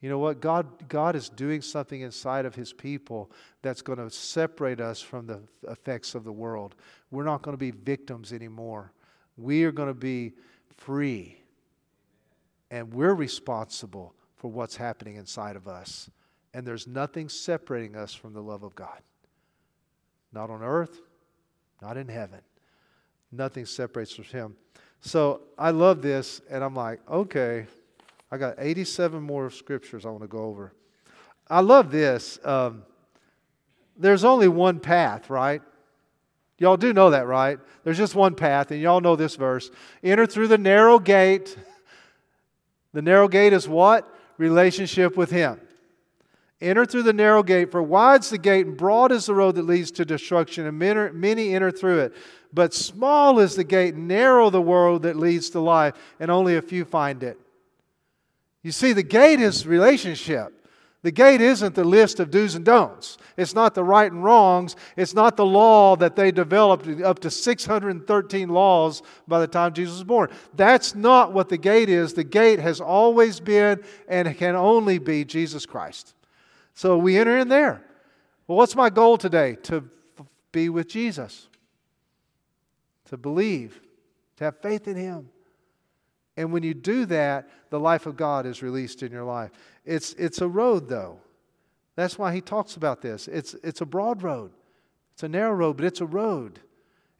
You 0.01 0.10
know 0.10 0.20
what? 0.20 0.39
God, 0.39 0.88
God 0.88 1.16
is 1.16 1.28
doing 1.30 1.62
something 1.62 2.01
inside 2.01 2.45
of 2.45 2.55
His 2.55 2.72
people 2.72 3.32
that's 3.62 3.82
going 3.82 3.99
to 3.99 4.10
separate 4.10 4.80
us 4.80 5.01
from 5.01 5.28
the 5.28 5.41
effects 5.68 6.16
of 6.16 6.24
the 6.24 6.32
world. 6.32 6.76
We're 7.12 7.26
not 7.26 7.41
going 7.41 7.53
to 7.53 7.60
be 7.60 7.72
victims 7.72 8.32
anymore. 8.32 8.93
We 9.38 9.66
are 9.66 9.72
going 9.72 9.89
to 9.89 9.93
be 9.93 10.34
free. 10.78 11.38
And 12.72 12.93
we're 12.93 13.14
responsible 13.14 14.14
for 14.38 14.49
what's 14.49 14.78
happening 14.78 15.16
inside 15.16 15.55
of 15.57 15.68
us. 15.68 16.10
And 16.53 16.66
there's 16.66 16.88
nothing 16.88 17.28
separating 17.28 17.95
us 17.95 18.14
from 18.14 18.34
the 18.34 18.41
love 18.41 18.64
of 18.64 18.76
God. 18.76 19.01
Not 20.32 20.49
on 20.49 20.64
earth, 20.64 21.01
not 21.82 21.98
in 21.98 22.08
heaven. 22.08 22.42
Nothing 23.32 23.66
separates 23.66 24.14
from 24.14 24.26
Him. 24.26 24.56
So 25.02 25.42
I 25.58 25.72
love 25.72 26.02
this, 26.02 26.42
and 26.50 26.64
I'm 26.64 26.76
like, 26.76 27.00
okay, 27.10 27.68
I 28.32 28.38
got 28.38 28.56
87 28.58 29.22
more 29.22 29.50
scriptures 29.50 30.06
I 30.06 30.10
want 30.10 30.22
to 30.22 30.28
go 30.28 30.44
over. 30.44 30.74
I 31.50 31.62
love 31.62 31.92
this. 31.92 32.40
Um, 32.44 32.84
there's 33.98 34.24
only 34.24 34.48
one 34.48 34.80
path, 34.80 35.30
right? 35.30 35.62
Y'all 36.58 36.78
do 36.78 36.94
know 36.94 37.10
that, 37.12 37.26
right? 37.26 37.58
There's 37.84 37.98
just 37.98 38.16
one 38.16 38.36
path, 38.36 38.72
and 38.72 38.82
y'all 38.82 39.02
know 39.02 39.16
this 39.16 39.36
verse. 39.36 39.72
Enter 40.04 40.26
through 40.26 40.50
the 40.50 40.58
narrow 40.58 41.00
gate. 41.00 41.58
The 42.92 43.02
narrow 43.02 43.28
gate 43.28 43.54
is 43.54 43.68
what? 43.68 44.14
Relationship 44.38 45.16
with 45.16 45.30
Him. 45.30 45.62
Enter 46.62 46.86
through 46.86 47.03
the 47.03 47.14
narrow 47.14 47.41
gate, 47.41 47.72
for 47.72 47.82
wide's 47.82 48.30
the 48.30 48.38
gate 48.38 48.66
and 48.66 48.76
broad 48.76 49.14
is 49.14 49.28
the 49.28 49.34
road 49.34 49.55
that 49.55 49.66
leads 49.66 49.91
to 49.91 50.03
destruction, 50.03 50.66
and 50.66 50.78
many 50.78 51.55
enter 51.55 51.72
through 51.72 51.99
it. 51.99 52.16
But 52.51 52.74
small 52.74 53.39
is 53.39 53.55
the 53.55 53.64
gate, 53.64 53.95
narrow 53.95 54.49
the 54.49 54.62
road 54.62 55.03
that 55.03 55.16
leads 55.16 55.49
to 55.51 55.60
life, 55.62 55.93
and 56.20 56.30
only 56.30 56.57
a 56.57 56.62
few 56.62 56.84
find 56.84 57.24
it. 57.24 57.39
You 58.62 58.74
see, 58.74 58.91
the 58.91 59.03
gate 59.03 59.39
is 59.39 59.66
relationship. 59.66 60.53
The 61.01 61.12
gate 61.12 61.39
isn't 61.39 61.76
the 61.76 61.86
list 61.86 62.20
of 62.20 62.30
do's 62.30 62.55
and 62.55 62.66
don'ts. 62.66 63.18
It's 63.38 63.55
not 63.55 63.74
the 63.74 63.86
right 63.86 64.12
and 64.12 64.22
wrongs. 64.22 64.76
It's 64.97 65.14
not 65.14 65.38
the 65.38 65.45
law 65.45 65.95
that 65.95 66.18
they 66.18 66.30
developed 66.30 66.89
up 67.01 67.20
to 67.20 67.32
613 67.32 68.49
laws 68.49 69.01
by 69.26 69.39
the 69.39 69.47
time 69.47 69.72
Jesus 69.72 69.93
was 69.93 70.03
born. 70.03 70.30
That's 70.55 70.95
not 70.95 71.32
what 71.32 71.47
the 71.47 71.57
gate 71.57 71.88
is. 71.88 72.16
The 72.16 72.26
gate 72.26 72.60
has 72.60 72.82
always 72.82 73.39
been 73.39 73.82
and 74.10 74.38
can 74.38 74.57
only 74.57 74.97
be 74.97 75.24
Jesus 75.24 75.66
Christ. 75.66 76.16
So 76.80 76.98
we 76.98 77.18
enter 77.18 77.38
in 77.38 77.50
there. 77.50 77.82
Well, 78.48 78.58
what's 78.58 78.74
my 78.74 78.90
goal 78.90 79.18
today? 79.18 79.58
To 79.64 79.84
be 80.54 80.70
with 80.70 80.88
Jesus, 80.88 81.50
to 83.10 83.18
believe, 83.18 83.82
to 84.38 84.46
have 84.46 84.62
faith 84.62 84.88
in 84.88 84.96
Him. 84.96 85.28
And 86.38 86.54
when 86.54 86.64
you 86.64 86.74
do 86.74 87.06
that, 87.08 87.50
the 87.70 87.82
life 87.82 88.06
of 88.06 88.16
God 88.16 88.46
is 88.46 88.64
released 88.64 89.04
in 89.04 89.12
your 89.12 89.26
life. 89.26 89.52
It's, 89.84 90.14
it's 90.14 90.40
a 90.40 90.48
road, 90.48 90.88
though. 90.88 91.20
That's 91.98 92.18
why 92.18 92.34
he 92.34 92.40
talks 92.40 92.78
about 92.78 93.02
this. 93.02 93.28
It's, 93.28 93.56
it's 93.56 93.82
a 93.82 93.86
broad 93.86 94.24
road, 94.24 94.52
it's 95.12 95.24
a 95.24 95.28
narrow 95.28 95.56
road, 95.56 95.76
but 95.76 95.86
it's 95.86 96.00
a 96.00 96.06
road. 96.06 96.62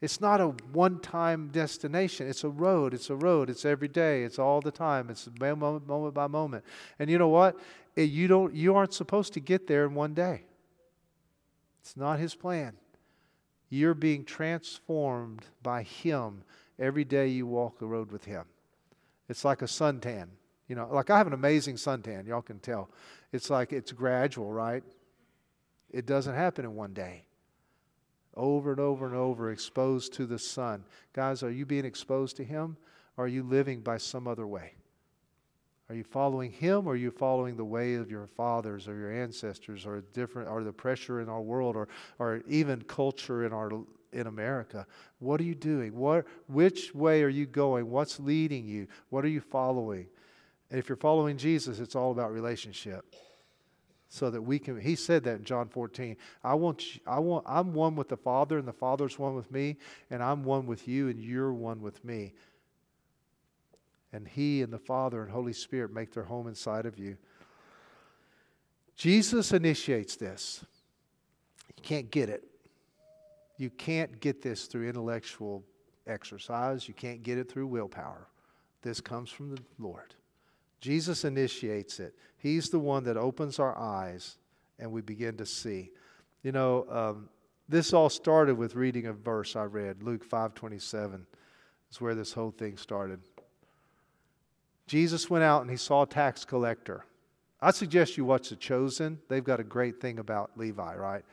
It's 0.00 0.20
not 0.20 0.40
a 0.40 0.46
one 0.72 0.98
time 1.00 1.48
destination. 1.48 2.26
It's 2.26 2.44
a 2.44 2.48
road. 2.48 2.94
It's 2.94 3.10
a 3.10 3.16
road. 3.16 3.50
It's 3.50 3.66
every 3.66 3.88
day. 3.88 4.22
It's 4.22 4.38
all 4.38 4.62
the 4.62 4.70
time. 4.70 5.10
It's 5.10 5.28
moment, 5.38 5.86
moment 5.86 6.14
by 6.14 6.26
moment. 6.26 6.64
And 6.98 7.10
you 7.10 7.18
know 7.18 7.28
what? 7.28 7.58
Eh, 7.96 8.02
you, 8.02 8.28
don't, 8.28 8.54
you 8.54 8.74
aren't 8.74 8.94
supposed 8.94 9.32
to 9.34 9.40
get 9.40 9.66
there 9.66 9.84
in 9.84 9.94
one 9.94 10.14
day. 10.14 10.44
It's 11.80 11.96
not 11.96 12.18
His 12.18 12.34
plan. 12.34 12.74
You're 13.68 13.94
being 13.94 14.24
transformed 14.24 15.46
by 15.62 15.82
Him 15.82 16.42
every 16.78 17.04
day 17.04 17.28
you 17.28 17.46
walk 17.46 17.78
the 17.78 17.86
road 17.86 18.10
with 18.10 18.24
Him. 18.24 18.44
It's 19.28 19.44
like 19.44 19.62
a 19.62 19.66
suntan. 19.66 20.28
You 20.68 20.76
know, 20.76 20.88
like 20.90 21.10
I 21.10 21.18
have 21.18 21.26
an 21.26 21.32
amazing 21.32 21.76
suntan, 21.76 22.26
y'all 22.26 22.42
can 22.42 22.60
tell. 22.60 22.90
It's 23.32 23.50
like 23.50 23.72
it's 23.72 23.92
gradual, 23.92 24.52
right? 24.52 24.84
It 25.90 26.06
doesn't 26.06 26.34
happen 26.34 26.64
in 26.64 26.74
one 26.74 26.92
day. 26.92 27.24
Over 28.36 28.70
and 28.70 28.80
over 28.80 29.06
and 29.06 29.16
over, 29.16 29.50
exposed 29.50 30.12
to 30.14 30.26
the 30.26 30.38
sun. 30.38 30.84
Guys, 31.12 31.42
are 31.42 31.50
you 31.50 31.66
being 31.66 31.84
exposed 31.84 32.36
to 32.36 32.44
Him? 32.44 32.76
Or 33.16 33.24
are 33.24 33.28
you 33.28 33.42
living 33.42 33.80
by 33.80 33.98
some 33.98 34.28
other 34.28 34.46
way? 34.46 34.74
Are 35.90 35.94
you 35.94 36.04
following 36.04 36.52
him 36.52 36.86
or 36.86 36.92
are 36.92 36.96
you 36.96 37.10
following 37.10 37.56
the 37.56 37.64
way 37.64 37.94
of 37.94 38.12
your 38.12 38.28
fathers 38.28 38.86
or 38.86 38.96
your 38.96 39.10
ancestors 39.10 39.84
or 39.84 40.02
different 40.12 40.48
or 40.48 40.62
the 40.62 40.72
pressure 40.72 41.20
in 41.20 41.28
our 41.28 41.40
world 41.40 41.74
or, 41.74 41.88
or 42.20 42.42
even 42.46 42.80
culture 42.82 43.44
in 43.44 43.52
our 43.52 43.72
in 44.12 44.28
America? 44.28 44.86
What 45.18 45.40
are 45.40 45.44
you 45.44 45.56
doing? 45.56 45.96
What 45.96 46.26
which 46.46 46.94
way 46.94 47.24
are 47.24 47.28
you 47.28 47.44
going? 47.44 47.90
What's 47.90 48.20
leading 48.20 48.68
you? 48.68 48.86
What 49.08 49.24
are 49.24 49.28
you 49.28 49.40
following? 49.40 50.06
And 50.70 50.78
if 50.78 50.88
you're 50.88 50.94
following 50.94 51.36
Jesus, 51.36 51.80
it's 51.80 51.96
all 51.96 52.12
about 52.12 52.32
relationship. 52.32 53.04
So 54.08 54.30
that 54.30 54.42
we 54.42 54.60
can 54.60 54.80
he 54.80 54.94
said 54.94 55.24
that 55.24 55.38
in 55.38 55.44
John 55.44 55.68
14. 55.68 56.16
I 56.44 56.54
want 56.54 56.94
you, 56.94 57.00
I 57.04 57.18
want 57.18 57.44
I'm 57.48 57.74
one 57.74 57.96
with 57.96 58.08
the 58.08 58.16
Father 58.16 58.58
and 58.58 58.68
the 58.68 58.72
Father's 58.72 59.18
one 59.18 59.34
with 59.34 59.50
me 59.50 59.76
and 60.08 60.22
I'm 60.22 60.44
one 60.44 60.66
with 60.66 60.86
you 60.86 61.08
and 61.08 61.18
you're 61.18 61.52
one 61.52 61.80
with 61.82 62.04
me 62.04 62.34
and 64.12 64.26
He 64.26 64.62
and 64.62 64.72
the 64.72 64.78
Father 64.78 65.22
and 65.22 65.30
Holy 65.30 65.52
Spirit 65.52 65.92
make 65.92 66.12
their 66.12 66.24
home 66.24 66.46
inside 66.46 66.86
of 66.86 66.98
you. 66.98 67.16
Jesus 68.96 69.52
initiates 69.52 70.16
this. 70.16 70.64
You 71.76 71.82
can't 71.82 72.10
get 72.10 72.28
it. 72.28 72.44
You 73.56 73.70
can't 73.70 74.20
get 74.20 74.42
this 74.42 74.66
through 74.66 74.88
intellectual 74.88 75.64
exercise, 76.06 76.88
you 76.88 76.94
can't 76.94 77.22
get 77.22 77.38
it 77.38 77.50
through 77.50 77.66
willpower. 77.66 78.26
This 78.82 79.00
comes 79.00 79.30
from 79.30 79.54
the 79.54 79.62
Lord. 79.78 80.14
Jesus 80.80 81.24
initiates 81.24 82.00
it. 82.00 82.14
He's 82.38 82.70
the 82.70 82.78
one 82.78 83.04
that 83.04 83.16
opens 83.16 83.58
our 83.58 83.76
eyes 83.76 84.38
and 84.78 84.90
we 84.90 85.02
begin 85.02 85.36
to 85.36 85.46
see. 85.46 85.90
You 86.42 86.52
know, 86.52 86.86
um, 86.90 87.28
this 87.68 87.92
all 87.92 88.08
started 88.08 88.56
with 88.56 88.74
reading 88.74 89.06
a 89.06 89.12
verse 89.12 89.54
I 89.54 89.64
read, 89.64 90.02
Luke 90.02 90.24
5:27. 90.24 91.26
Is 91.90 92.00
where 92.00 92.14
this 92.14 92.32
whole 92.32 92.52
thing 92.52 92.76
started. 92.76 93.20
Jesus 94.90 95.30
went 95.30 95.44
out 95.44 95.62
and 95.62 95.70
he 95.70 95.76
saw 95.76 96.02
a 96.02 96.06
tax 96.06 96.44
collector. 96.44 97.04
I 97.60 97.70
suggest 97.70 98.16
you 98.16 98.24
watch 98.24 98.48
The 98.48 98.56
Chosen. 98.56 99.20
They've 99.28 99.44
got 99.44 99.60
a 99.60 99.62
great 99.62 100.00
thing 100.00 100.18
about 100.18 100.50
Levi, 100.56 100.96
right? 100.96 101.24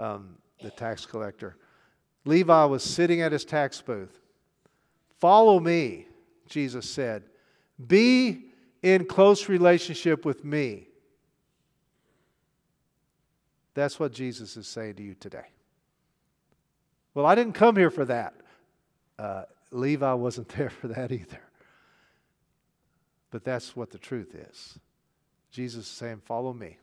Um, 0.00 0.34
the 0.60 0.70
tax 0.72 1.06
collector. 1.06 1.56
Levi 2.24 2.64
was 2.64 2.82
sitting 2.82 3.20
at 3.20 3.30
his 3.30 3.44
tax 3.44 3.80
booth. 3.80 4.18
Follow 5.20 5.60
me, 5.60 6.08
Jesus 6.48 6.90
said. 6.90 7.22
Be 7.86 8.46
in 8.82 9.04
close 9.04 9.48
relationship 9.48 10.24
with 10.24 10.44
me. 10.44 10.88
That's 13.74 14.00
what 14.00 14.10
Jesus 14.10 14.56
is 14.56 14.66
saying 14.66 14.96
to 14.96 15.04
you 15.04 15.14
today. 15.14 15.46
Well, 17.14 17.26
I 17.26 17.36
didn't 17.36 17.54
come 17.54 17.76
here 17.76 17.92
for 17.92 18.06
that. 18.06 18.34
Uh, 19.16 19.44
Levi 19.70 20.14
wasn't 20.14 20.48
there 20.56 20.70
for 20.70 20.88
that 20.88 21.12
either. 21.12 21.38
But 23.30 23.44
that's 23.44 23.76
what 23.76 23.90
the 23.90 23.98
truth 23.98 24.34
is. 24.34 24.78
Jesus 25.50 25.86
is 25.86 25.90
saying, 25.90 26.22
Follow 26.24 26.52
me. 26.52 26.78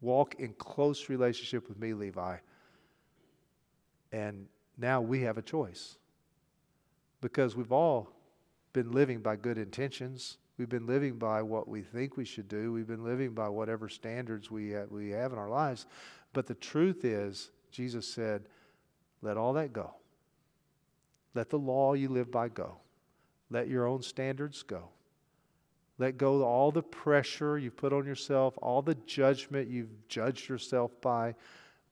Walk 0.00 0.36
in 0.38 0.52
close 0.54 1.08
relationship 1.08 1.68
with 1.68 1.78
me, 1.78 1.92
Levi. 1.92 2.36
And 4.12 4.46
now 4.76 5.00
we 5.00 5.22
have 5.22 5.38
a 5.38 5.42
choice. 5.42 5.96
Because 7.20 7.56
we've 7.56 7.72
all 7.72 8.10
been 8.72 8.92
living 8.92 9.20
by 9.20 9.34
good 9.34 9.58
intentions. 9.58 10.38
We've 10.56 10.68
been 10.68 10.86
living 10.86 11.18
by 11.18 11.42
what 11.42 11.66
we 11.66 11.82
think 11.82 12.16
we 12.16 12.24
should 12.24 12.48
do. 12.48 12.72
We've 12.72 12.86
been 12.86 13.04
living 13.04 13.32
by 13.32 13.48
whatever 13.48 13.88
standards 13.88 14.50
we, 14.50 14.76
uh, 14.76 14.84
we 14.88 15.10
have 15.10 15.32
in 15.32 15.38
our 15.38 15.48
lives. 15.48 15.86
But 16.32 16.46
the 16.46 16.54
truth 16.54 17.04
is, 17.04 17.50
Jesus 17.72 18.06
said, 18.06 18.44
let 19.20 19.36
all 19.36 19.52
that 19.54 19.72
go. 19.72 19.94
Let 21.34 21.50
the 21.50 21.58
law 21.58 21.94
you 21.94 22.08
live 22.08 22.30
by 22.30 22.48
go. 22.48 22.78
Let 23.50 23.68
your 23.68 23.86
own 23.86 24.02
standards 24.02 24.62
go. 24.62 24.90
Let 25.98 26.16
go 26.16 26.36
of 26.36 26.42
all 26.42 26.70
the 26.70 26.82
pressure 26.82 27.58
you've 27.58 27.76
put 27.76 27.92
on 27.92 28.06
yourself, 28.06 28.54
all 28.62 28.82
the 28.82 28.94
judgment 29.06 29.68
you've 29.68 30.08
judged 30.08 30.48
yourself 30.48 30.92
by, 31.00 31.34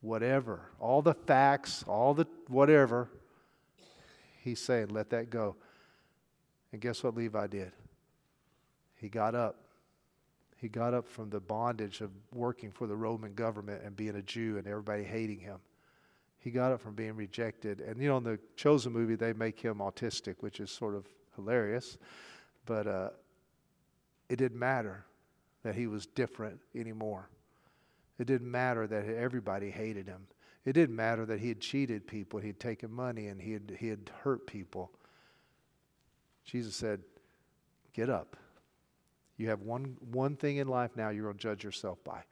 whatever, 0.00 0.70
all 0.78 1.02
the 1.02 1.14
facts, 1.14 1.84
all 1.88 2.14
the 2.14 2.26
whatever. 2.46 3.10
He's 4.42 4.60
saying, 4.60 4.88
let 4.88 5.10
that 5.10 5.28
go. 5.28 5.56
And 6.70 6.80
guess 6.80 7.02
what 7.02 7.16
Levi 7.16 7.48
did? 7.48 7.72
He 8.94 9.08
got 9.08 9.34
up. 9.34 9.56
He 10.58 10.68
got 10.68 10.94
up 10.94 11.06
from 11.06 11.28
the 11.28 11.40
bondage 11.40 12.00
of 12.00 12.10
working 12.32 12.70
for 12.70 12.86
the 12.86 12.96
Roman 12.96 13.34
government 13.34 13.82
and 13.84 13.94
being 13.94 14.16
a 14.16 14.22
Jew 14.22 14.56
and 14.56 14.66
everybody 14.66 15.02
hating 15.04 15.40
him. 15.40 15.58
He 16.38 16.50
got 16.50 16.72
up 16.72 16.80
from 16.80 16.94
being 16.94 17.16
rejected. 17.16 17.80
And, 17.80 18.00
you 18.00 18.08
know, 18.08 18.18
in 18.18 18.24
the 18.24 18.38
Chosen 18.54 18.92
movie, 18.92 19.16
they 19.16 19.32
make 19.32 19.60
him 19.60 19.78
autistic, 19.78 20.36
which 20.40 20.60
is 20.60 20.70
sort 20.70 20.94
of 20.94 21.06
hilarious. 21.34 21.98
But, 22.64 22.86
uh, 22.86 23.08
it 24.28 24.36
didn't 24.36 24.58
matter 24.58 25.04
that 25.62 25.74
he 25.74 25.86
was 25.86 26.06
different 26.06 26.60
anymore. 26.74 27.28
It 28.18 28.26
didn't 28.26 28.50
matter 28.50 28.86
that 28.86 29.06
everybody 29.06 29.70
hated 29.70 30.06
him. 30.06 30.26
It 30.64 30.72
didn't 30.72 30.96
matter 30.96 31.24
that 31.26 31.38
he 31.38 31.48
had 31.48 31.60
cheated 31.60 32.06
people, 32.06 32.40
he 32.40 32.48
had 32.48 32.60
taken 32.60 32.92
money, 32.92 33.28
and 33.28 33.40
he 33.40 33.52
had, 33.52 33.76
he 33.78 33.88
had 33.88 34.10
hurt 34.22 34.46
people. 34.46 34.90
Jesus 36.44 36.74
said, 36.74 37.00
Get 37.92 38.10
up. 38.10 38.36
You 39.36 39.48
have 39.48 39.62
one, 39.62 39.96
one 40.10 40.36
thing 40.36 40.56
in 40.56 40.68
life 40.68 40.90
now 40.96 41.10
you're 41.10 41.24
going 41.24 41.36
to 41.36 41.42
judge 41.42 41.64
yourself 41.64 42.02
by. 42.04 42.22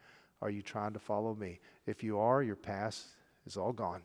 Are 0.43 0.51
you 0.51 0.63
trying 0.63 0.93
to 0.95 0.99
follow 0.99 1.35
me? 1.35 1.61
If 1.87 2.03
you 2.03 2.19
are, 2.19 2.43
your 2.43 2.57
past 2.57 3.07
is 3.47 3.57
all 3.57 3.73
gone, 3.73 4.03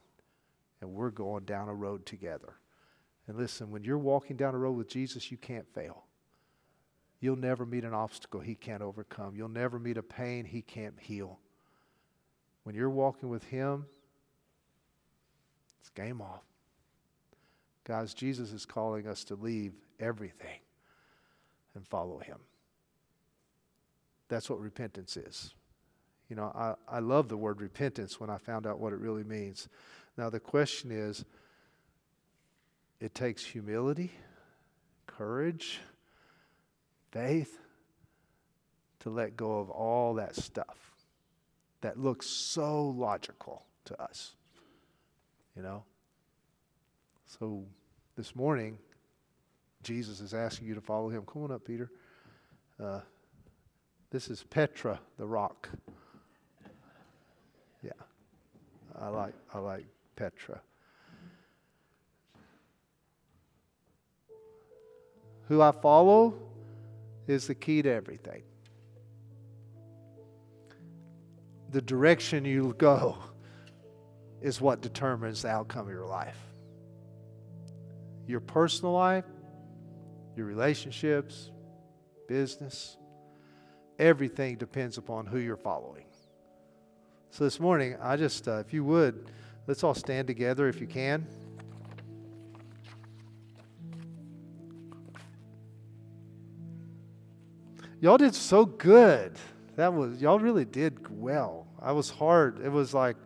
and 0.82 0.94
we're 0.94 1.10
going 1.10 1.46
down 1.46 1.70
a 1.70 1.74
road 1.74 2.06
together. 2.06 2.54
And 3.28 3.38
listen, 3.38 3.72
when 3.72 3.84
you're 3.84 3.98
walking 3.98 4.38
down 4.38 4.56
a 4.56 4.58
road 4.58 4.78
with 4.78 4.90
Jesus, 4.90 5.32
you 5.32 5.38
can't 5.38 5.68
fail. 5.74 6.04
You'll 7.20 7.36
never 7.36 7.66
meet 7.66 7.84
an 7.84 7.94
obstacle 7.94 8.40
he 8.40 8.56
can't 8.56 8.82
overcome. 8.82 9.36
You'll 9.36 9.50
never 9.50 9.78
meet 9.78 9.98
a 9.98 10.04
pain 10.04 10.46
he 10.46 10.62
can't 10.62 10.98
heal. 11.00 11.40
When 12.64 12.76
you're 12.76 12.90
walking 12.90 13.30
with 13.30 13.44
him, 13.46 13.86
it's 15.80 15.90
game 15.90 16.22
off. 16.22 16.44
Guys, 17.84 18.14
Jesus 18.14 18.54
is 18.54 18.66
calling 18.66 19.08
us 19.08 19.24
to 19.26 19.36
leave 19.36 19.74
everything 20.00 20.60
and 21.76 21.88
follow 21.88 22.20
him. 22.20 22.38
That's 24.28 24.50
what 24.50 24.60
repentance 24.60 25.18
is. 25.18 25.54
You 26.30 26.36
know, 26.36 26.52
I, 26.56 26.76
I 26.88 27.00
love 27.00 27.28
the 27.28 27.38
word 27.38 27.60
repentance 27.60 28.20
when 28.20 28.30
I 28.30 28.38
found 28.38 28.68
out 28.68 28.80
what 28.80 28.94
it 28.94 29.00
really 29.00 29.24
means. 29.24 29.68
Now, 30.16 30.30
the 30.30 30.40
question 30.40 30.92
is 30.92 31.26
it 33.00 33.16
takes 33.16 33.44
humility, 33.44 34.12
courage, 35.08 35.80
faith 37.12 37.60
to 38.99 39.10
let 39.10 39.38
go 39.38 39.60
of 39.60 39.70
all 39.70 40.16
that 40.16 40.36
stuff 40.36 40.78
that 41.82 41.97
looks 41.97 42.28
so 42.28 42.89
logical 42.89 43.64
to 43.86 44.01
us. 44.01 44.36
You 45.55 45.64
know? 45.64 45.84
So 47.26 47.64
this 48.18 48.36
morning, 48.36 48.78
Jesus 49.84 50.20
is 50.20 50.34
asking 50.34 50.68
you 50.68 50.76
to 50.76 50.82
follow 50.82 51.10
him. 51.10 51.24
Come 51.32 51.43
on 51.43 51.51
up, 51.51 51.64
Peter. 51.64 51.89
Uh, 52.82 53.01
this 54.12 54.30
is 54.30 54.43
Petra, 54.43 54.99
the 55.18 55.26
rock. 55.26 55.70
Yeah, 57.84 57.91
I 58.99 59.10
like 59.10 59.34
I 59.53 59.60
like 59.60 59.86
Petra. 60.16 60.60
Who 65.47 65.62
I 65.62 65.72
follow 65.72 66.49
is 67.30 67.48
the 67.48 67.56
key 67.56 67.82
to 67.82 67.92
everything. 67.92 68.44
The 71.72 71.82
direction 71.82 72.46
you 72.46 72.74
go 72.78 73.18
is 74.42 74.60
what 74.60 74.82
determines 74.82 75.44
the 75.44 75.50
outcome 75.50 75.86
of 75.88 75.94
your 75.94 76.08
life. 76.08 76.38
Your 78.26 78.40
personal 78.40 78.94
life, 78.94 79.26
your 80.36 80.48
relationships, 80.48 81.52
business, 82.28 82.98
everything 84.00 84.56
depends 84.56 84.98
upon 84.98 85.26
who 85.28 85.38
you're 85.38 85.58
following. 85.58 86.06
So 87.30 87.44
this 87.44 87.60
morning, 87.60 87.96
I 88.02 88.16
just, 88.16 88.48
uh, 88.48 88.58
if 88.58 88.74
you 88.74 88.84
would, 88.86 89.32
let's 89.68 89.84
all 89.84 89.94
stand 89.94 90.26
together 90.28 90.68
if 90.68 90.82
you 90.82 90.88
can. 90.88 91.28
Y'all 98.02 98.18
did 98.18 98.34
so 98.34 98.66
good. 98.66 99.34
That 99.76 99.93
was, 99.93 100.22
y'all 100.22 100.39
really 100.39 100.66
did 100.66 101.08
well. 101.10 101.68
I 101.82 101.91
was 101.91 102.10
hard. 102.10 102.62
It 102.64 102.72
was 102.72 102.93
like, 102.93 103.18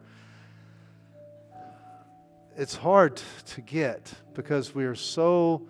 it's 2.57 2.76
hard 2.76 3.21
to 3.47 3.61
get 3.61 4.13
because 4.34 4.74
we 4.74 4.86
are 4.86 4.95
so, 4.95 5.67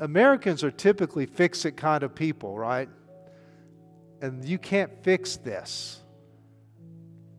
Americans 0.00 0.62
are 0.64 0.70
typically 0.70 1.26
fix 1.26 1.64
it 1.64 1.76
kind 1.76 2.02
of 2.02 2.14
people, 2.14 2.56
right? 2.56 2.88
And 4.20 4.44
you 4.44 4.58
can't 4.58 4.90
fix 5.02 5.36
this. 5.36 6.00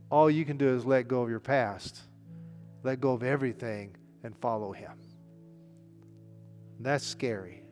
All 0.09 0.29
you 0.29 0.45
can 0.45 0.57
do 0.57 0.69
is 0.69 0.85
let 0.85 1.07
go 1.07 1.21
of 1.21 1.29
your 1.29 1.39
past, 1.39 1.99
let 2.83 3.01
go 3.01 3.11
of 3.11 3.23
everything, 3.23 3.95
and 4.23 4.35
follow 4.37 4.71
Him. 4.71 4.93
And 6.77 6.85
that's 6.85 7.05
scary. 7.05 7.63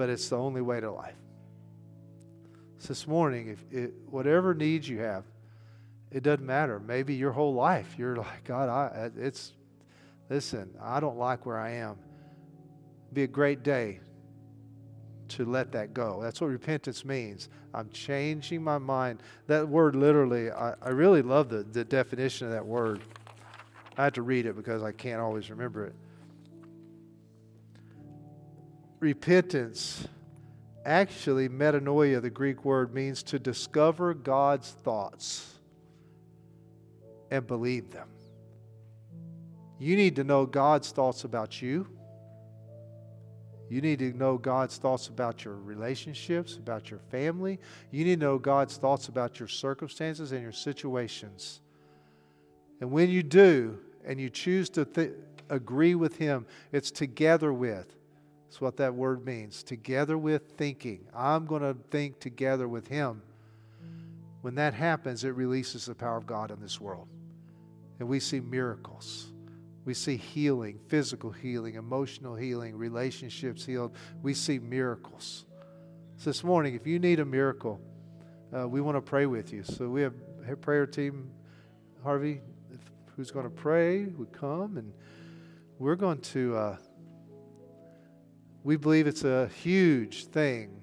But 0.00 0.08
it's 0.08 0.30
the 0.30 0.38
only 0.38 0.62
way 0.62 0.80
to 0.80 0.90
life. 0.90 1.12
So 2.78 2.88
this 2.88 3.06
morning, 3.06 3.48
if 3.48 3.62
it, 3.70 3.92
whatever 4.06 4.54
needs 4.54 4.88
you 4.88 5.00
have, 5.00 5.24
it 6.10 6.22
doesn't 6.22 6.46
matter. 6.46 6.80
Maybe 6.80 7.14
your 7.14 7.32
whole 7.32 7.52
life 7.52 7.96
you're 7.98 8.16
like, 8.16 8.44
God, 8.44 8.70
I, 8.70 9.10
it's 9.18 9.52
listen, 10.30 10.70
I 10.80 11.00
don't 11.00 11.18
like 11.18 11.44
where 11.44 11.58
I 11.58 11.72
am. 11.72 11.98
It'd 13.08 13.14
be 13.14 13.24
a 13.24 13.26
great 13.26 13.62
day 13.62 14.00
to 15.28 15.44
let 15.44 15.70
that 15.72 15.92
go. 15.92 16.20
That's 16.22 16.40
what 16.40 16.46
repentance 16.46 17.04
means. 17.04 17.50
I'm 17.74 17.90
changing 17.90 18.64
my 18.64 18.78
mind. 18.78 19.22
That 19.48 19.68
word 19.68 19.94
literally, 19.94 20.50
I, 20.50 20.76
I 20.80 20.88
really 20.88 21.20
love 21.20 21.50
the, 21.50 21.62
the 21.62 21.84
definition 21.84 22.46
of 22.46 22.54
that 22.54 22.64
word. 22.64 23.02
I 23.98 24.04
have 24.04 24.14
to 24.14 24.22
read 24.22 24.46
it 24.46 24.56
because 24.56 24.82
I 24.82 24.92
can't 24.92 25.20
always 25.20 25.50
remember 25.50 25.84
it. 25.84 25.94
Repentance, 29.00 30.06
actually, 30.84 31.48
metanoia, 31.48 32.20
the 32.20 32.30
Greek 32.30 32.64
word, 32.64 32.94
means 32.94 33.22
to 33.24 33.38
discover 33.38 34.12
God's 34.12 34.70
thoughts 34.70 35.54
and 37.30 37.46
believe 37.46 37.90
them. 37.92 38.08
You 39.78 39.96
need 39.96 40.16
to 40.16 40.24
know 40.24 40.44
God's 40.44 40.92
thoughts 40.92 41.24
about 41.24 41.62
you. 41.62 41.88
You 43.70 43.80
need 43.80 44.00
to 44.00 44.12
know 44.12 44.36
God's 44.36 44.76
thoughts 44.76 45.08
about 45.08 45.44
your 45.44 45.54
relationships, 45.54 46.56
about 46.56 46.90
your 46.90 47.00
family. 47.10 47.58
You 47.90 48.04
need 48.04 48.20
to 48.20 48.26
know 48.26 48.38
God's 48.38 48.76
thoughts 48.76 49.08
about 49.08 49.38
your 49.38 49.48
circumstances 49.48 50.32
and 50.32 50.42
your 50.42 50.52
situations. 50.52 51.60
And 52.80 52.90
when 52.90 53.08
you 53.08 53.22
do, 53.22 53.78
and 54.04 54.20
you 54.20 54.28
choose 54.28 54.68
to 54.70 54.84
th- 54.84 55.12
agree 55.48 55.94
with 55.94 56.16
Him, 56.16 56.46
it's 56.72 56.90
together 56.90 57.52
with. 57.52 57.86
That's 58.50 58.60
what 58.60 58.78
that 58.78 58.96
word 58.96 59.24
means. 59.24 59.62
Together 59.62 60.18
with 60.18 60.56
thinking. 60.56 61.06
I'm 61.14 61.46
going 61.46 61.62
to 61.62 61.76
think 61.92 62.18
together 62.18 62.66
with 62.66 62.88
Him. 62.88 63.22
When 64.40 64.56
that 64.56 64.74
happens, 64.74 65.22
it 65.22 65.36
releases 65.36 65.86
the 65.86 65.94
power 65.94 66.16
of 66.16 66.26
God 66.26 66.50
in 66.50 66.60
this 66.60 66.80
world. 66.80 67.06
And 68.00 68.08
we 68.08 68.18
see 68.18 68.40
miracles. 68.40 69.30
We 69.84 69.94
see 69.94 70.16
healing, 70.16 70.80
physical 70.88 71.30
healing, 71.30 71.76
emotional 71.76 72.34
healing, 72.34 72.76
relationships 72.76 73.64
healed. 73.64 73.94
We 74.20 74.34
see 74.34 74.58
miracles. 74.58 75.44
So 76.16 76.30
this 76.30 76.42
morning, 76.42 76.74
if 76.74 76.88
you 76.88 76.98
need 76.98 77.20
a 77.20 77.24
miracle, 77.24 77.80
uh, 78.52 78.66
we 78.66 78.80
want 78.80 78.96
to 78.96 79.00
pray 79.00 79.26
with 79.26 79.52
you. 79.52 79.62
So 79.62 79.88
we 79.88 80.02
have 80.02 80.14
a 80.50 80.56
prayer 80.56 80.88
team, 80.88 81.30
Harvey, 82.02 82.40
who's 83.14 83.30
going 83.30 83.44
to 83.44 83.50
pray, 83.50 84.06
would 84.06 84.32
come, 84.32 84.76
and 84.76 84.92
we're 85.78 85.94
going 85.94 86.18
to. 86.18 86.56
Uh, 86.56 86.76
we 88.62 88.76
believe 88.76 89.06
it's 89.06 89.24
a 89.24 89.48
huge 89.48 90.26
thing 90.26 90.80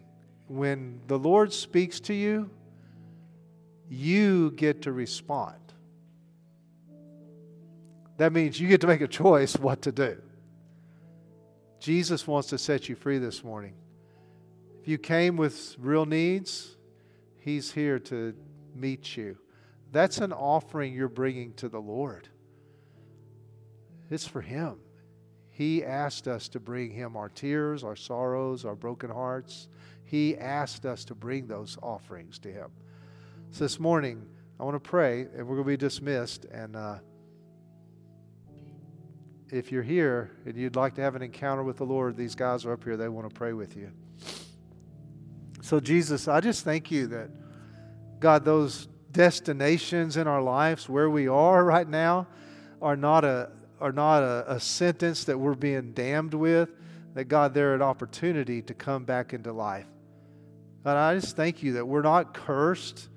when 0.48 1.02
the 1.08 1.18
Lord 1.18 1.54
speaks 1.54 2.00
to 2.02 2.14
you. 2.14 2.50
You 3.90 4.52
get 4.52 4.84
to 4.84 4.92
respond. 4.92 5.56
That 8.18 8.34
means 8.34 8.60
you 8.60 8.68
get 8.68 8.82
to 8.82 8.88
make 8.88 9.02
a 9.02 9.08
choice 9.08 9.56
what 9.56 9.84
to 9.84 9.92
do. 9.92 10.22
Jesus 11.80 12.26
wants 12.26 12.50
to 12.50 12.58
set 12.58 12.90
you 12.90 12.96
free 12.96 13.20
this 13.20 13.44
morning. 13.44 13.76
If 14.82 14.88
you 14.88 14.98
came 14.98 15.38
with 15.38 15.76
real 15.78 16.06
needs, 16.06 16.76
He's 17.40 17.72
here 17.72 18.00
to 18.00 18.34
meet 18.76 19.16
you. 19.16 19.38
That's 19.92 20.18
an 20.18 20.34
offering 20.34 20.94
you're 20.94 21.08
bringing 21.08 21.54
to 21.54 21.70
the 21.70 21.80
Lord. 21.80 22.28
It's 24.10 24.28
for 24.28 24.42
Him. 24.42 24.80
He 25.58 25.84
asked 25.84 26.28
us 26.28 26.48
to 26.50 26.60
bring 26.60 26.92
Him 26.92 27.18
our 27.18 27.30
tears, 27.30 27.84
our 27.84 27.96
sorrows, 27.96 28.64
our 28.64 28.76
broken 28.76 29.10
hearts. 29.10 29.70
He 30.04 30.38
asked 30.38 30.86
us 30.86 31.04
to 31.06 31.16
bring 31.16 31.48
those 31.48 31.80
offerings 31.82 32.38
to 32.40 32.52
Him. 32.52 32.70
So 33.50 33.64
this 33.64 33.80
morning, 33.80 34.24
I 34.60 34.64
want 34.66 34.76
to 34.76 34.90
pray, 34.90 35.22
and 35.22 35.48
we're 35.48 35.56
going 35.56 35.64
to 35.64 35.70
be 35.70 35.76
dismissed. 35.78 36.46
And 36.46 36.76
uh, 36.76 37.00
if 39.50 39.72
you're 39.72 39.82
here 39.82 40.30
and 40.46 40.56
you'd 40.56 40.76
like 40.76 40.94
to 40.94 41.02
have 41.02 41.16
an 41.16 41.24
encounter 41.24 41.64
with 41.64 41.78
the 41.78 41.86
Lord, 41.88 42.16
these 42.16 42.36
guys 42.36 42.64
are 42.64 42.74
up 42.74 42.84
here. 42.84 42.96
They 42.96 43.10
want 43.10 43.28
to 43.28 43.34
pray 43.34 43.54
with 43.54 43.76
you. 43.76 43.92
So, 45.64 45.80
Jesus, 45.80 46.28
I 46.28 46.40
just 46.40 46.66
thank 46.66 46.92
you 46.92 47.08
that, 47.08 47.32
God, 48.20 48.46
those 48.46 48.88
destinations 49.12 50.18
in 50.18 50.28
our 50.28 50.44
lives 50.44 50.88
where 50.88 51.10
we 51.10 51.28
are 51.28 51.66
right 51.66 51.90
now 51.90 52.28
are 52.80 52.96
not 52.96 53.26
a, 53.26 53.50
are 53.80 53.92
not 53.92 54.24
a, 54.24 54.54
a 54.54 54.60
sentence 54.60 55.24
that 55.26 55.38
we're 55.38 55.56
being 55.56 55.92
damned 55.94 56.34
with, 56.34 56.70
that, 57.14 57.26
God, 57.26 57.54
they're 57.54 57.74
an 57.74 57.82
opportunity 57.82 58.62
to 58.62 58.74
come 58.74 59.06
back 59.06 59.34
into 59.34 59.52
life. 59.52 59.88
God, 60.84 60.98
I 60.98 61.16
just 61.16 61.36
thank 61.36 61.64
you 61.64 61.74
that 61.74 61.86
we're 61.88 62.02
not 62.02 62.34
cursed. 62.34 63.10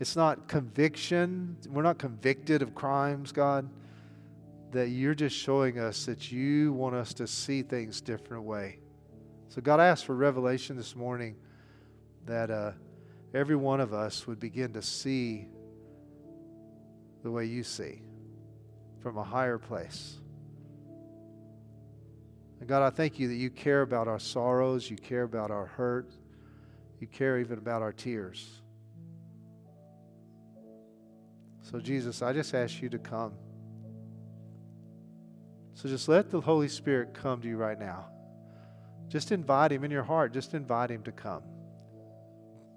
It's 0.00 0.16
not 0.16 0.48
conviction. 0.48 1.56
We're 1.68 1.82
not 1.82 1.98
convicted 1.98 2.62
of 2.62 2.74
crimes, 2.74 3.32
God 3.32 3.68
that 4.72 4.88
you're 4.88 5.14
just 5.14 5.36
showing 5.36 5.78
us 5.78 6.06
that 6.06 6.32
you 6.32 6.72
want 6.72 6.94
us 6.94 7.12
to 7.14 7.26
see 7.26 7.62
things 7.62 8.00
different 8.00 8.42
way. 8.42 8.78
So, 9.50 9.60
God, 9.60 9.80
I 9.80 9.86
ask 9.86 10.04
for 10.04 10.14
revelation 10.14 10.76
this 10.76 10.96
morning 10.96 11.36
that 12.24 12.50
uh, 12.50 12.72
every 13.34 13.56
one 13.56 13.80
of 13.80 13.92
us 13.92 14.26
would 14.26 14.40
begin 14.40 14.72
to 14.72 14.82
see 14.82 15.46
the 17.22 17.30
way 17.30 17.44
you 17.44 17.62
see 17.62 18.00
from 19.02 19.18
a 19.18 19.24
higher 19.24 19.58
place. 19.58 20.18
And 22.60 22.68
God, 22.68 22.82
I 22.82 22.90
thank 22.90 23.18
you 23.18 23.28
that 23.28 23.34
you 23.34 23.50
care 23.50 23.82
about 23.82 24.06
our 24.06 24.20
sorrows, 24.20 24.88
you 24.88 24.96
care 24.96 25.24
about 25.24 25.50
our 25.50 25.66
hurt, 25.66 26.10
you 27.00 27.08
care 27.08 27.40
even 27.40 27.58
about 27.58 27.82
our 27.82 27.92
tears. 27.92 28.62
So, 31.62 31.80
Jesus, 31.80 32.22
I 32.22 32.32
just 32.32 32.54
ask 32.54 32.80
you 32.80 32.88
to 32.90 32.98
come. 32.98 33.32
So 35.74 35.88
just 35.88 36.08
let 36.08 36.30
the 36.30 36.40
Holy 36.40 36.68
Spirit 36.68 37.14
come 37.14 37.40
to 37.40 37.48
you 37.48 37.56
right 37.56 37.78
now. 37.78 38.06
Just 39.08 39.32
invite 39.32 39.72
Him 39.72 39.82
in 39.84 39.90
your 39.90 40.04
heart. 40.04 40.32
Just 40.32 40.54
invite 40.54 40.90
Him 40.90 41.02
to 41.02 41.12
come. 41.12 41.42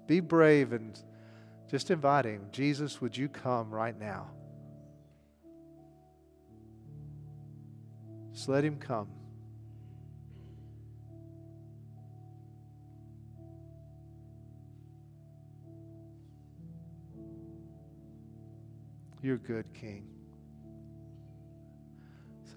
Be 0.06 0.20
brave 0.20 0.72
and 0.72 0.98
just 1.70 1.90
invite 1.90 2.24
Him. 2.24 2.46
Jesus, 2.50 3.00
would 3.00 3.16
you 3.16 3.28
come 3.28 3.70
right 3.70 3.98
now? 3.98 4.30
Just 8.36 8.50
let 8.50 8.64
Him 8.64 8.76
come. 8.76 9.08
You're 19.22 19.38
good, 19.38 19.64
King. 19.72 20.06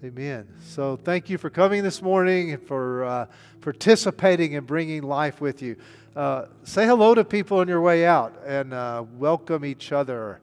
Amen. 0.04 0.48
So 0.66 0.96
thank 0.96 1.30
you 1.30 1.38
for 1.38 1.48
coming 1.48 1.82
this 1.82 2.02
morning 2.02 2.52
and 2.52 2.62
for 2.62 3.04
uh, 3.04 3.26
participating 3.62 4.56
and 4.56 4.66
bringing 4.66 5.02
life 5.02 5.40
with 5.40 5.62
you. 5.62 5.76
Uh, 6.14 6.44
say 6.62 6.84
hello 6.84 7.14
to 7.14 7.24
people 7.24 7.58
on 7.58 7.68
your 7.68 7.80
way 7.80 8.04
out 8.04 8.34
and 8.46 8.74
uh, 8.74 9.02
welcome 9.16 9.64
each 9.64 9.92
other 9.92 10.40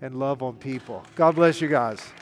and 0.00 0.16
love 0.16 0.42
on 0.42 0.56
people. 0.56 1.04
God 1.14 1.36
bless 1.36 1.60
you 1.60 1.68
guys. 1.68 2.12